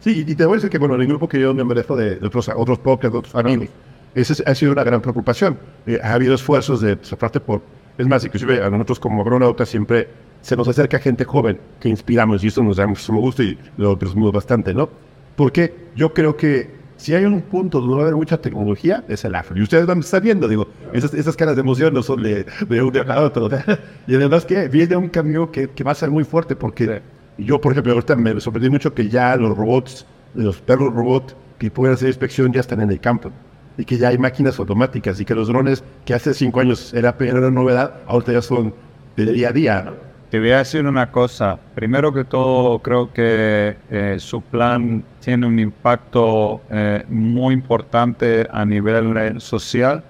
Sí, 0.00 0.24
y 0.26 0.34
te 0.34 0.44
voy 0.44 0.54
a 0.54 0.56
decir 0.56 0.70
que, 0.70 0.78
bueno, 0.78 0.96
en 0.96 1.02
el 1.02 1.06
grupo 1.06 1.28
que 1.28 1.40
yo 1.40 1.54
me 1.54 1.64
merezco 1.64 1.94
de, 1.96 2.18
otros, 2.24 2.50
otros 2.54 2.78
podcasts, 2.78 3.16
otros 3.16 3.34
amigos, 3.34 3.68
esa 4.14 4.50
ha 4.50 4.54
sido 4.54 4.72
una 4.72 4.84
gran 4.84 5.00
preocupación. 5.00 5.58
Eh, 5.86 5.98
ha 6.02 6.14
habido 6.14 6.34
esfuerzos 6.34 6.80
de 6.80 6.96
parte 6.96 7.40
por... 7.40 7.62
Es 7.98 8.06
más, 8.06 8.24
inclusive 8.24 8.62
a 8.62 8.70
nosotros 8.70 8.98
como 9.00 9.22
agronautas 9.22 9.68
siempre 9.68 10.08
se 10.40 10.56
nos 10.56 10.66
acerca 10.66 10.98
gente 10.98 11.24
joven 11.24 11.58
que 11.78 11.88
inspiramos 11.88 12.42
y 12.42 12.48
eso 12.48 12.62
nos 12.62 12.76
da 12.76 12.86
mucho 12.86 13.12
gusto 13.12 13.42
y 13.42 13.58
lo 13.76 13.98
presumimos 13.98 14.32
bastante, 14.32 14.74
¿no? 14.74 14.88
Porque 15.36 15.90
yo 15.94 16.12
creo 16.12 16.36
que 16.36 16.82
si 16.96 17.14
hay 17.14 17.24
un 17.24 17.40
punto 17.42 17.80
donde 17.80 17.94
va 17.94 18.00
a 18.00 18.04
haber 18.04 18.16
mucha 18.16 18.40
tecnología, 18.40 19.04
es 19.08 19.24
el 19.24 19.34
afro. 19.34 19.56
Y 19.58 19.62
ustedes 19.62 19.86
van 19.86 20.02
viendo, 20.22 20.48
digo, 20.48 20.66
esas, 20.92 21.14
esas 21.14 21.36
caras 21.36 21.56
de 21.56 21.60
emoción 21.60 21.94
no 21.94 22.02
son 22.02 22.22
de, 22.22 22.46
de 22.68 22.82
un 22.82 22.92
día 22.92 23.04
para 23.04 23.22
otro. 23.22 23.48
y 24.06 24.14
además 24.14 24.44
que 24.44 24.68
viene 24.68 24.96
un 24.96 25.08
cambio 25.08 25.50
que, 25.50 25.68
que, 25.68 25.84
va 25.84 25.92
a 25.92 25.94
ser 25.94 26.10
muy 26.10 26.24
fuerte 26.24 26.56
porque 26.56 27.02
yo, 27.38 27.60
por 27.60 27.72
ejemplo, 27.72 27.92
ahorita 27.92 28.16
me 28.16 28.40
sorprendí 28.40 28.70
mucho 28.70 28.94
que 28.94 29.08
ya 29.08 29.36
los 29.36 29.56
robots, 29.56 30.06
los 30.34 30.60
perros 30.60 30.92
robots 30.92 31.36
que 31.58 31.70
pueden 31.70 31.94
hacer 31.94 32.08
inspección 32.08 32.52
ya 32.52 32.60
están 32.60 32.80
en 32.80 32.90
el 32.90 33.00
campo 33.00 33.32
y 33.76 33.84
que 33.84 33.96
ya 33.96 34.08
hay 34.08 34.18
máquinas 34.18 34.58
automáticas 34.58 35.20
y 35.20 35.24
que 35.24 35.34
los 35.34 35.48
drones 35.48 35.82
que 36.04 36.14
hace 36.14 36.34
cinco 36.34 36.60
años 36.60 36.92
era, 36.94 37.14
era 37.20 37.38
una 37.38 37.50
novedad, 37.50 38.00
ahorita 38.06 38.32
ya 38.32 38.42
son 38.42 38.74
de 39.16 39.32
día 39.32 39.48
a 39.48 39.52
día. 39.52 39.82
¿no? 39.82 40.12
Te 40.32 40.40
voy 40.40 40.50
a 40.52 40.58
decir 40.58 40.86
una 40.86 41.10
cosa. 41.10 41.58
Primero 41.74 42.10
que 42.10 42.24
todo, 42.24 42.78
creo 42.78 43.12
que 43.12 43.76
eh, 43.90 44.16
su 44.18 44.40
plan 44.40 45.04
tiene 45.20 45.46
un 45.46 45.58
impacto 45.58 46.62
eh, 46.70 47.04
muy 47.10 47.52
importante 47.52 48.48
a 48.50 48.64
nivel 48.64 49.14
eh, 49.18 49.34
social, 49.40 50.02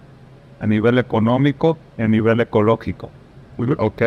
a 0.60 0.66
nivel 0.68 0.98
económico 0.98 1.76
y 1.98 2.02
a 2.02 2.06
nivel 2.06 2.40
ecológico. 2.40 3.10
¿Ok? 3.78 4.02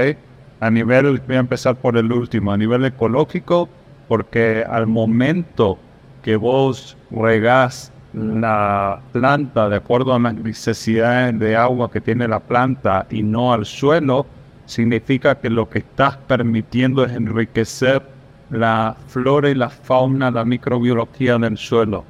A 0.61 0.69
nivel, 0.69 1.21
voy 1.27 1.35
a 1.35 1.39
empezar 1.39 1.75
por 1.75 1.97
el 1.97 2.09
último, 2.09 2.53
a 2.53 2.57
nivel 2.57 2.85
ecológico, 2.85 3.67
porque 4.07 4.63
al 4.65 4.87
momento 4.87 5.77
que 6.23 6.37
vos 6.37 6.95
regás 7.11 7.91
la 8.15 9.01
planta 9.11 9.67
de 9.67 9.75
acuerdo 9.75 10.13
a 10.13 10.19
las 10.19 10.33
necesidades 10.35 11.37
de 11.37 11.55
agua 11.55 11.91
que 11.91 11.99
tiene 11.99 12.27
la 12.27 12.39
planta 12.39 13.05
y 13.09 13.23
no 13.23 13.53
al 13.53 13.65
suelo, 13.65 14.25
significa 14.65 15.35
que 15.35 15.49
lo 15.49 15.69
que 15.69 15.79
estás 15.79 16.15
permitiendo 16.17 17.03
es 17.03 17.11
enriquecer 17.11 18.01
la 18.49 18.95
flora 19.07 19.49
y 19.49 19.55
la 19.55 19.69
fauna, 19.69 20.31
la 20.31 20.45
microbiología 20.45 21.37
del 21.37 21.57
suelo. 21.57 22.05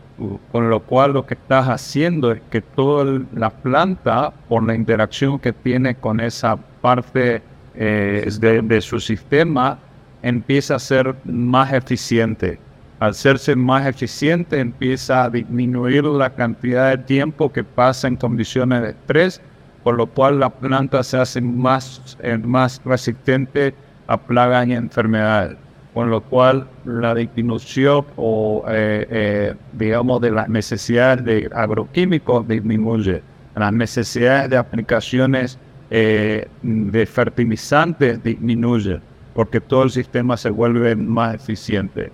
Con 0.51 0.69
lo 0.69 0.79
cual 0.81 1.13
lo 1.13 1.25
que 1.25 1.33
estás 1.33 1.67
haciendo 1.67 2.31
es 2.31 2.41
que 2.49 2.61
toda 2.61 3.21
la 3.33 3.49
planta, 3.49 4.31
por 4.47 4.63
la 4.63 4.75
interacción 4.75 5.39
que 5.39 5.51
tiene 5.51 5.95
con 5.95 6.21
esa 6.21 6.55
parte 6.55 7.41
eh, 7.73 8.29
de, 8.39 8.61
de 8.61 8.81
su 8.81 8.99
sistema, 8.99 9.77
empieza 10.21 10.75
a 10.75 10.79
ser 10.79 11.15
más 11.25 11.73
eficiente. 11.73 12.59
Al 13.05 13.13
serse 13.13 13.55
más 13.55 13.85
eficiente, 13.85 14.59
empieza 14.59 15.25
a 15.25 15.29
disminuir 15.29 16.05
la 16.05 16.31
cantidad 16.31 16.89
de 16.89 16.97
tiempo 17.03 17.51
que 17.53 17.63
pasa 17.63 18.07
en 18.07 18.15
condiciones 18.15 18.81
de 18.81 18.89
estrés 18.89 19.41
por 19.83 19.95
lo 19.95 20.07
cual 20.07 20.39
la 20.39 20.49
planta 20.49 21.03
se 21.03 21.17
hace 21.17 21.39
más, 21.39 22.17
eh, 22.23 22.39
más 22.39 22.81
resistente 22.83 23.75
a 24.07 24.17
plagas 24.17 24.65
y 24.65 24.73
enfermedades, 24.73 25.55
con 25.93 26.09
lo 26.09 26.21
cual 26.21 26.67
la 26.83 27.13
disminución 27.13 28.03
o, 28.15 28.65
eh, 28.67 29.05
eh, 29.07 29.53
digamos, 29.73 30.19
de 30.21 30.31
las 30.31 30.49
necesidades 30.49 31.23
de 31.23 31.47
agroquímicos 31.53 32.47
disminuye, 32.47 33.21
las 33.55 33.71
necesidades 33.71 34.49
de 34.49 34.57
aplicaciones 34.57 35.59
de 35.91 37.05
fertilizantes 37.05 38.23
disminuye, 38.23 38.99
porque 39.35 39.61
todo 39.61 39.83
el 39.83 39.91
sistema 39.91 40.35
se 40.37 40.49
vuelve 40.49 40.95
más 40.95 41.35
eficiente. 41.35 42.11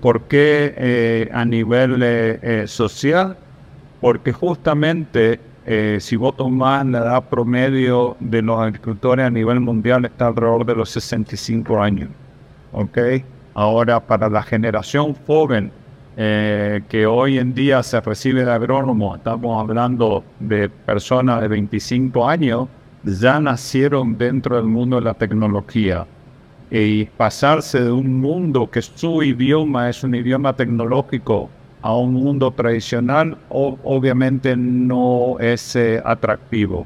¿Por 0.00 0.22
qué 0.22 1.28
a 1.32 1.44
nivel 1.44 2.68
social? 2.68 3.36
Porque 4.00 4.32
justamente 4.32 5.40
eh, 5.66 5.96
si 5.98 6.16
vos 6.16 6.36
tomás 6.36 6.84
la 6.84 6.98
edad 6.98 7.24
promedio 7.30 8.18
de 8.20 8.42
los 8.42 8.60
agricultores 8.60 9.24
a 9.24 9.30
nivel 9.30 9.60
mundial 9.60 10.04
está 10.04 10.26
alrededor 10.26 10.66
de 10.66 10.74
los 10.74 10.90
65 10.90 11.80
años. 11.80 12.10
¿ok? 12.72 12.98
Ahora, 13.54 14.00
para 14.00 14.28
la 14.28 14.42
generación 14.42 15.14
joven 15.26 15.72
eh, 16.16 16.82
que 16.88 17.06
hoy 17.06 17.38
en 17.38 17.54
día 17.54 17.82
se 17.82 18.00
recibe 18.00 18.44
de 18.44 18.52
agrónomo, 18.52 19.16
estamos 19.16 19.58
hablando 19.58 20.22
de 20.38 20.68
personas 20.68 21.40
de 21.40 21.48
25 21.48 22.28
años, 22.28 22.68
ya 23.02 23.40
nacieron 23.40 24.18
dentro 24.18 24.56
del 24.56 24.66
mundo 24.66 24.96
de 24.96 25.02
la 25.02 25.14
tecnología. 25.14 26.06
Y 26.76 27.04
pasarse 27.04 27.80
de 27.80 27.92
un 27.92 28.20
mundo 28.20 28.68
que 28.68 28.82
su 28.82 29.22
idioma 29.22 29.88
es 29.88 30.02
un 30.02 30.16
idioma 30.16 30.56
tecnológico 30.56 31.48
a 31.82 31.96
un 31.96 32.14
mundo 32.14 32.50
tradicional, 32.50 33.38
obviamente 33.48 34.56
no 34.56 35.38
es 35.38 35.76
eh, 35.76 36.02
atractivo. 36.04 36.84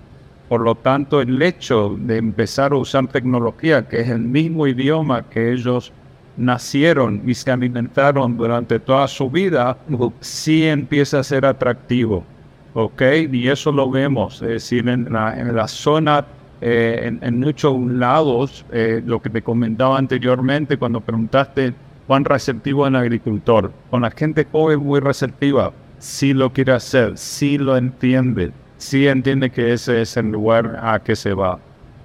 Por 0.49 0.61
lo 0.61 0.75
tanto, 0.75 1.23
el 1.23 1.41
hecho 1.41 1.97
de 1.99 2.19
empezar 2.19 2.73
a 2.73 2.77
usar 2.77 3.07
tecnología, 3.07 3.89
que 3.89 4.01
es 4.01 4.09
el 4.11 4.21
mismo 4.21 4.67
idioma 4.67 5.23
que 5.23 5.53
ellos 5.53 5.91
nacieron 6.37 7.23
y 7.27 7.33
se 7.33 7.51
alimentaron 7.51 8.37
durante 8.37 8.79
toda 8.79 9.09
su 9.09 9.31
vida, 9.31 9.79
sí 10.21 10.65
empieza 10.65 11.21
a 11.21 11.25
ser 11.25 11.47
atractivo. 11.47 12.25
¿Ok? 12.75 13.03
Y 13.33 13.49
eso 13.49 13.73
lo 13.73 13.91
vemos. 13.91 14.43
Es 14.43 14.49
decir, 14.49 14.87
en 14.89 15.11
la, 15.13 15.67
zona, 15.67 16.27
eh, 16.61 17.19
en, 17.21 17.41
muchos 17.41 17.79
lados, 17.87 18.65
eh, 18.73 19.03
lo 19.05 19.21
que 19.21 19.31
te 19.31 19.43
comentaba 19.43 19.99
anteriormente 19.99 20.77
cuando 20.77 21.01
preguntaste 21.01 21.75
cuán 22.07 22.25
receptivo 22.25 22.87
es 22.87 22.91
el 22.91 22.97
agricultor. 22.97 23.73
Con 23.91 24.03
la 24.03 24.11
gente 24.11 24.47
joven 24.51 24.81
muy 24.81 25.01
receptiva, 25.01 25.73
sí 25.99 26.35
lo 26.35 26.53
quiere 26.53 26.73
hacer, 26.73 27.17
sí 27.17 27.59
lo 27.59 27.77
entiende 27.77 28.53
sí 28.79 29.07
entiende 29.09 29.51
que 29.51 29.73
ese 29.73 30.01
es 30.01 30.17
el 30.17 30.31
lugar 30.31 30.81
a 30.83 31.01
que 31.01 31.15
se 31.15 31.35
va. 31.35 31.59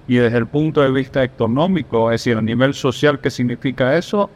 Y 0.06 0.16
desde 0.16 0.36
el 0.36 0.46
punto 0.46 0.82
de 0.82 0.90
vista 0.90 1.24
económico, 1.24 2.10
es 2.10 2.20
decir, 2.20 2.36
a 2.36 2.42
nivel 2.42 2.74
social, 2.74 3.18
¿qué 3.20 3.30
significa 3.30 3.96
eso? 3.96 4.28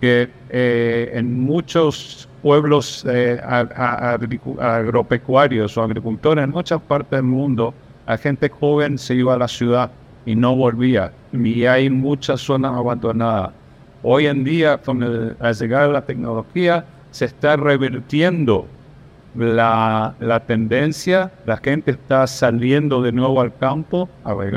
Que 0.00 0.28
eh, 0.50 1.12
en 1.14 1.40
muchos 1.40 2.28
pueblos 2.42 3.06
eh, 3.08 3.40
agropecuarios 3.44 5.78
o 5.78 5.82
agricultores 5.82 6.42
en 6.42 6.50
muchas 6.50 6.80
partes 6.80 7.18
del 7.18 7.22
mundo, 7.22 7.72
la 8.06 8.18
gente 8.18 8.48
joven 8.48 8.98
se 8.98 9.14
iba 9.14 9.34
a 9.34 9.38
la 9.38 9.48
ciudad 9.48 9.90
y 10.26 10.34
no 10.34 10.54
volvía. 10.54 11.12
Y 11.32 11.64
hay 11.64 11.90
muchas 11.90 12.40
zonas 12.40 12.72
abandonadas. 12.76 13.50
Hoy 14.02 14.26
en 14.26 14.44
día, 14.44 14.78
con 14.78 15.02
el, 15.02 15.36
al 15.38 15.54
llegar 15.54 15.88
la 15.88 16.02
tecnología, 16.02 16.84
se 17.10 17.26
está 17.26 17.56
revirtiendo 17.56 18.66
la, 19.36 20.14
la, 20.20 20.40
tendencia, 20.40 21.30
la 21.46 21.56
gente 21.56 21.92
está 21.92 22.26
saliendo 22.26 23.00
de 23.00 23.12
nuevo 23.12 23.40
al 23.40 23.56
campo 23.56 24.08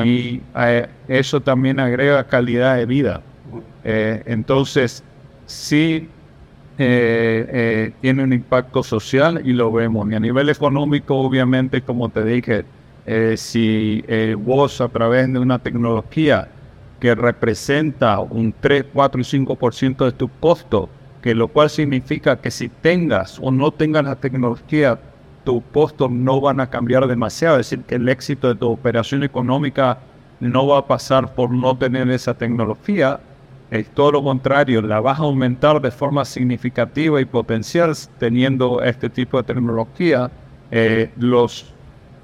y 0.03 0.41
eh, 0.57 0.87
eso 1.07 1.39
también 1.39 1.79
agrega 1.79 2.23
calidad 2.25 2.77
de 2.77 2.85
vida. 2.85 3.21
Eh, 3.83 4.23
entonces, 4.25 5.03
sí 5.45 6.09
eh, 6.77 7.93
tiene 8.01 8.23
un 8.23 8.33
impacto 8.33 8.83
social 8.83 9.41
y 9.45 9.53
lo 9.53 9.71
vemos. 9.71 10.09
Y 10.11 10.15
a 10.15 10.19
nivel 10.19 10.49
económico, 10.49 11.15
obviamente, 11.15 11.81
como 11.81 12.09
te 12.09 12.25
dije, 12.25 12.65
si 13.35 14.03
vos 14.37 14.81
a 14.81 14.87
través 14.87 15.31
de 15.31 15.39
una 15.39 15.59
tecnología 15.59 16.49
que 16.99 17.13
representa 17.13 18.19
un 18.19 18.53
3, 18.59 18.85
4 18.93 19.21
y 19.21 19.23
5% 19.23 20.05
de 20.05 20.11
tu 20.11 20.29
costo, 20.39 20.89
que 21.21 21.35
lo 21.35 21.47
cual 21.47 21.69
significa 21.69 22.39
que 22.39 22.51
si 22.51 22.69
tengas 22.69 23.39
o 23.41 23.51
no 23.51 23.71
tengas 23.71 24.05
la 24.05 24.15
tecnología, 24.15 24.99
tus 25.43 25.61
costos 25.71 26.11
no 26.11 26.41
van 26.41 26.59
a 26.59 26.69
cambiar 26.69 27.07
demasiado, 27.07 27.59
es 27.59 27.69
decir, 27.69 27.85
que 27.85 27.95
el 27.95 28.09
éxito 28.09 28.47
de 28.47 28.55
tu 28.55 28.69
operación 28.69 29.23
económica 29.23 29.99
no 30.39 30.67
va 30.67 30.79
a 30.79 30.87
pasar 30.87 31.33
por 31.35 31.51
no 31.51 31.77
tener 31.77 32.09
esa 32.09 32.33
tecnología, 32.33 33.19
es 33.71 33.89
todo 33.89 34.13
lo 34.13 34.23
contrario, 34.23 34.81
la 34.81 34.99
vas 34.99 35.19
a 35.19 35.23
aumentar 35.23 35.81
de 35.81 35.91
forma 35.91 36.25
significativa 36.25 37.19
y 37.19 37.25
potencial 37.25 37.93
teniendo 38.19 38.81
este 38.81 39.09
tipo 39.09 39.37
de 39.37 39.43
tecnología. 39.43 40.31
Eh, 40.71 41.09
los 41.17 41.74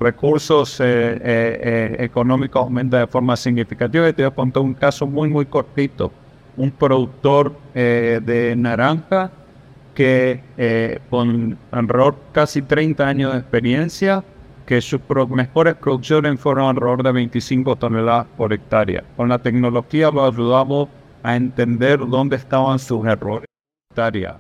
recursos 0.02 0.80
eh, 0.80 0.84
eh, 1.24 1.96
económicos 2.00 2.64
aumentan 2.64 3.02
de 3.02 3.08
forma 3.08 3.38
significativa. 3.38 4.10
Y 4.10 4.14
te 4.14 4.24
voy 4.24 4.32
a 4.32 4.36
contar 4.36 4.64
un 4.64 4.74
caso 4.74 5.08
muy, 5.08 5.30
muy 5.30 5.46
cortito 5.46 6.12
un 6.58 6.72
productor 6.72 7.54
eh, 7.74 8.20
de 8.24 8.56
naranja 8.56 9.32
que 9.94 10.44
eh, 10.58 11.00
con 11.10 11.58
alrededor 11.72 12.16
casi 12.32 12.62
30 12.62 13.08
años 13.08 13.34
de 13.34 13.40
experiencia, 13.40 14.24
que 14.66 14.80
sus 14.80 15.02
mejores 15.30 15.76
producciones 15.76 16.40
fueron 16.40 16.70
alrededor 16.70 17.04
de 17.04 17.12
25 17.12 17.76
toneladas 17.76 18.28
por 18.38 18.54
hectárea. 18.54 19.04
Con 19.18 19.30
la 19.30 19.40
tecnología 19.40 20.12
lo 20.12 20.26
ayudamos 20.26 20.88
a 21.24 21.36
entender 21.36 22.00
dónde 22.00 22.38
estaban 22.38 22.80
sus 22.80 23.06
errores 23.06 23.48
hectárea. 23.90 24.38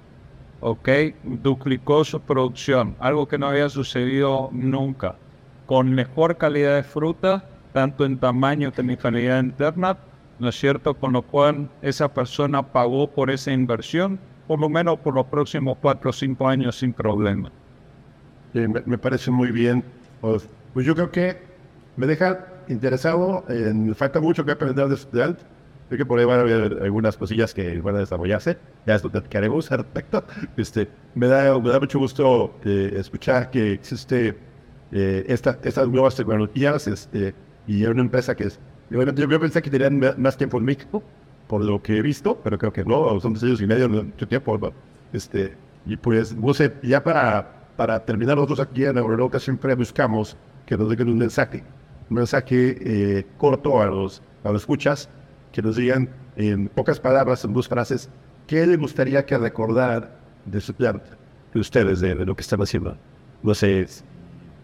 ¿Ok? 0.61 0.89
Duplicó 1.23 2.05
su 2.05 2.21
producción, 2.21 2.95
algo 2.99 3.27
que 3.27 3.37
no 3.37 3.47
había 3.47 3.67
sucedido 3.67 4.49
nunca. 4.51 5.15
Con 5.71 5.93
mejor 5.93 6.35
calidad 6.35 6.75
de 6.75 6.83
fruta, 6.83 7.45
tanto 7.71 8.03
en 8.03 8.17
tamaño 8.17 8.73
como 8.75 8.91
en 8.91 8.97
calidad 8.97 9.41
interna, 9.41 9.97
¿no 10.37 10.49
es 10.49 10.59
cierto? 10.59 10.95
Con 10.95 11.13
lo 11.13 11.21
cual 11.21 11.69
esa 11.81 12.13
persona 12.13 12.61
pagó 12.73 13.09
por 13.09 13.31
esa 13.31 13.53
inversión, 13.53 14.19
por 14.47 14.59
lo 14.59 14.67
menos 14.67 14.99
por 14.99 15.15
los 15.15 15.27
próximos 15.27 15.77
cuatro 15.81 16.09
o 16.09 16.13
cinco 16.13 16.49
años 16.49 16.77
sin 16.77 16.91
problema. 16.91 17.53
me, 18.53 18.97
parece 18.97 19.31
muy 19.31 19.49
bien. 19.53 19.81
Pues, 20.19 20.45
pues, 20.73 20.85
yo 20.85 20.93
creo 20.93 21.09
que 21.09 21.37
me 21.95 22.05
deja 22.05 22.47
interesado, 22.67 23.45
en, 23.47 23.95
falta 23.95 24.19
mucho 24.19 24.43
que 24.43 24.51
aprender 24.51 24.89
de 24.89 24.95
estudiar. 24.95 25.37
Creo 25.87 25.99
que 25.99 26.05
por 26.05 26.19
ahí 26.19 26.25
van 26.25 26.39
a 26.39 26.41
haber 26.41 26.83
algunas 26.83 27.15
cosillas 27.15 27.53
que 27.53 27.79
van 27.79 27.95
a 27.95 27.99
desarrollarse. 27.99 28.57
Ya 28.85 28.95
esto 28.95 29.09
haremos 29.33 29.71
al 29.71 29.77
respecto. 29.77 30.25
Este, 30.57 30.89
me, 31.15 31.27
da, 31.27 31.57
me 31.57 31.69
da 31.69 31.79
mucho 31.79 31.97
gusto 31.97 32.55
eh, 32.65 32.91
escuchar 32.97 33.49
que 33.49 33.71
existe 33.71 34.50
eh, 34.91 35.25
esta, 35.27 35.59
estas 35.63 35.87
nuevas 35.87 36.15
tecnologías 36.15 36.87
este, 36.87 37.33
y 37.67 37.85
una 37.85 38.01
empresa 38.01 38.35
que 38.35 38.45
es 38.45 38.59
yo, 38.91 39.39
pensé 39.39 39.61
que 39.61 39.69
tenían 39.69 40.01
más 40.17 40.35
tiempo 40.35 40.57
en 40.57 40.65
México, 40.65 41.01
por 41.47 41.63
lo 41.63 41.81
que 41.81 41.97
he 41.97 42.01
visto, 42.01 42.37
pero 42.43 42.57
creo 42.57 42.73
que 42.73 42.83
no, 42.83 43.19
son 43.21 43.33
dos 43.33 43.43
años 43.43 43.61
y 43.61 43.67
medio, 43.67 43.87
mucho 43.87 44.27
tiempo. 44.27 44.59
Este, 45.13 45.55
y 45.85 45.95
pues, 45.95 46.35
no 46.35 46.53
sé, 46.53 46.73
ya 46.83 47.01
para, 47.01 47.69
para 47.77 48.03
terminar, 48.03 48.35
nosotros 48.35 48.59
aquí 48.59 48.83
en 48.83 48.97
Euroloca 48.97 49.39
siempre 49.39 49.75
buscamos 49.75 50.35
que 50.65 50.77
nos 50.77 50.89
den 50.89 51.07
un 51.07 51.17
mensaje, 51.17 51.63
un 52.09 52.17
mensaje 52.17 52.77
eh, 52.81 53.25
corto 53.37 53.81
a 53.81 53.85
los, 53.85 54.21
a 54.43 54.51
los 54.51 54.63
escuchas, 54.63 55.09
que 55.53 55.61
nos 55.61 55.77
digan 55.77 56.09
en 56.35 56.67
pocas 56.67 56.99
palabras, 56.99 57.45
en 57.45 57.53
dos 57.53 57.69
frases, 57.69 58.09
qué 58.45 58.67
les 58.67 58.77
gustaría 58.77 59.25
que 59.25 59.37
recordar 59.37 60.19
de 60.45 60.59
su 60.59 60.73
planta, 60.73 61.17
de 61.53 61.59
ustedes, 61.61 62.01
de, 62.01 62.13
de 62.15 62.25
lo 62.25 62.35
que 62.35 62.41
están 62.41 62.61
haciendo. 62.61 62.97
No 63.41 63.53
sé, 63.53 63.87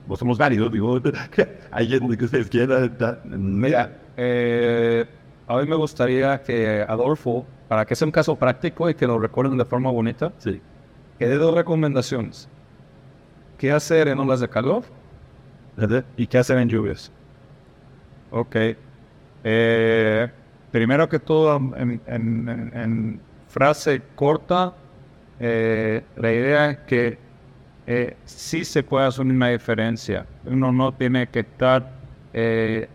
no 0.07 0.15
somos 0.15 0.37
válidos, 0.37 0.71
digo, 0.71 0.99
alguien 1.71 2.17
que 2.17 2.25
ustedes 2.25 2.49
quieran. 2.49 2.97
Mira, 3.25 3.97
eh, 4.15 5.05
a 5.47 5.57
mí 5.57 5.67
me 5.67 5.75
gustaría 5.75 6.41
que 6.41 6.85
Adolfo, 6.87 7.45
para 7.67 7.85
que 7.85 7.95
sea 7.95 8.05
un 8.05 8.11
caso 8.11 8.35
práctico 8.35 8.89
y 8.89 8.95
que 8.95 9.07
lo 9.07 9.19
recuerden 9.19 9.57
de 9.57 9.65
forma 9.65 9.91
bonita, 9.91 10.31
sí. 10.37 10.61
que 11.19 11.27
dé 11.27 11.37
dos 11.37 11.53
recomendaciones. 11.53 12.49
¿Qué 13.57 13.71
hacer 13.71 14.07
en 14.07 14.19
olas 14.19 14.39
de 14.39 14.49
calor? 14.49 14.83
¿Y 16.15 16.27
qué 16.27 16.37
hacer 16.37 16.57
en 16.57 16.69
lluvias? 16.69 17.11
Ok. 18.31 18.55
Eh, 19.43 20.27
primero 20.71 21.07
que 21.07 21.19
todo, 21.19 21.55
en, 21.77 23.21
frase 23.47 24.01
corta, 24.15 24.73
eh, 25.39 26.03
la 26.15 26.31
idea 26.31 26.71
es 26.71 26.77
que 26.79 27.26
eh, 27.87 28.15
sí 28.25 28.65
se 28.65 28.83
puede 28.83 29.07
hacer 29.07 29.25
una 29.25 29.49
diferencia. 29.49 30.25
Uno 30.45 30.71
no 30.71 30.93
tiene 30.93 31.27
que 31.27 31.39
estar 31.39 31.97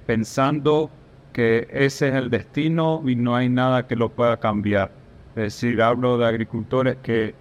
pensando 0.07 0.89
que 1.33 1.67
ese 1.73 2.09
es 2.09 2.15
el 2.15 2.31
destino 2.31 3.03
y 3.05 3.17
no 3.17 3.35
hay 3.35 3.49
nada 3.49 3.89
que 3.89 3.97
lo 3.97 4.11
pueda 4.11 4.37
cambiar. 4.37 4.93
Es 5.35 5.61
decir, 5.61 5.83
hablo 5.83 6.19
de 6.19 6.27
agricultores 6.27 6.97
que 7.03 7.35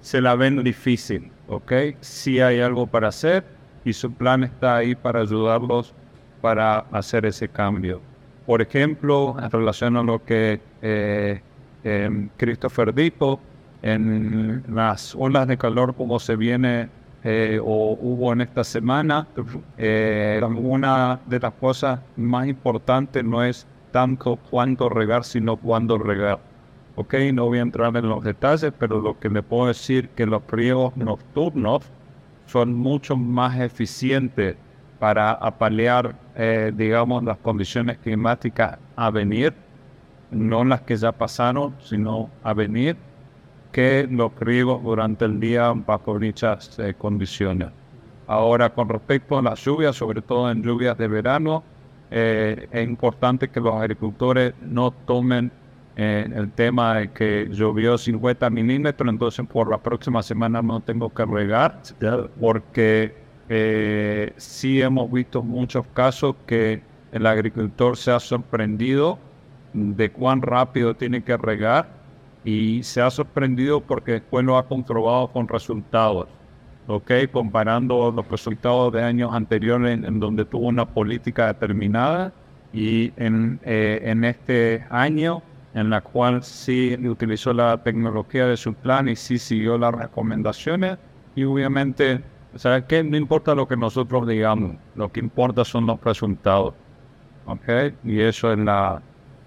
se 0.00 0.20
la 0.20 0.34
ven 0.34 0.62
difícil, 0.62 1.30
¿ok? 1.48 1.72
Sí 2.00 2.40
hay 2.40 2.60
algo 2.60 2.86
para 2.86 3.08
hacer 3.08 3.44
y 3.84 3.92
su 3.92 4.12
plan 4.12 4.44
está 4.44 4.76
ahí 4.76 4.94
para 4.94 5.20
ayudarlos 5.20 5.94
para 6.40 6.80
hacer 6.90 7.24
ese 7.24 7.48
cambio. 7.48 8.00
Por 8.46 8.62
ejemplo, 8.62 9.36
en 9.42 9.50
relación 9.50 9.96
a 9.96 10.02
lo 10.02 10.24
que 10.24 10.60
eh, 10.82 11.40
em, 11.84 12.28
Christopher 12.36 12.92
dijo, 12.94 13.40
en 13.82 14.64
las 14.68 15.14
olas 15.14 15.46
de 15.46 15.56
calor 15.56 15.94
como 15.94 16.18
se 16.18 16.34
viene 16.36 16.88
eh, 17.28 17.58
o 17.60 17.98
hubo 18.00 18.32
en 18.32 18.40
esta 18.42 18.62
semana, 18.62 19.26
eh, 19.76 20.40
una 20.44 21.18
de 21.26 21.40
las 21.40 21.52
cosas 21.54 21.98
más 22.16 22.46
importantes 22.46 23.24
no 23.24 23.42
es 23.42 23.66
tanto 23.90 24.38
cuánto 24.48 24.88
regar, 24.88 25.24
sino 25.24 25.56
cuándo 25.56 25.98
regar. 25.98 26.38
Ok, 26.94 27.14
no 27.32 27.46
voy 27.46 27.58
a 27.58 27.62
entrar 27.62 27.96
en 27.96 28.08
los 28.08 28.22
detalles, 28.22 28.72
pero 28.78 29.00
lo 29.00 29.18
que 29.18 29.28
le 29.28 29.42
puedo 29.42 29.66
decir 29.66 30.08
que 30.10 30.24
los 30.24 30.40
riegos 30.48 30.96
nocturnos 30.96 31.82
son 32.46 32.74
mucho 32.74 33.16
más 33.16 33.58
eficientes 33.58 34.54
para 35.00 35.32
apalear, 35.32 36.14
eh, 36.36 36.70
digamos, 36.76 37.24
las 37.24 37.38
condiciones 37.38 37.98
climáticas 37.98 38.78
a 38.94 39.10
venir, 39.10 39.52
no 40.30 40.64
las 40.64 40.82
que 40.82 40.94
ya 40.94 41.10
pasaron, 41.10 41.74
sino 41.80 42.30
a 42.44 42.54
venir 42.54 42.96
que 43.76 44.08
los 44.10 44.34
riegos 44.40 44.82
durante 44.82 45.26
el 45.26 45.38
día 45.38 45.70
bajo 45.74 46.18
dichas 46.18 46.78
eh, 46.78 46.94
condiciones. 46.96 47.68
Ahora, 48.26 48.72
con 48.72 48.88
respecto 48.88 49.36
a 49.36 49.42
las 49.42 49.62
lluvias, 49.62 49.96
sobre 49.96 50.22
todo 50.22 50.50
en 50.50 50.62
lluvias 50.62 50.96
de 50.96 51.06
verano, 51.06 51.62
eh, 52.10 52.68
es 52.72 52.88
importante 52.88 53.48
que 53.48 53.60
los 53.60 53.74
agricultores 53.74 54.54
no 54.62 54.92
tomen 54.92 55.52
eh, 55.94 56.26
el 56.34 56.52
tema 56.52 56.94
de 56.94 57.08
que 57.12 57.48
llovió 57.50 57.98
50 57.98 58.48
milímetros, 58.48 59.10
entonces 59.10 59.46
por 59.46 59.70
la 59.70 59.76
próxima 59.76 60.22
semana 60.22 60.62
no 60.62 60.80
tengo 60.80 61.12
que 61.12 61.26
regar, 61.26 61.82
porque 62.40 63.14
eh, 63.50 64.32
sí 64.38 64.80
hemos 64.80 65.12
visto 65.12 65.42
muchos 65.42 65.86
casos 65.88 66.34
que 66.46 66.80
el 67.12 67.26
agricultor 67.26 67.98
se 67.98 68.10
ha 68.10 68.20
sorprendido 68.20 69.18
de 69.74 70.10
cuán 70.10 70.40
rápido 70.40 70.96
tiene 70.96 71.22
que 71.22 71.36
regar 71.36 71.95
y 72.46 72.80
se 72.84 73.02
ha 73.02 73.10
sorprendido 73.10 73.80
porque 73.80 74.12
después 74.12 74.44
lo 74.46 74.56
ha 74.56 74.66
comprobado 74.66 75.26
con 75.32 75.48
resultados. 75.48 76.28
¿ok? 76.86 77.10
Comparando 77.32 78.12
los 78.12 78.28
resultados 78.28 78.92
de 78.92 79.02
años 79.02 79.34
anteriores 79.34 79.98
en, 80.04 80.20
donde 80.20 80.44
tuvo 80.44 80.68
una 80.68 80.86
política 80.86 81.48
determinada 81.48 82.32
y 82.72 83.12
en, 83.16 83.58
eh, 83.64 84.00
en 84.04 84.22
este 84.22 84.86
año 84.90 85.42
en 85.74 85.90
la 85.90 86.00
cual 86.00 86.44
sí 86.44 86.96
utilizó 87.06 87.52
la 87.52 87.82
tecnología 87.82 88.46
de 88.46 88.56
su 88.56 88.74
plan 88.74 89.08
y 89.08 89.16
sí 89.16 89.38
siguió 89.38 89.76
las 89.76 89.92
recomendaciones 89.92 90.98
y 91.34 91.42
obviamente, 91.42 92.22
sea, 92.54 92.86
que 92.86 93.02
no 93.02 93.16
importa 93.16 93.56
lo 93.56 93.66
que 93.66 93.76
nosotros 93.76 94.26
digamos, 94.26 94.76
lo 94.94 95.10
que 95.10 95.18
importa 95.18 95.64
son 95.64 95.86
los 95.86 96.00
resultados, 96.00 96.74
¿ok? 97.44 97.92
Y 98.04 98.20
eso 98.20 98.52
es 98.52 98.58
la, 98.58 99.02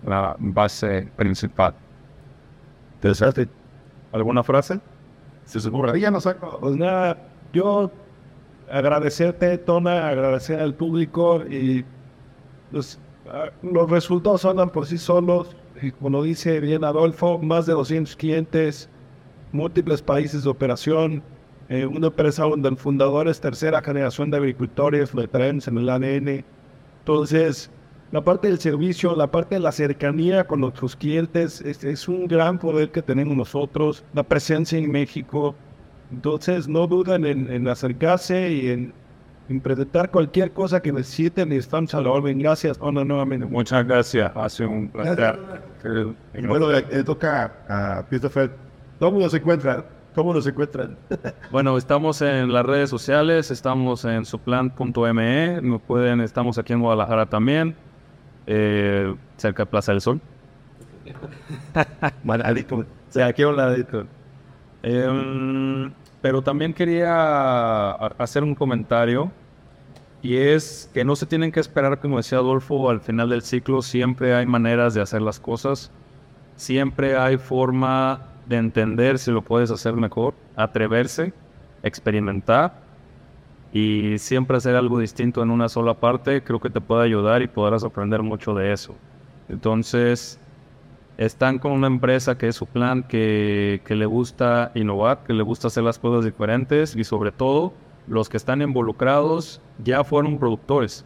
la 0.06 0.36
base 0.38 1.08
principal. 1.16 1.74
Interesante. 3.00 3.48
¿Alguna 4.12 4.44
frase? 4.44 4.82
Se 5.46 5.60
ya 6.00 6.12
no 6.12 6.20
saco. 6.20 6.58
Pues 6.60 6.76
nada, 6.76 7.18
yo 7.54 7.90
agradecerte, 8.70 9.58
Tona, 9.58 10.10
agradecer 10.10 10.60
al 10.60 10.74
público 10.74 11.44
y 11.46 11.86
los, 12.72 13.00
ah, 13.32 13.50
los 13.64 13.90
resultados 13.90 14.44
hablan 14.44 14.70
por 14.70 14.86
sí 14.86 14.98
solos. 14.98 15.56
Y 15.82 15.92
como 15.92 16.22
dice 16.24 16.60
bien 16.60 16.84
Adolfo, 16.84 17.40
más 17.40 17.66
de 17.66 17.74
200 17.74 18.16
clientes, 18.18 18.90
múltiples 19.54 20.02
países 20.02 20.44
de 20.44 20.50
operación, 20.50 21.24
eh, 21.70 21.86
una 21.86 22.08
empresa 22.08 22.44
donde 22.44 22.68
el 22.68 22.78
fundador 22.78 23.30
es 23.30 23.40
tercera 23.40 23.82
generación 23.82 24.30
de 24.32 24.38
agricultores, 24.38 25.14
lo 25.14 25.26
traemos 25.30 25.68
en 25.70 25.78
el 25.78 25.90
ADN. 25.90 26.44
Entonces, 27.00 27.72
la 28.12 28.22
parte 28.22 28.48
del 28.48 28.60
servicio, 28.60 29.16
la 29.16 29.28
parte 29.28 29.56
de 29.56 29.62
la 29.62 29.72
cercanía 29.72 30.46
con 30.46 30.62
nuestros 30.62 30.96
clientes 30.96 31.62
es, 31.62 31.84
es, 31.84 32.08
un 32.08 32.28
gran 32.28 32.58
poder 32.58 32.92
que 32.92 33.04
tenemos 33.04 33.38
nosotros, 33.38 34.04
la 34.14 34.24
presencia 34.24 34.80
en 34.80 34.92
México. 34.92 35.56
Entonces 36.12 36.68
no 36.68 36.88
duden 36.88 37.24
en, 37.26 37.52
en 37.52 37.68
acercarse 37.68 38.52
y 38.52 38.70
en, 38.70 38.94
en, 39.48 39.62
presentar 39.62 40.10
cualquier 40.10 40.52
cosa 40.52 40.82
que 40.82 40.92
necesiten 40.92 41.54
y 41.54 41.58
estamos 41.58 41.94
a 41.94 42.02
la 42.02 42.10
orden. 42.10 42.40
Gracias, 42.40 42.78
Ona, 42.82 43.06
nuevamente. 43.06 43.46
Muchas 43.46 43.86
gracias, 43.86 44.32
hace 44.36 44.66
un 44.66 44.90
placer. 44.90 45.40
Bueno, 46.48 46.72
le, 46.72 47.04
toca 47.04 47.54
a 47.68 48.04
Christopher. 48.10 48.50
¿Cómo 48.98 49.20
nos 49.20 49.36
encuentran? 49.36 49.86
¿Cómo 50.16 50.34
nos 50.34 50.48
encuentran? 50.48 50.98
bueno, 51.52 51.78
estamos 51.78 52.24
en 52.24 52.52
las 52.52 52.66
redes 52.66 52.90
sociales, 52.90 53.52
estamos 53.52 54.04
en 54.04 54.26
suplan.me, 54.26 55.62
nos 55.62 55.82
pueden, 55.84 56.22
estamos 56.22 56.58
aquí 56.58 56.74
en 56.74 56.82
Guadalajara 56.82 57.28
también 57.28 57.76
eh, 58.52 59.16
cerca 59.38 59.64
de 59.64 59.68
Plaza 59.68 59.92
del 59.92 60.02
Sol. 60.02 60.20
Maradito. 62.24 62.84
Sí, 63.10 63.22
aquí 63.22 63.44
a 63.44 63.50
un 63.50 63.58
ladito. 63.58 64.08
Eh, 64.82 65.92
pero 66.22 66.42
también 66.42 66.74
quería 66.74 67.92
hacer 67.92 68.44
un 68.44 68.56
comentario 68.56 69.32
y 70.24 70.36
es 70.38 70.90
que 70.94 71.06
no 71.06 71.16
se 71.16 71.28
tienen 71.28 71.52
que 71.52 71.60
esperar, 71.60 72.00
como 72.00 72.18
decía 72.18 72.40
Adolfo, 72.40 72.90
al 72.90 73.02
final 73.02 73.30
del 73.30 73.44
ciclo 73.44 73.84
siempre 73.84 74.34
hay 74.34 74.48
maneras 74.48 74.96
de 74.96 75.02
hacer 75.02 75.22
las 75.22 75.40
cosas, 75.40 75.92
siempre 76.56 77.18
hay 77.18 77.38
forma 77.38 78.30
de 78.48 78.58
entender 78.58 79.20
si 79.20 79.32
lo 79.32 79.44
puedes 79.44 79.70
hacer 79.70 79.94
mejor, 79.94 80.34
atreverse, 80.56 81.34
experimentar 81.84 82.89
y 83.72 84.18
siempre 84.18 84.58
hacer 84.58 84.76
algo 84.76 85.00
distinto 85.00 85.44
en 85.44 85.52
una 85.52 85.70
sola 85.70 85.94
parte 85.94 86.44
creo 86.44 86.60
que 86.60 86.70
te 86.70 86.82
puede 86.82 87.04
ayudar 87.04 87.42
y 87.42 87.48
podrás 87.48 87.84
aprender 87.84 88.24
mucho 88.24 88.54
de 88.54 88.74
eso. 88.74 88.96
Entonces, 89.48 90.40
están 91.18 91.60
con 91.60 91.74
una 91.74 91.88
empresa 91.88 92.38
que 92.38 92.48
es 92.48 92.56
su 92.56 92.66
plan, 92.66 93.04
que, 93.04 93.82
que, 93.86 93.96
le 93.96 94.06
gusta 94.06 94.72
innovar, 94.76 95.24
que 95.24 95.34
le 95.34 95.44
gusta 95.44 95.68
hacer 95.68 95.84
las 95.84 96.00
cosas 96.00 96.24
diferentes 96.24 96.96
y 96.96 97.04
sobre 97.04 97.32
todo 97.32 97.74
los 98.08 98.30
que 98.30 98.38
están 98.38 98.62
involucrados 98.62 99.62
ya 99.84 100.04
fueron 100.04 100.40
productores. 100.40 101.04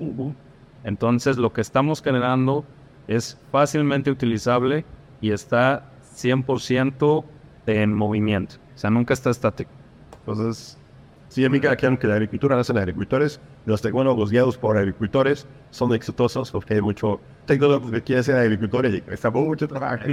Entonces, 0.83 1.37
lo 1.37 1.51
que 1.51 1.61
estamos 1.61 2.01
generando 2.01 2.63
es 3.07 3.39
fácilmente 3.51 4.11
utilizable 4.11 4.85
y 5.19 5.31
está 5.31 5.91
100% 6.15 7.25
en 7.65 7.93
movimiento. 7.93 8.55
O 8.75 8.77
sea, 8.77 8.89
nunca 8.89 9.13
está 9.13 9.29
estático. 9.29 9.71
Entonces, 10.19 10.77
Sí, 11.33 11.43
amiga, 11.43 11.75
quiero 11.75 11.97
que 11.97 12.05
la 12.05 12.13
agricultura 12.13 12.59
hacen 12.59 12.77
agricultores. 12.77 13.39
Los 13.65 13.81
tecnólogos 13.81 14.29
guiados 14.29 14.55
por 14.55 14.77
agricultores 14.77 15.47
son 15.71 15.91
exitosos 15.95 16.51
porque 16.51 16.75
hay 16.75 16.81
mucho 16.81 17.19
tecnólogo 17.47 17.89
que 17.89 18.03
quiere 18.03 18.21
ser 18.21 18.35
agricultor 18.35 18.85
y 18.85 19.03
está 19.07 19.31
mucho 19.31 19.67
trabajo. 19.67 20.03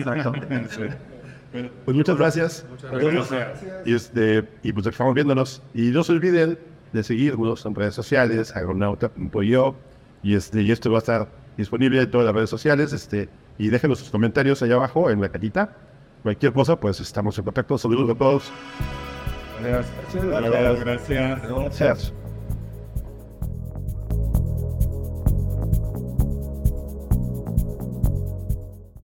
pues 1.84 1.94
muchas 1.94 2.16
gracias. 2.16 2.64
Muchas 2.70 3.30
gracias. 3.30 3.64
Y, 3.84 3.94
este, 3.94 4.48
y 4.62 4.72
pues 4.72 4.86
estamos 4.86 5.12
viéndonos. 5.12 5.62
Y 5.74 5.90
no 5.90 6.04
se 6.04 6.12
olviden 6.12 6.58
de 6.94 7.02
seguirnos 7.02 7.66
en 7.66 7.74
redes 7.74 7.94
sociales, 7.94 8.56
agronauta.io. 8.56 9.74
Y, 10.22 10.36
este, 10.36 10.62
y 10.62 10.70
esto 10.70 10.90
va 10.90 10.96
a 10.96 11.00
estar 11.00 11.28
disponible 11.58 12.00
en 12.00 12.10
todas 12.10 12.24
las 12.24 12.34
redes 12.34 12.48
sociales. 12.48 12.94
Este, 12.94 13.28
y 13.58 13.68
déjenos 13.68 13.98
sus 13.98 14.08
comentarios 14.08 14.62
allá 14.62 14.76
abajo 14.76 15.10
en 15.10 15.20
la 15.20 15.28
cajita. 15.28 15.76
Cualquier 16.22 16.54
cosa, 16.54 16.80
pues 16.80 16.98
estamos 16.98 17.36
en 17.36 17.44
contacto. 17.44 17.76
Saludos 17.76 18.08
a 18.08 18.14
todos. 18.14 18.50
Gracias. 19.62 20.80
Gracias. 20.80 21.42
Gracias. 21.42 22.12